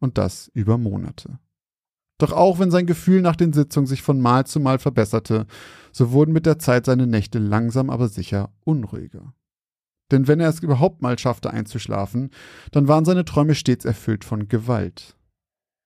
[0.00, 1.38] Und das über Monate.
[2.18, 5.46] Doch auch wenn sein Gefühl nach den Sitzungen sich von Mal zu Mal verbesserte,
[5.92, 9.34] so wurden mit der Zeit seine Nächte langsam aber sicher unruhiger.
[10.10, 12.30] Denn wenn er es überhaupt mal schaffte einzuschlafen,
[12.72, 15.16] dann waren seine Träume stets erfüllt von Gewalt.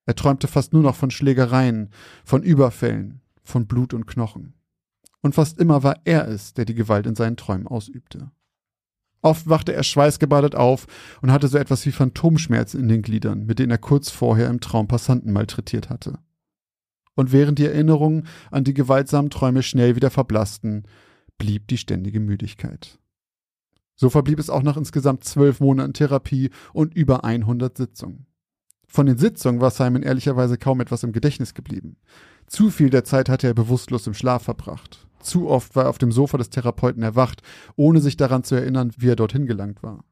[0.06, 1.90] Er träumte fast nur noch von Schlägereien,
[2.24, 4.54] von Überfällen, von Blut und Knochen.
[5.20, 8.30] Und fast immer war er es, der die Gewalt in seinen Träumen ausübte.
[9.22, 10.86] Oft wachte er schweißgebadet auf
[11.22, 14.60] und hatte so etwas wie Phantomschmerzen in den Gliedern, mit denen er kurz vorher im
[14.60, 16.18] Traum Passanten malträtiert hatte.
[17.14, 20.88] Und während die Erinnerungen an die gewaltsamen Träume schnell wieder verblassten,
[21.38, 22.98] blieb die ständige Müdigkeit.
[23.94, 28.26] So verblieb es auch nach insgesamt zwölf Monaten Therapie und über 100 Sitzungen.
[28.86, 31.96] Von den Sitzungen war Simon ehrlicherweise kaum etwas im Gedächtnis geblieben.
[32.46, 35.06] Zu viel der Zeit hatte er bewusstlos im Schlaf verbracht.
[35.20, 37.42] Zu oft war er auf dem Sofa des Therapeuten erwacht,
[37.76, 40.04] ohne sich daran zu erinnern, wie er dorthin gelangt war.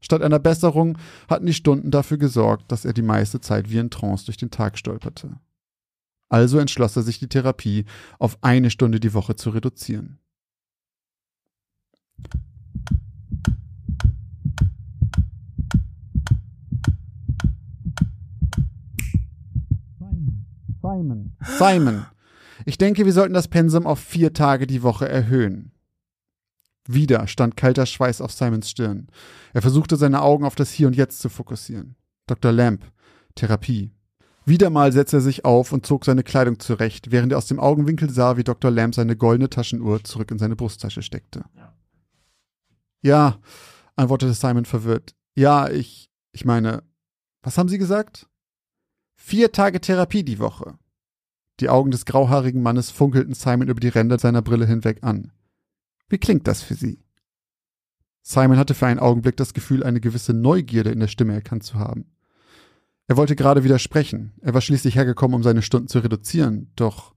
[0.00, 0.98] Statt einer Besserung
[1.28, 4.50] hatten die Stunden dafür gesorgt, dass er die meiste Zeit wie in Trance durch den
[4.50, 5.38] Tag stolperte.
[6.28, 7.84] Also entschloss er sich, die Therapie
[8.18, 10.18] auf eine Stunde die Woche zu reduzieren.
[20.82, 21.36] Simon.
[21.40, 22.06] Simon.
[22.66, 25.72] Ich denke, wir sollten das Pensum auf vier Tage die Woche erhöhen.
[26.86, 29.06] Wieder stand kalter Schweiß auf Simons Stirn.
[29.52, 31.94] Er versuchte seine Augen auf das Hier und Jetzt zu fokussieren.
[32.26, 32.52] Dr.
[32.52, 32.84] Lamp.
[33.36, 33.92] Therapie.
[34.44, 37.60] Wieder mal setzte er sich auf und zog seine Kleidung zurecht, während er aus dem
[37.60, 38.72] Augenwinkel sah, wie Dr.
[38.72, 41.44] Lamp seine goldene Taschenuhr zurück in seine Brusttasche steckte.
[41.54, 41.72] Ja,
[43.02, 43.38] ja
[43.94, 45.14] antwortete Simon verwirrt.
[45.36, 46.82] Ja, ich, ich meine,
[47.42, 48.28] was haben Sie gesagt?
[49.24, 50.76] Vier Tage Therapie die Woche.
[51.60, 55.30] Die Augen des grauhaarigen Mannes funkelten Simon über die Ränder seiner Brille hinweg an.
[56.08, 57.04] Wie klingt das für Sie?
[58.22, 61.76] Simon hatte für einen Augenblick das Gefühl, eine gewisse Neugierde in der Stimme erkannt zu
[61.76, 62.10] haben.
[63.06, 64.32] Er wollte gerade widersprechen.
[64.40, 67.14] Er war schließlich hergekommen, um seine Stunden zu reduzieren, doch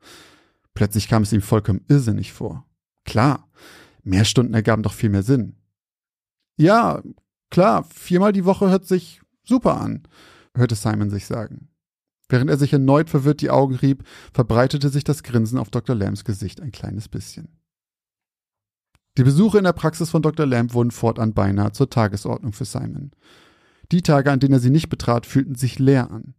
[0.75, 2.67] plötzlich kam es ihm vollkommen irrsinnig vor.
[3.03, 3.49] Klar,
[4.03, 5.55] mehr Stunden ergaben doch viel mehr Sinn.
[6.55, 7.01] Ja,
[7.49, 10.07] klar, viermal die Woche hört sich super an,
[10.55, 11.69] hörte Simon sich sagen.
[12.27, 14.03] Während er sich erneut verwirrt die Augen rieb,
[14.33, 15.95] verbreitete sich das Grinsen auf Dr.
[15.95, 17.49] Lambs Gesicht ein kleines bisschen.
[19.17, 20.45] Die Besuche in der Praxis von Dr.
[20.45, 23.11] Lamb wurden fortan beinahe zur Tagesordnung für Simon.
[23.91, 26.33] Die Tage, an denen er sie nicht betrat, fühlten sich leer an.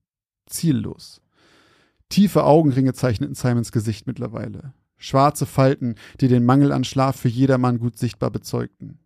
[0.47, 1.23] Ziellos.
[2.09, 4.75] Tiefe Augenringe zeichneten Simons Gesicht mittlerweile.
[4.99, 8.99] Schwarze Falten, die den Mangel an Schlaf für jedermann gut sichtbar bezeugten.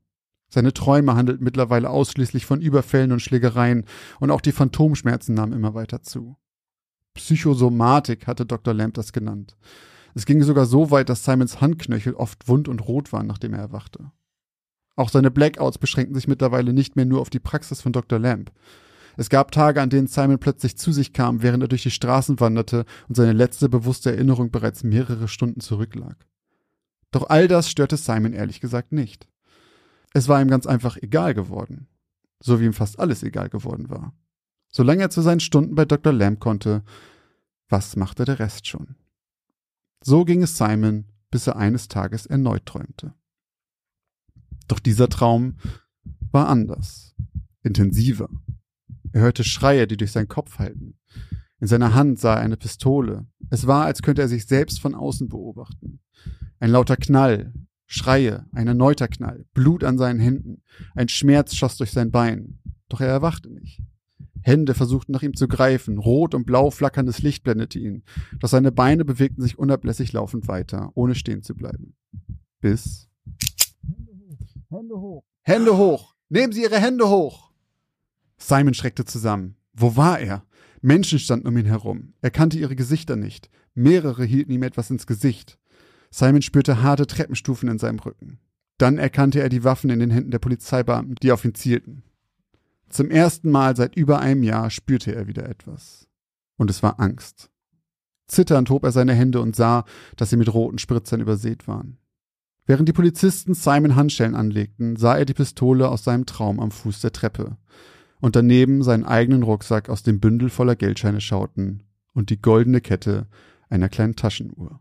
[0.48, 3.85] Seine Träume handelten mittlerweile ausschließlich von Überfällen und Schlägereien,
[4.19, 6.36] und auch die Phantomschmerzen nahmen immer weiter zu.
[7.21, 8.75] Psychosomatik hatte Dr.
[8.75, 9.57] Lamb das genannt.
[10.15, 13.61] Es ging sogar so weit, dass Simons Handknöchel oft wund und rot waren, nachdem er
[13.61, 14.11] erwachte.
[14.97, 18.19] Auch seine Blackouts beschränkten sich mittlerweile nicht mehr nur auf die Praxis von Dr.
[18.19, 18.51] Lamb.
[19.17, 22.41] Es gab Tage, an denen Simon plötzlich zu sich kam, während er durch die Straßen
[22.41, 26.17] wanderte und seine letzte bewusste Erinnerung bereits mehrere Stunden zurücklag.
[27.11, 29.29] Doch all das störte Simon ehrlich gesagt nicht.
[30.13, 31.87] Es war ihm ganz einfach egal geworden.
[32.43, 34.13] So wie ihm fast alles egal geworden war.
[34.71, 36.13] Solange er zu seinen Stunden bei Dr.
[36.13, 36.83] Lamb konnte,
[37.69, 38.97] was machte der Rest schon?
[40.03, 43.15] So ging es Simon, bis er eines Tages erneut träumte.
[44.69, 45.57] Doch dieser Traum
[46.31, 47.15] war anders,
[47.63, 48.29] intensiver.
[49.13, 50.99] Er hörte Schreie, die durch seinen Kopf hallten.
[51.59, 53.27] In seiner Hand sah er eine Pistole.
[53.51, 56.01] Es war, als könnte er sich selbst von außen beobachten.
[56.59, 57.53] Ein lauter Knall,
[57.87, 60.63] Schreie, ein erneuter Knall, Blut an seinen Händen,
[60.95, 62.61] ein Schmerz schoss durch sein Bein.
[62.89, 63.83] Doch er erwachte nicht.
[64.43, 68.03] Hände versuchten nach ihm zu greifen, rot und blau flackerndes Licht blendete ihn,
[68.39, 71.95] doch seine Beine bewegten sich unablässig laufend weiter, ohne stehen zu bleiben.
[72.61, 73.09] Bis
[74.71, 75.25] Hände hoch.
[75.43, 76.15] Hände hoch.
[76.29, 77.51] Nehmen Sie Ihre Hände hoch.
[78.39, 79.57] Simon schreckte zusammen.
[79.73, 80.45] Wo war er?
[80.81, 82.15] Menschen standen um ihn herum.
[82.23, 83.51] Er kannte ihre Gesichter nicht.
[83.75, 85.59] Mehrere hielten ihm etwas ins Gesicht.
[86.11, 88.39] Simon spürte harte Treppenstufen in seinem Rücken.
[88.79, 92.03] Dann erkannte er die Waffen in den Händen der Polizeibeamten, die auf ihn zielten.
[92.91, 96.09] Zum ersten Mal seit über einem Jahr spürte er wieder etwas.
[96.57, 97.49] Und es war Angst.
[98.27, 99.85] Zitternd hob er seine Hände und sah,
[100.17, 101.99] dass sie mit roten Spritzern übersät waren.
[102.67, 107.01] Während die Polizisten Simon Handschellen anlegten, sah er die Pistole aus seinem Traum am Fuß
[107.01, 107.57] der Treppe
[108.21, 113.29] und daneben seinen eigenen Rucksack aus dem Bündel voller Geldscheine schauten und die goldene Kette
[113.69, 114.81] einer kleinen Taschenuhr.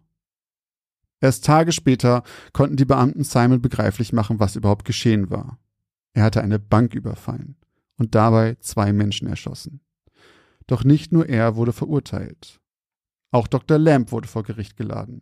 [1.21, 2.23] Erst Tage später
[2.53, 5.59] konnten die Beamten Simon begreiflich machen, was überhaupt geschehen war.
[6.13, 7.55] Er hatte eine Bank überfallen
[7.99, 9.81] und dabei zwei Menschen erschossen.
[10.65, 12.59] Doch nicht nur er wurde verurteilt.
[13.31, 13.77] Auch Dr.
[13.77, 15.21] Lamb wurde vor Gericht geladen.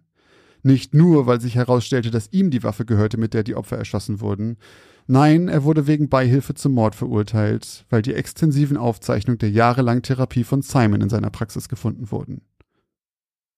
[0.64, 4.22] Nicht nur, weil sich herausstellte, dass ihm die Waffe gehörte, mit der die Opfer erschossen
[4.22, 4.58] wurden.
[5.06, 10.44] Nein, er wurde wegen Beihilfe zum Mord verurteilt, weil die extensiven Aufzeichnungen der jahrelangen Therapie
[10.44, 12.42] von Simon in seiner Praxis gefunden wurden.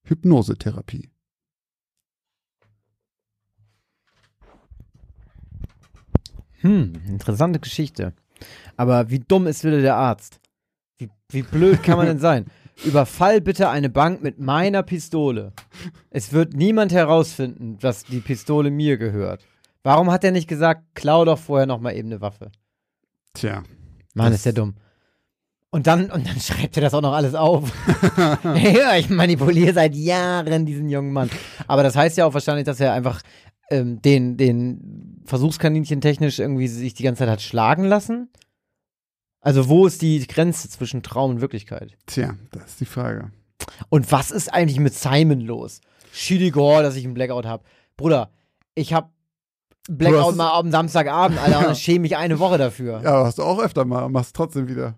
[0.04, 1.10] Hypnosetherapie.
[6.62, 8.14] Hm, interessante Geschichte.
[8.78, 10.40] Aber wie dumm ist wieder der Arzt?
[10.98, 12.46] Wie, wie blöd kann man denn sein?
[12.86, 15.52] Überfall bitte eine Bank mit meiner Pistole.
[16.10, 19.46] Es wird niemand herausfinden, dass die Pistole mir gehört.
[19.84, 22.52] Warum hat er nicht gesagt, klau doch vorher noch mal eben eine Waffe?
[23.34, 23.64] Tja.
[24.14, 24.76] Mann, ist der dumm.
[25.72, 27.72] Und dann, und dann schreibt er das auch noch alles auf.
[28.44, 31.30] ja, ich manipuliere seit Jahren diesen jungen Mann.
[31.68, 33.22] Aber das heißt ja auch wahrscheinlich, dass er einfach
[33.70, 38.30] ähm, den, den Versuchskaninchen technisch irgendwie sich die ganze Zeit hat schlagen lassen.
[39.42, 41.98] Also wo ist die Grenze zwischen Traum und Wirklichkeit?
[42.06, 43.32] Tja, das ist die Frage.
[43.90, 45.82] Und was ist eigentlich mit Simon los?
[46.12, 47.64] Schiedigor, dass ich einen Blackout habe.
[47.96, 48.32] Bruder,
[48.76, 49.10] ich habe
[49.90, 53.02] Blackout mal am Samstagabend, Alter, und dann schäme ich eine Woche dafür.
[53.04, 54.98] Ja, hast du auch öfter mal, machst trotzdem wieder.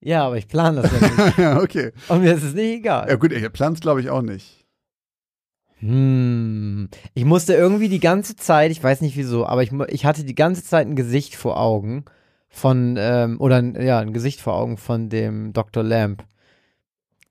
[0.00, 1.38] Ja, aber ich plane das ja nicht.
[1.38, 1.92] ja, okay.
[2.08, 3.08] Und mir ist es nicht egal.
[3.08, 4.61] Ja gut, ich plan's glaube ich auch nicht.
[5.82, 6.88] Hm.
[7.14, 10.34] Ich musste irgendwie die ganze Zeit, ich weiß nicht wieso, aber ich, ich hatte die
[10.34, 12.04] ganze Zeit ein Gesicht vor Augen
[12.48, 15.82] von, ähm, oder ja, ein Gesicht vor Augen von dem Dr.
[15.82, 16.24] Lamp.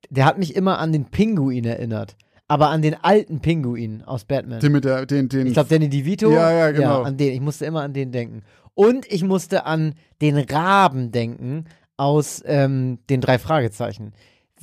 [0.10, 2.18] Der hat mich immer an den Pinguin erinnert.
[2.50, 4.60] Aber an den alten Pinguin aus Batman.
[4.60, 5.48] Den mit der, den, den.
[5.48, 6.30] Ich glaube, Danny DeVito.
[6.30, 7.00] Ja, ja, genau.
[7.00, 7.32] Ja, an den.
[7.32, 8.44] Ich musste immer an den denken.
[8.74, 11.66] Und ich musste an den Raben denken
[11.96, 14.12] aus ähm, den drei Fragezeichen.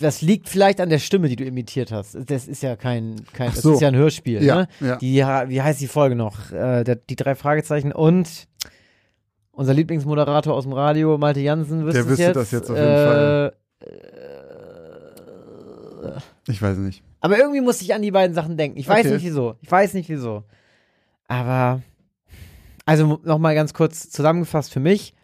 [0.00, 2.16] Das liegt vielleicht an der Stimme, die du imitiert hast.
[2.30, 3.70] Das ist ja kein, kein so.
[3.70, 4.42] das ist ja ein Hörspiel.
[4.42, 4.68] Ja, ne?
[4.80, 4.96] ja.
[4.96, 5.16] Die,
[5.50, 6.52] wie heißt die Folge noch?
[6.52, 8.46] Äh, der, die drei Fragezeichen und
[9.50, 12.36] unser Lieblingsmoderator aus dem Radio, Malte Jansen, Der es wüsste jetzt.
[12.36, 13.52] das jetzt auf jeden äh, Fall.
[16.46, 17.02] Ich weiß nicht.
[17.20, 18.78] Aber irgendwie musste ich an die beiden Sachen denken.
[18.78, 19.14] Ich weiß Okay.
[19.14, 19.56] nicht wieso.
[19.60, 20.44] Ich weiß nicht wieso.
[21.26, 21.82] Aber,
[22.86, 25.14] also nochmal ganz kurz zusammengefasst für mich.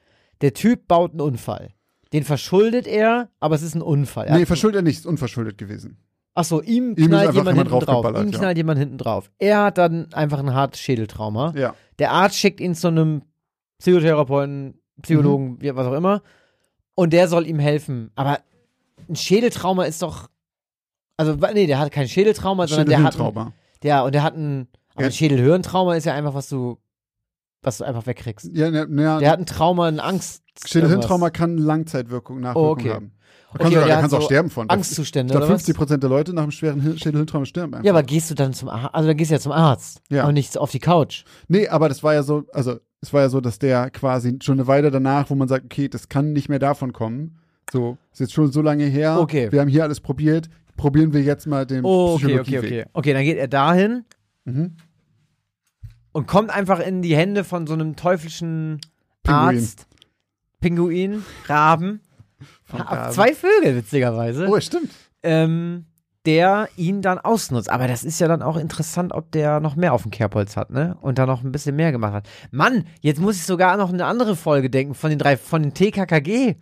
[0.41, 1.71] Der Typ baut einen Unfall.
[2.15, 4.27] Den verschuldet er, aber es ist ein Unfall.
[4.27, 5.99] Er Nee, verschuldet er nicht, ist unverschuldet gewesen.
[6.37, 8.05] Ach so, ihm ist knallt jemand jemand hinten drauf.
[8.23, 8.39] Ihm ja.
[8.39, 9.31] knallt jemand hinten drauf.
[9.39, 11.53] Er hat dann einfach ein hartes Schädeltrauma.
[11.57, 11.75] Ja.
[11.99, 13.23] Der Arzt schickt ihn zu einem
[13.79, 15.77] Psychotherapeuten, Psychologen, Mhm.
[15.77, 16.23] was auch immer.
[16.95, 18.11] Und der soll ihm helfen.
[18.15, 18.39] Aber
[19.09, 20.29] ein Schädeltrauma ist doch.
[21.17, 23.19] Also, nee, der hat kein Schädeltrauma, sondern der hat.
[23.21, 24.69] Ein, der, und der hat ein.
[24.95, 25.09] Aber Ja.
[25.09, 26.79] ein Schädelhirntrauma ist ja einfach, was du.
[27.65, 28.51] Was du einfach wegkriegst.
[28.53, 30.43] Ja, ne, ne, Der hat ein Trauma, eine Angst.
[30.67, 32.91] Schädelhirntrauma kann Langzeitwirkung, Nachwirkung Oh, okay.
[32.91, 33.13] haben.
[33.57, 34.69] Da Okay, kannst, du, kannst hat auch so sterben von.
[34.71, 35.63] Angstzustände, Ich oder was?
[35.63, 37.85] 50 Prozent der Leute nach einem schweren Hir- Schädelhirntrauma sterben einfach.
[37.85, 38.95] Ja, aber gehst du dann zum Arzt?
[38.95, 40.03] Also, dann gehst du ja zum Arzt.
[40.11, 40.27] Ja.
[40.27, 41.25] Und nicht auf die Couch.
[41.49, 44.55] Nee, aber das war ja so, also es war ja so, dass der quasi schon
[44.55, 47.39] eine Weile danach, wo man sagt, okay, das kann nicht mehr davon kommen.
[47.73, 49.19] So, ist jetzt schon so lange her.
[49.21, 49.51] Okay.
[49.53, 50.49] Wir haben hier alles probiert.
[50.77, 52.65] Probieren wir jetzt mal den Oh, okay, okay, Psychologieweg.
[52.65, 52.85] okay.
[52.93, 54.05] Okay, dann geht er dahin
[54.47, 54.77] Mhm.
[56.15, 58.81] Und kommt einfach in die Hände von so einem teuflischen
[59.25, 59.57] Pinguin.
[59.59, 59.87] Arzt.
[60.61, 62.01] Pinguin, Raben.
[62.73, 63.13] Raben.
[63.13, 64.47] Zwei Vögel, witzigerweise.
[64.49, 64.91] Oh, stimmt.
[65.25, 65.87] Ähm,
[66.25, 67.69] der ihn dann ausnutzt.
[67.69, 70.71] Aber das ist ja dann auch interessant, ob der noch mehr auf dem Kerbholz hat,
[70.71, 70.97] ne?
[71.01, 72.29] Und da noch ein bisschen mehr gemacht hat.
[72.53, 75.75] Mann, jetzt muss ich sogar noch eine andere Folge denken von den drei, von den
[75.75, 76.55] TKKG.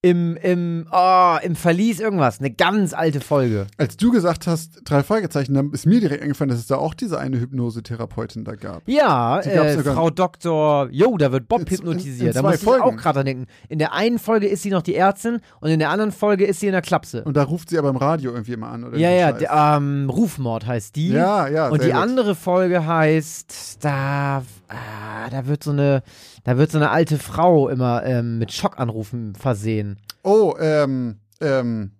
[0.00, 2.38] Im, im, oh, im Verlies irgendwas.
[2.38, 3.66] Eine ganz alte Folge.
[3.78, 6.94] Als du gesagt hast, drei Fragezeichen, dann ist mir direkt eingefallen, dass es da auch
[6.94, 8.82] diese eine Hypnosetherapeutin da gab.
[8.86, 12.28] Ja, äh, Frau Doktor, jo, da wird Bob In- in- hypnotisiert.
[12.28, 13.46] in da zwei muss ich auch gerade dran denken.
[13.68, 16.60] In der einen Folge ist sie noch die Ärztin und in der anderen Folge ist
[16.60, 17.24] sie in der Klapse.
[17.24, 18.96] Und da ruft sie aber im Radio irgendwie immer an, oder?
[18.96, 21.08] ja, ja, der, ähm, Rufmord heißt die.
[21.08, 21.70] ja, ja.
[21.70, 21.96] und die gut.
[21.96, 26.04] andere Folge heißt, da, ah, da wird so eine,
[26.44, 29.87] da wird so eine alte Frau immer ähm, mit Schockanrufen versehen.
[30.22, 31.92] Oh, ähm, ähm,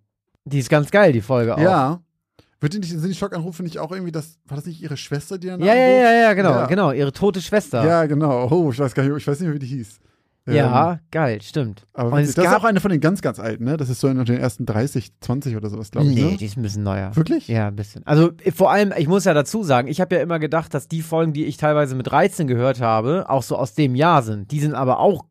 [0.45, 1.61] Die ist ganz geil, die Folge auch.
[1.61, 2.01] ja.
[2.61, 5.39] Wird die nicht, sind die Schockanrufe nicht auch irgendwie das, war das nicht ihre Schwester,
[5.39, 6.03] die dann Ja, ja, anruft?
[6.03, 6.67] ja, ja, genau, Ja.
[6.67, 7.87] genau, ihre tote Schwester.
[7.87, 8.49] Ja, genau.
[8.51, 10.01] Oh, ich weiß gar nicht, ich weiß nicht mehr, wie die hieß.
[10.49, 11.87] Ja, Ähm, geil, stimmt.
[11.93, 13.77] aber Und es das ist auch eine von den ganz, ganz alten, ne?
[13.77, 16.15] Das ist so in den ersten 30, 20 oder sowas, glaube ich.
[16.17, 16.37] nee, ne?
[16.39, 17.15] die ist ein bisschen neuer.
[17.15, 17.47] Wirklich?
[17.49, 18.05] Ja, ein bisschen.
[18.07, 21.03] Also vor allem, ich muss ja dazu sagen, ich habe ja immer gedacht, dass die
[21.03, 24.51] Folgen, die ich teilweise mit 13 gehört habe, auch so aus dem Jahr sind.
[24.51, 25.27] Die sind aber auch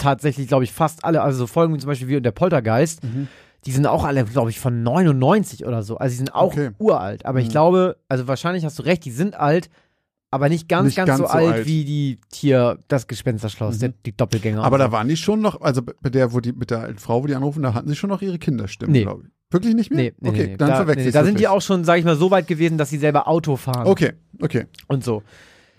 [0.00, 3.04] tatsächlich, glaube ich, fast alle, also so Folgen wie zum Beispiel wie und der Poltergeist,
[3.04, 3.28] Mhm.
[3.66, 5.98] die sind auch alle, glaube ich, von 99 oder so.
[5.98, 6.70] Also die sind auch Okay.
[6.78, 7.26] uralt.
[7.26, 7.52] Aber ich Mhm.
[7.52, 9.68] glaube, also wahrscheinlich hast du recht, die sind alt,
[10.30, 11.66] aber nicht ganz, Nicht ganz, ganz so, so alt, alt.
[11.66, 13.80] wie die hier das Gespensterschloss, Mhm.
[13.80, 14.62] der, die Doppelgänger.
[14.64, 17.22] Aber da waren die schon noch, also bei der, wo die, mit der alten Frau,
[17.22, 19.02] wo die anrufen, da hatten sie schon noch ihre Kinderstimmen, Nee.
[19.02, 19.30] glaube ich.
[19.52, 19.98] Wirklich nicht mehr?
[20.04, 22.04] Nee, nee, okay, nee, dann da, verwechsel nee, Da sind die auch schon, sag ich
[22.04, 24.66] mal, so weit gewesen, dass sie selber Auto fahren Okay, okay.
[24.86, 25.24] und so.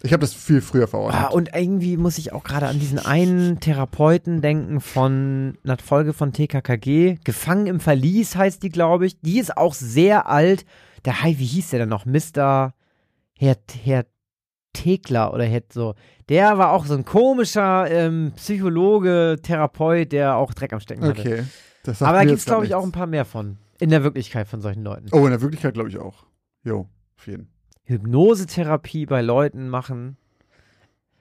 [0.04, 1.22] Ich habe das viel früher verordnet.
[1.22, 6.14] Ah, und irgendwie muss ich auch gerade an diesen einen Therapeuten denken von einer Folge
[6.14, 7.18] von TKKG.
[7.24, 9.20] Gefangen im Verlies heißt die, glaube ich.
[9.22, 10.66] Die ist auch sehr alt.
[11.06, 12.06] Der Hi, wie hieß der denn noch?
[12.06, 12.74] Mr.
[13.38, 14.06] Herr, Herr
[14.74, 15.94] Tekler oder Herr so.
[16.30, 21.22] Der war auch so ein komischer ähm, Psychologe, Therapeut, der auch Dreck am Stecken hatte.
[21.22, 21.44] okay.
[22.00, 23.58] Aber da gibt es, glaube ich, auch ein paar mehr von.
[23.80, 25.08] In der Wirklichkeit von solchen Leuten.
[25.12, 26.26] Oh, in der Wirklichkeit glaube ich auch.
[26.64, 26.88] Jo,
[27.18, 27.52] auf jeden.
[27.92, 30.18] Hypnosetherapie bei Leuten machen.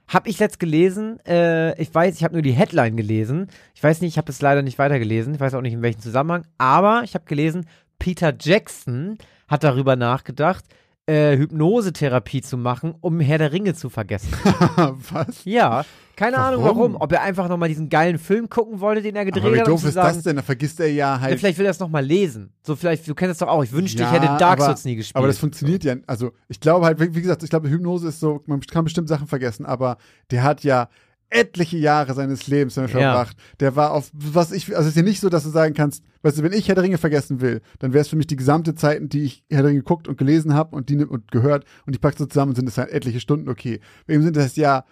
[0.09, 1.20] Hab ich letzt gelesen.
[1.26, 3.48] Äh, ich weiß, ich habe nur die Headline gelesen.
[3.74, 5.34] Ich weiß nicht, ich habe es leider nicht weitergelesen.
[5.34, 6.47] Ich weiß auch nicht, in welchem Zusammenhang.
[6.59, 7.66] Aber ich habe gelesen,
[7.98, 10.64] Peter Jackson hat darüber nachgedacht,
[11.11, 14.32] äh, Hypnosetherapie zu machen, um Herr der Ringe zu vergessen.
[15.12, 15.45] Was?
[15.45, 15.85] ja,
[16.16, 16.78] keine Ahnung Warum?
[16.78, 16.97] warum.
[17.01, 19.69] Ob er einfach nochmal diesen geilen Film gucken wollte, den er gedreht Aber wie hat.
[19.69, 20.37] um doof ist sagen, das denn?
[20.37, 21.39] Da vergisst er ja Ja, halt.
[21.39, 22.53] vielleicht will er es nochmal lesen.
[22.62, 23.65] So, vielleicht, du kennst es doch auch.
[23.65, 25.16] Ich wünschte, Ja, ich hätte Dark aber- Souls nie gespielt.
[25.16, 25.97] aber das funktioniert ja.
[26.07, 29.09] Also, ich glaube halt, wie wie gesagt, ich glaube, Hypnose ist so, man kann bestimmt
[29.09, 29.97] Sachen vergessen, aber
[30.31, 30.89] der hat ja
[31.31, 32.98] etliche Jahre seines Lebens damit Ja.
[33.12, 33.36] verbracht.
[33.61, 36.02] Der war auf, was ich, also es ist ja nicht so, dass du sagen kannst,
[36.23, 38.36] weißt du, wenn ich Herr der Ringe vergessen will, dann wäre es für mich die
[38.36, 41.65] gesamte Zeit, die ich Herr der Ringe geguckt und gelesen habe und die und gehört
[41.86, 43.81] und die packst du zusammen und sind es halt etliche Stunden okay.
[44.07, 44.85] Bei ihm sind das ja,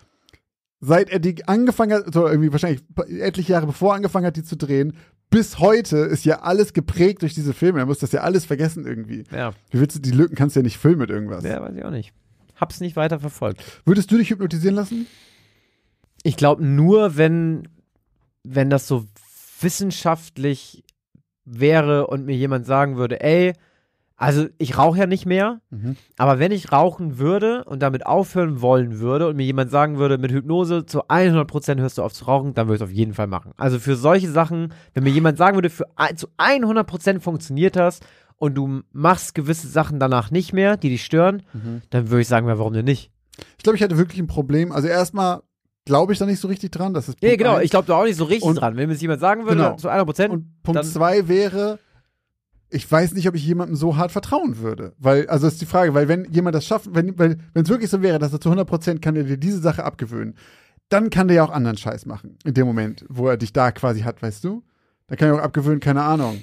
[0.81, 2.82] seit er die angefangen hat, so irgendwie wahrscheinlich
[3.20, 4.94] etliche Jahre bevor er angefangen hat, die zu drehen,
[5.31, 7.81] bis heute ist ja alles geprägt durch diese Filme.
[7.81, 9.24] Er muss das ja alles vergessen irgendwie.
[9.31, 9.52] ja.
[9.70, 11.44] Wie willst du die Lücken kannst du ja nicht füllen mit irgendwas.
[11.44, 12.12] ja, weiß ich auch nicht.
[12.56, 13.62] Hab's nicht weiter verfolgt.
[13.85, 15.06] Würdest du dich hypnotisieren lassen?
[16.28, 17.68] Ich glaube nur, wenn,
[18.44, 19.05] wenn das so
[19.60, 20.84] wissenschaftlich
[21.44, 23.52] wäre und mir jemand sagen würde, ey,
[24.16, 25.96] also ich rauche ja nicht mehr, Mhm.
[26.16, 30.18] aber wenn ich rauchen würde und damit aufhören wollen würde und mir jemand sagen würde,
[30.18, 33.14] mit Hypnose zu 100% hörst du auf zu rauchen, dann würde ich es auf jeden
[33.14, 33.52] Fall machen.
[33.56, 35.86] Also für solche Sachen, wenn mir jemand sagen würde, für
[36.16, 38.00] zu 100% funktioniert das
[38.36, 41.82] und du machst gewisse Sachen danach nicht mehr, die dich stören, Mhm.
[41.90, 43.12] dann würde ich sagen, ja, warum denn nicht?
[43.56, 44.72] Ich glaube, ich hätte wirklich ein Problem.
[44.72, 45.42] Also erstmal
[45.89, 46.94] glaube ich da nicht so richtig dran.
[46.94, 47.65] Das ist Ja, Punkt genau, eins.
[47.65, 48.77] ich glaube da auch nicht so richtig Und- dran.
[48.77, 49.77] Wenn mir das jemand sagen würde, Genau.
[49.77, 51.78] zu 100%, Und Punkt zwei wäre,
[52.70, 54.93] ich weiß nicht, ob ich jemandem so hart vertrauen würde.
[54.98, 58.02] Weil, also ist die Frage, weil wenn jemand das schafft, wenn wenn es wirklich so
[58.02, 60.35] wäre, dass er zu 100% kann er dir diese Sache abgewöhnen,
[60.90, 62.39] dann kann der ja auch anderen Scheiß machen.
[62.44, 64.62] In dem Moment, wo er dich da quasi hat, weißt du?
[65.06, 66.43] Dann kann er auch abgewöhnen, keine Ahnung.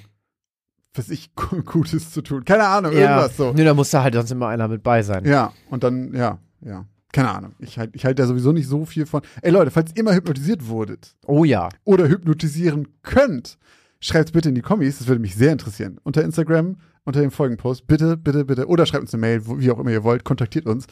[0.94, 1.30] Was ich
[1.66, 2.44] Gutes zu tun.
[2.44, 3.52] Keine Ahnung, irgendwas so.
[3.52, 5.24] Nö, da muss da halt sonst immer einer mit bei sein.
[5.24, 6.86] Ja, und dann, ja, ja.
[7.12, 7.54] Keine Ahnung.
[7.58, 9.22] Ich halte ich halt da sowieso nicht so viel von.
[9.42, 11.68] Ey Leute, falls ihr immer hypnotisiert wurdet Oh ja.
[11.84, 13.58] oder hypnotisieren könnt,
[14.00, 15.98] schreibt bitte in die Kommis, das würde mich sehr interessieren.
[16.02, 19.78] Unter Instagram, unter dem Folgenpost, bitte, bitte, bitte, oder schreibt uns eine Mail, wie auch
[19.78, 20.86] immer ihr wollt, kontaktiert uns.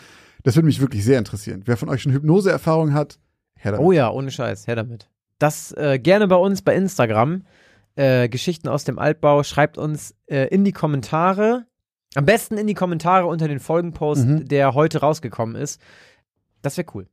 [0.44, 1.62] Das würde mich wirklich sehr interessieren.
[1.64, 3.18] Wer von euch schon Hypnose-Erfahrung hat,
[3.56, 3.86] her damit.
[3.86, 5.10] Oh ja, ohne Scheiß, her damit.
[5.38, 7.42] Das äh, gerne bei uns bei Instagram.
[7.96, 9.42] Äh, Geschichten aus dem Altbau.
[9.42, 11.66] Schreibt uns äh, in die Kommentare.
[12.14, 14.48] Am besten in die Kommentare unter den Folgenpost, Mhm.
[14.48, 15.80] der heute rausgekommen ist.
[16.62, 17.06] Das wäre cool.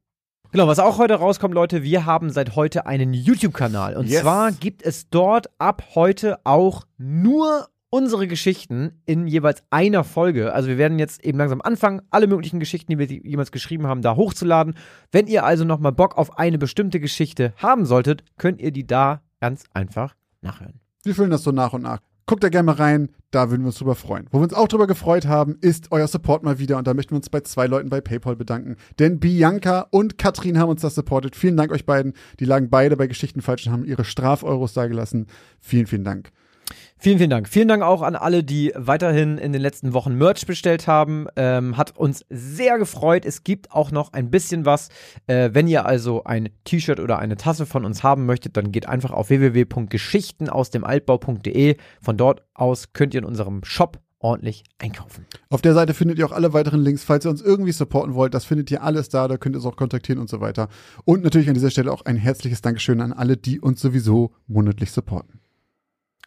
[0.52, 3.96] Genau, was auch heute rauskommt, Leute, wir haben seit heute einen YouTube-Kanal.
[3.96, 4.22] Und Yes.
[4.22, 10.54] zwar gibt es dort ab heute auch nur unsere Geschichten in jeweils einer Folge.
[10.54, 14.02] Also wir werden jetzt eben langsam anfangen, alle möglichen Geschichten, die wir jemals geschrieben haben,
[14.02, 14.76] da hochzuladen.
[15.12, 19.22] Wenn ihr also nochmal Bock auf eine bestimmte Geschichte haben solltet, könnt ihr die da
[19.42, 20.80] ganz einfach nachhören.
[21.04, 22.00] Wir füllen das so nach und nach.
[22.32, 24.26] Guckt da gerne mal rein, da würden wir uns drüber freuen.
[24.32, 27.12] Wo wir uns auch drüber gefreut haben, ist euer Support mal wieder und da möchten
[27.12, 28.78] wir uns bei zwei Leuten bei PayPal bedanken.
[29.00, 31.36] Denn Bianca und Katrin haben uns das supportet.
[31.36, 32.14] Vielen Dank euch beiden.
[32.40, 35.28] Die lagen beide bei Geschichten falsch und haben ihre Strafeuros dagelassen.
[35.60, 36.32] Vielen, vielen Dank.
[37.04, 37.50] Vielen, vielen Dank.
[37.50, 41.26] Vielen Dank auch an alle, die weiterhin in den letzten Wochen Merch bestellt haben.
[41.36, 43.26] Ähm, hat uns sehr gefreut.
[43.26, 44.90] Es gibt auch noch ein bisschen was.
[45.26, 48.88] Äh, wenn ihr also ein T-Shirt oder eine Tasse von uns haben möchtet, dann geht
[48.88, 51.78] einfach auf www.geschichtenausdemaltbau.de.
[52.04, 55.26] Von dort aus könnt ihr in unserem Shop ordentlich einkaufen.
[55.50, 58.36] Auf der Seite findet ihr auch alle weiteren Links, falls ihr uns irgendwie supporten wollt.
[58.36, 60.68] Das findet ihr alles da, da könnt ihr uns auch kontaktieren und so weiter.
[61.04, 64.92] Und natürlich an dieser Stelle auch ein herzliches Dankeschön an alle, die uns sowieso monatlich
[64.92, 65.41] supporten.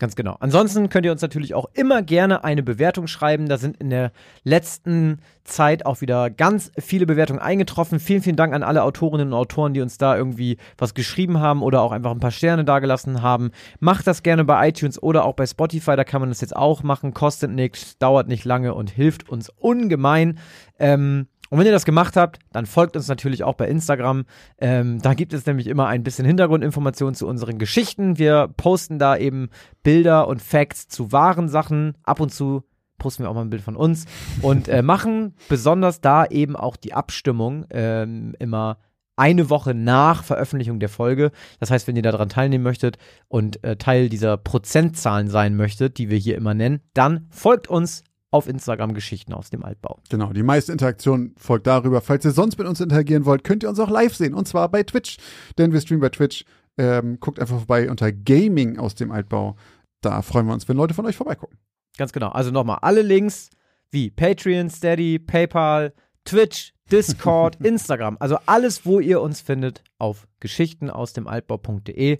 [0.01, 0.37] Ganz genau.
[0.41, 3.49] Ansonsten könnt ihr uns natürlich auch immer gerne eine Bewertung schreiben.
[3.49, 4.11] Da sind in der
[4.43, 8.01] letzten Zeit auch wieder ganz viele Bewertungen eingetroffen.
[8.01, 11.63] Vielen, vielen Dank an alle Autorinnen und Autoren, die uns da irgendwie was geschrieben haben
[11.63, 13.53] oder auch einfach ein paar Sterne dagelassen haben.
[13.79, 15.95] Macht das gerne bei iTunes oder auch bei Spotify.
[15.95, 17.15] Da kann man das jetzt auch machen.
[17.15, 20.41] Kostet nichts, dauert nicht lange und hilft uns ungemein.
[20.81, 24.25] Ähm, und wenn ihr das gemacht habt, dann folgt uns natürlich auch bei Instagram.
[24.59, 28.19] Ähm, da gibt es nämlich immer ein bisschen Hintergrundinformationen zu unseren Geschichten.
[28.19, 29.51] Wir posten da eben
[29.85, 31.95] Bilder und Facts zu wahren Sachen.
[32.03, 32.65] Ab und zu
[32.99, 34.07] posten wir auch mal ein Bild von uns
[34.43, 38.79] und äh, machen besonders da eben auch die Abstimmung ähm, immer
[39.15, 41.31] eine Woche nach Veröffentlichung der Folge.
[41.61, 42.99] Das heißt, wenn ihr daran teilnehmen möchtet
[43.29, 48.03] und äh, Teil dieser Prozentzahlen sein möchtet, die wir hier immer nennen, dann folgt uns
[48.35, 50.01] auf Instagram Geschichten aus dem Altbau.
[50.11, 52.01] Genau, die meiste Interaktion folgt darüber.
[52.01, 54.69] Falls ihr sonst mit uns interagieren wollt, könnt ihr uns auch live sehen und zwar
[54.69, 55.19] bei Twitch,
[55.57, 56.45] denn wir streamen bei Twitch.
[56.77, 59.55] Ähm, guckt einfach vorbei unter Gaming aus dem Altbau.
[60.01, 61.59] Da freuen wir uns, wenn Leute von euch vorbeigucken.
[61.97, 62.31] Ganz genau.
[62.31, 63.51] Also nochmal alle Links
[63.93, 65.93] wie Patreon, Steady, PayPal,
[66.25, 68.17] Twitch, Discord, Instagram.
[68.19, 72.19] Also alles, wo ihr uns findet, auf Geschichten aus dem Altbau.de.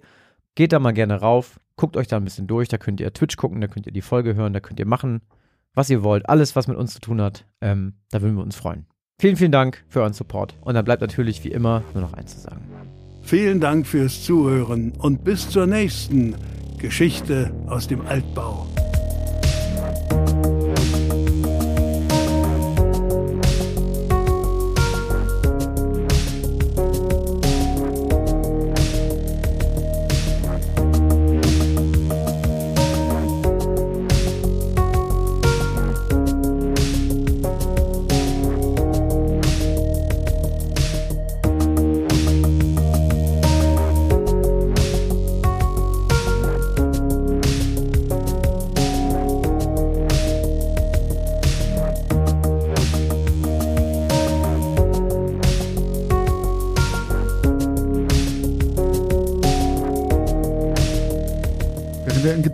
[0.55, 2.69] Geht da mal gerne rauf, guckt euch da ein bisschen durch.
[2.69, 5.19] Da könnt ihr Twitch gucken, da könnt ihr die Folge hören, da könnt ihr machen,
[5.75, 6.27] was ihr wollt.
[6.27, 8.85] Alles, was mit uns zu tun hat, ähm, da würden wir uns freuen.
[9.19, 10.55] Vielen, vielen Dank für euren Support.
[10.61, 12.61] Und dann bleibt natürlich wie immer nur noch eins zu sagen.
[13.21, 16.35] Vielen Dank fürs Zuhören und bis zur nächsten
[16.77, 18.67] Geschichte aus dem Altbau.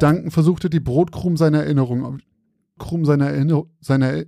[0.01, 2.21] Gedanken versuchte, die Brotkrumen seiner Erinnerung,
[2.79, 4.23] Krumen seiner Erinnerung, seiner,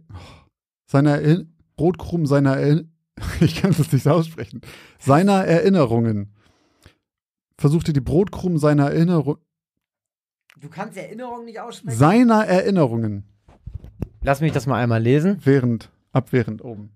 [0.85, 2.59] seiner, Erinner- Brotkrumen seiner,
[3.41, 4.61] ich kann es nicht aussprechen,
[4.99, 6.31] seiner Erinnerungen,
[7.57, 9.37] versuchte die Brotkrumen seiner Erinnerung,
[10.61, 11.97] Du kannst Erinnerungen nicht aussprechen.
[11.97, 13.23] seiner Erinnerungen,
[14.21, 15.39] Lass mich das mal einmal lesen.
[15.43, 16.91] während, abwehrend oben.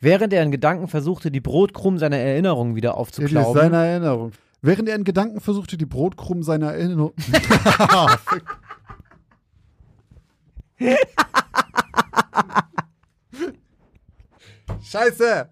[0.00, 3.52] Während er in Gedanken versuchte, die Brotkrumen seiner Erinnerungen wieder aufzuklauben.
[3.54, 4.32] Seiner Erinnerung.
[4.62, 7.14] Während er in Gedanken versuchte, die Brotkrumen seiner Erinnerung.
[14.82, 15.50] Scheiße!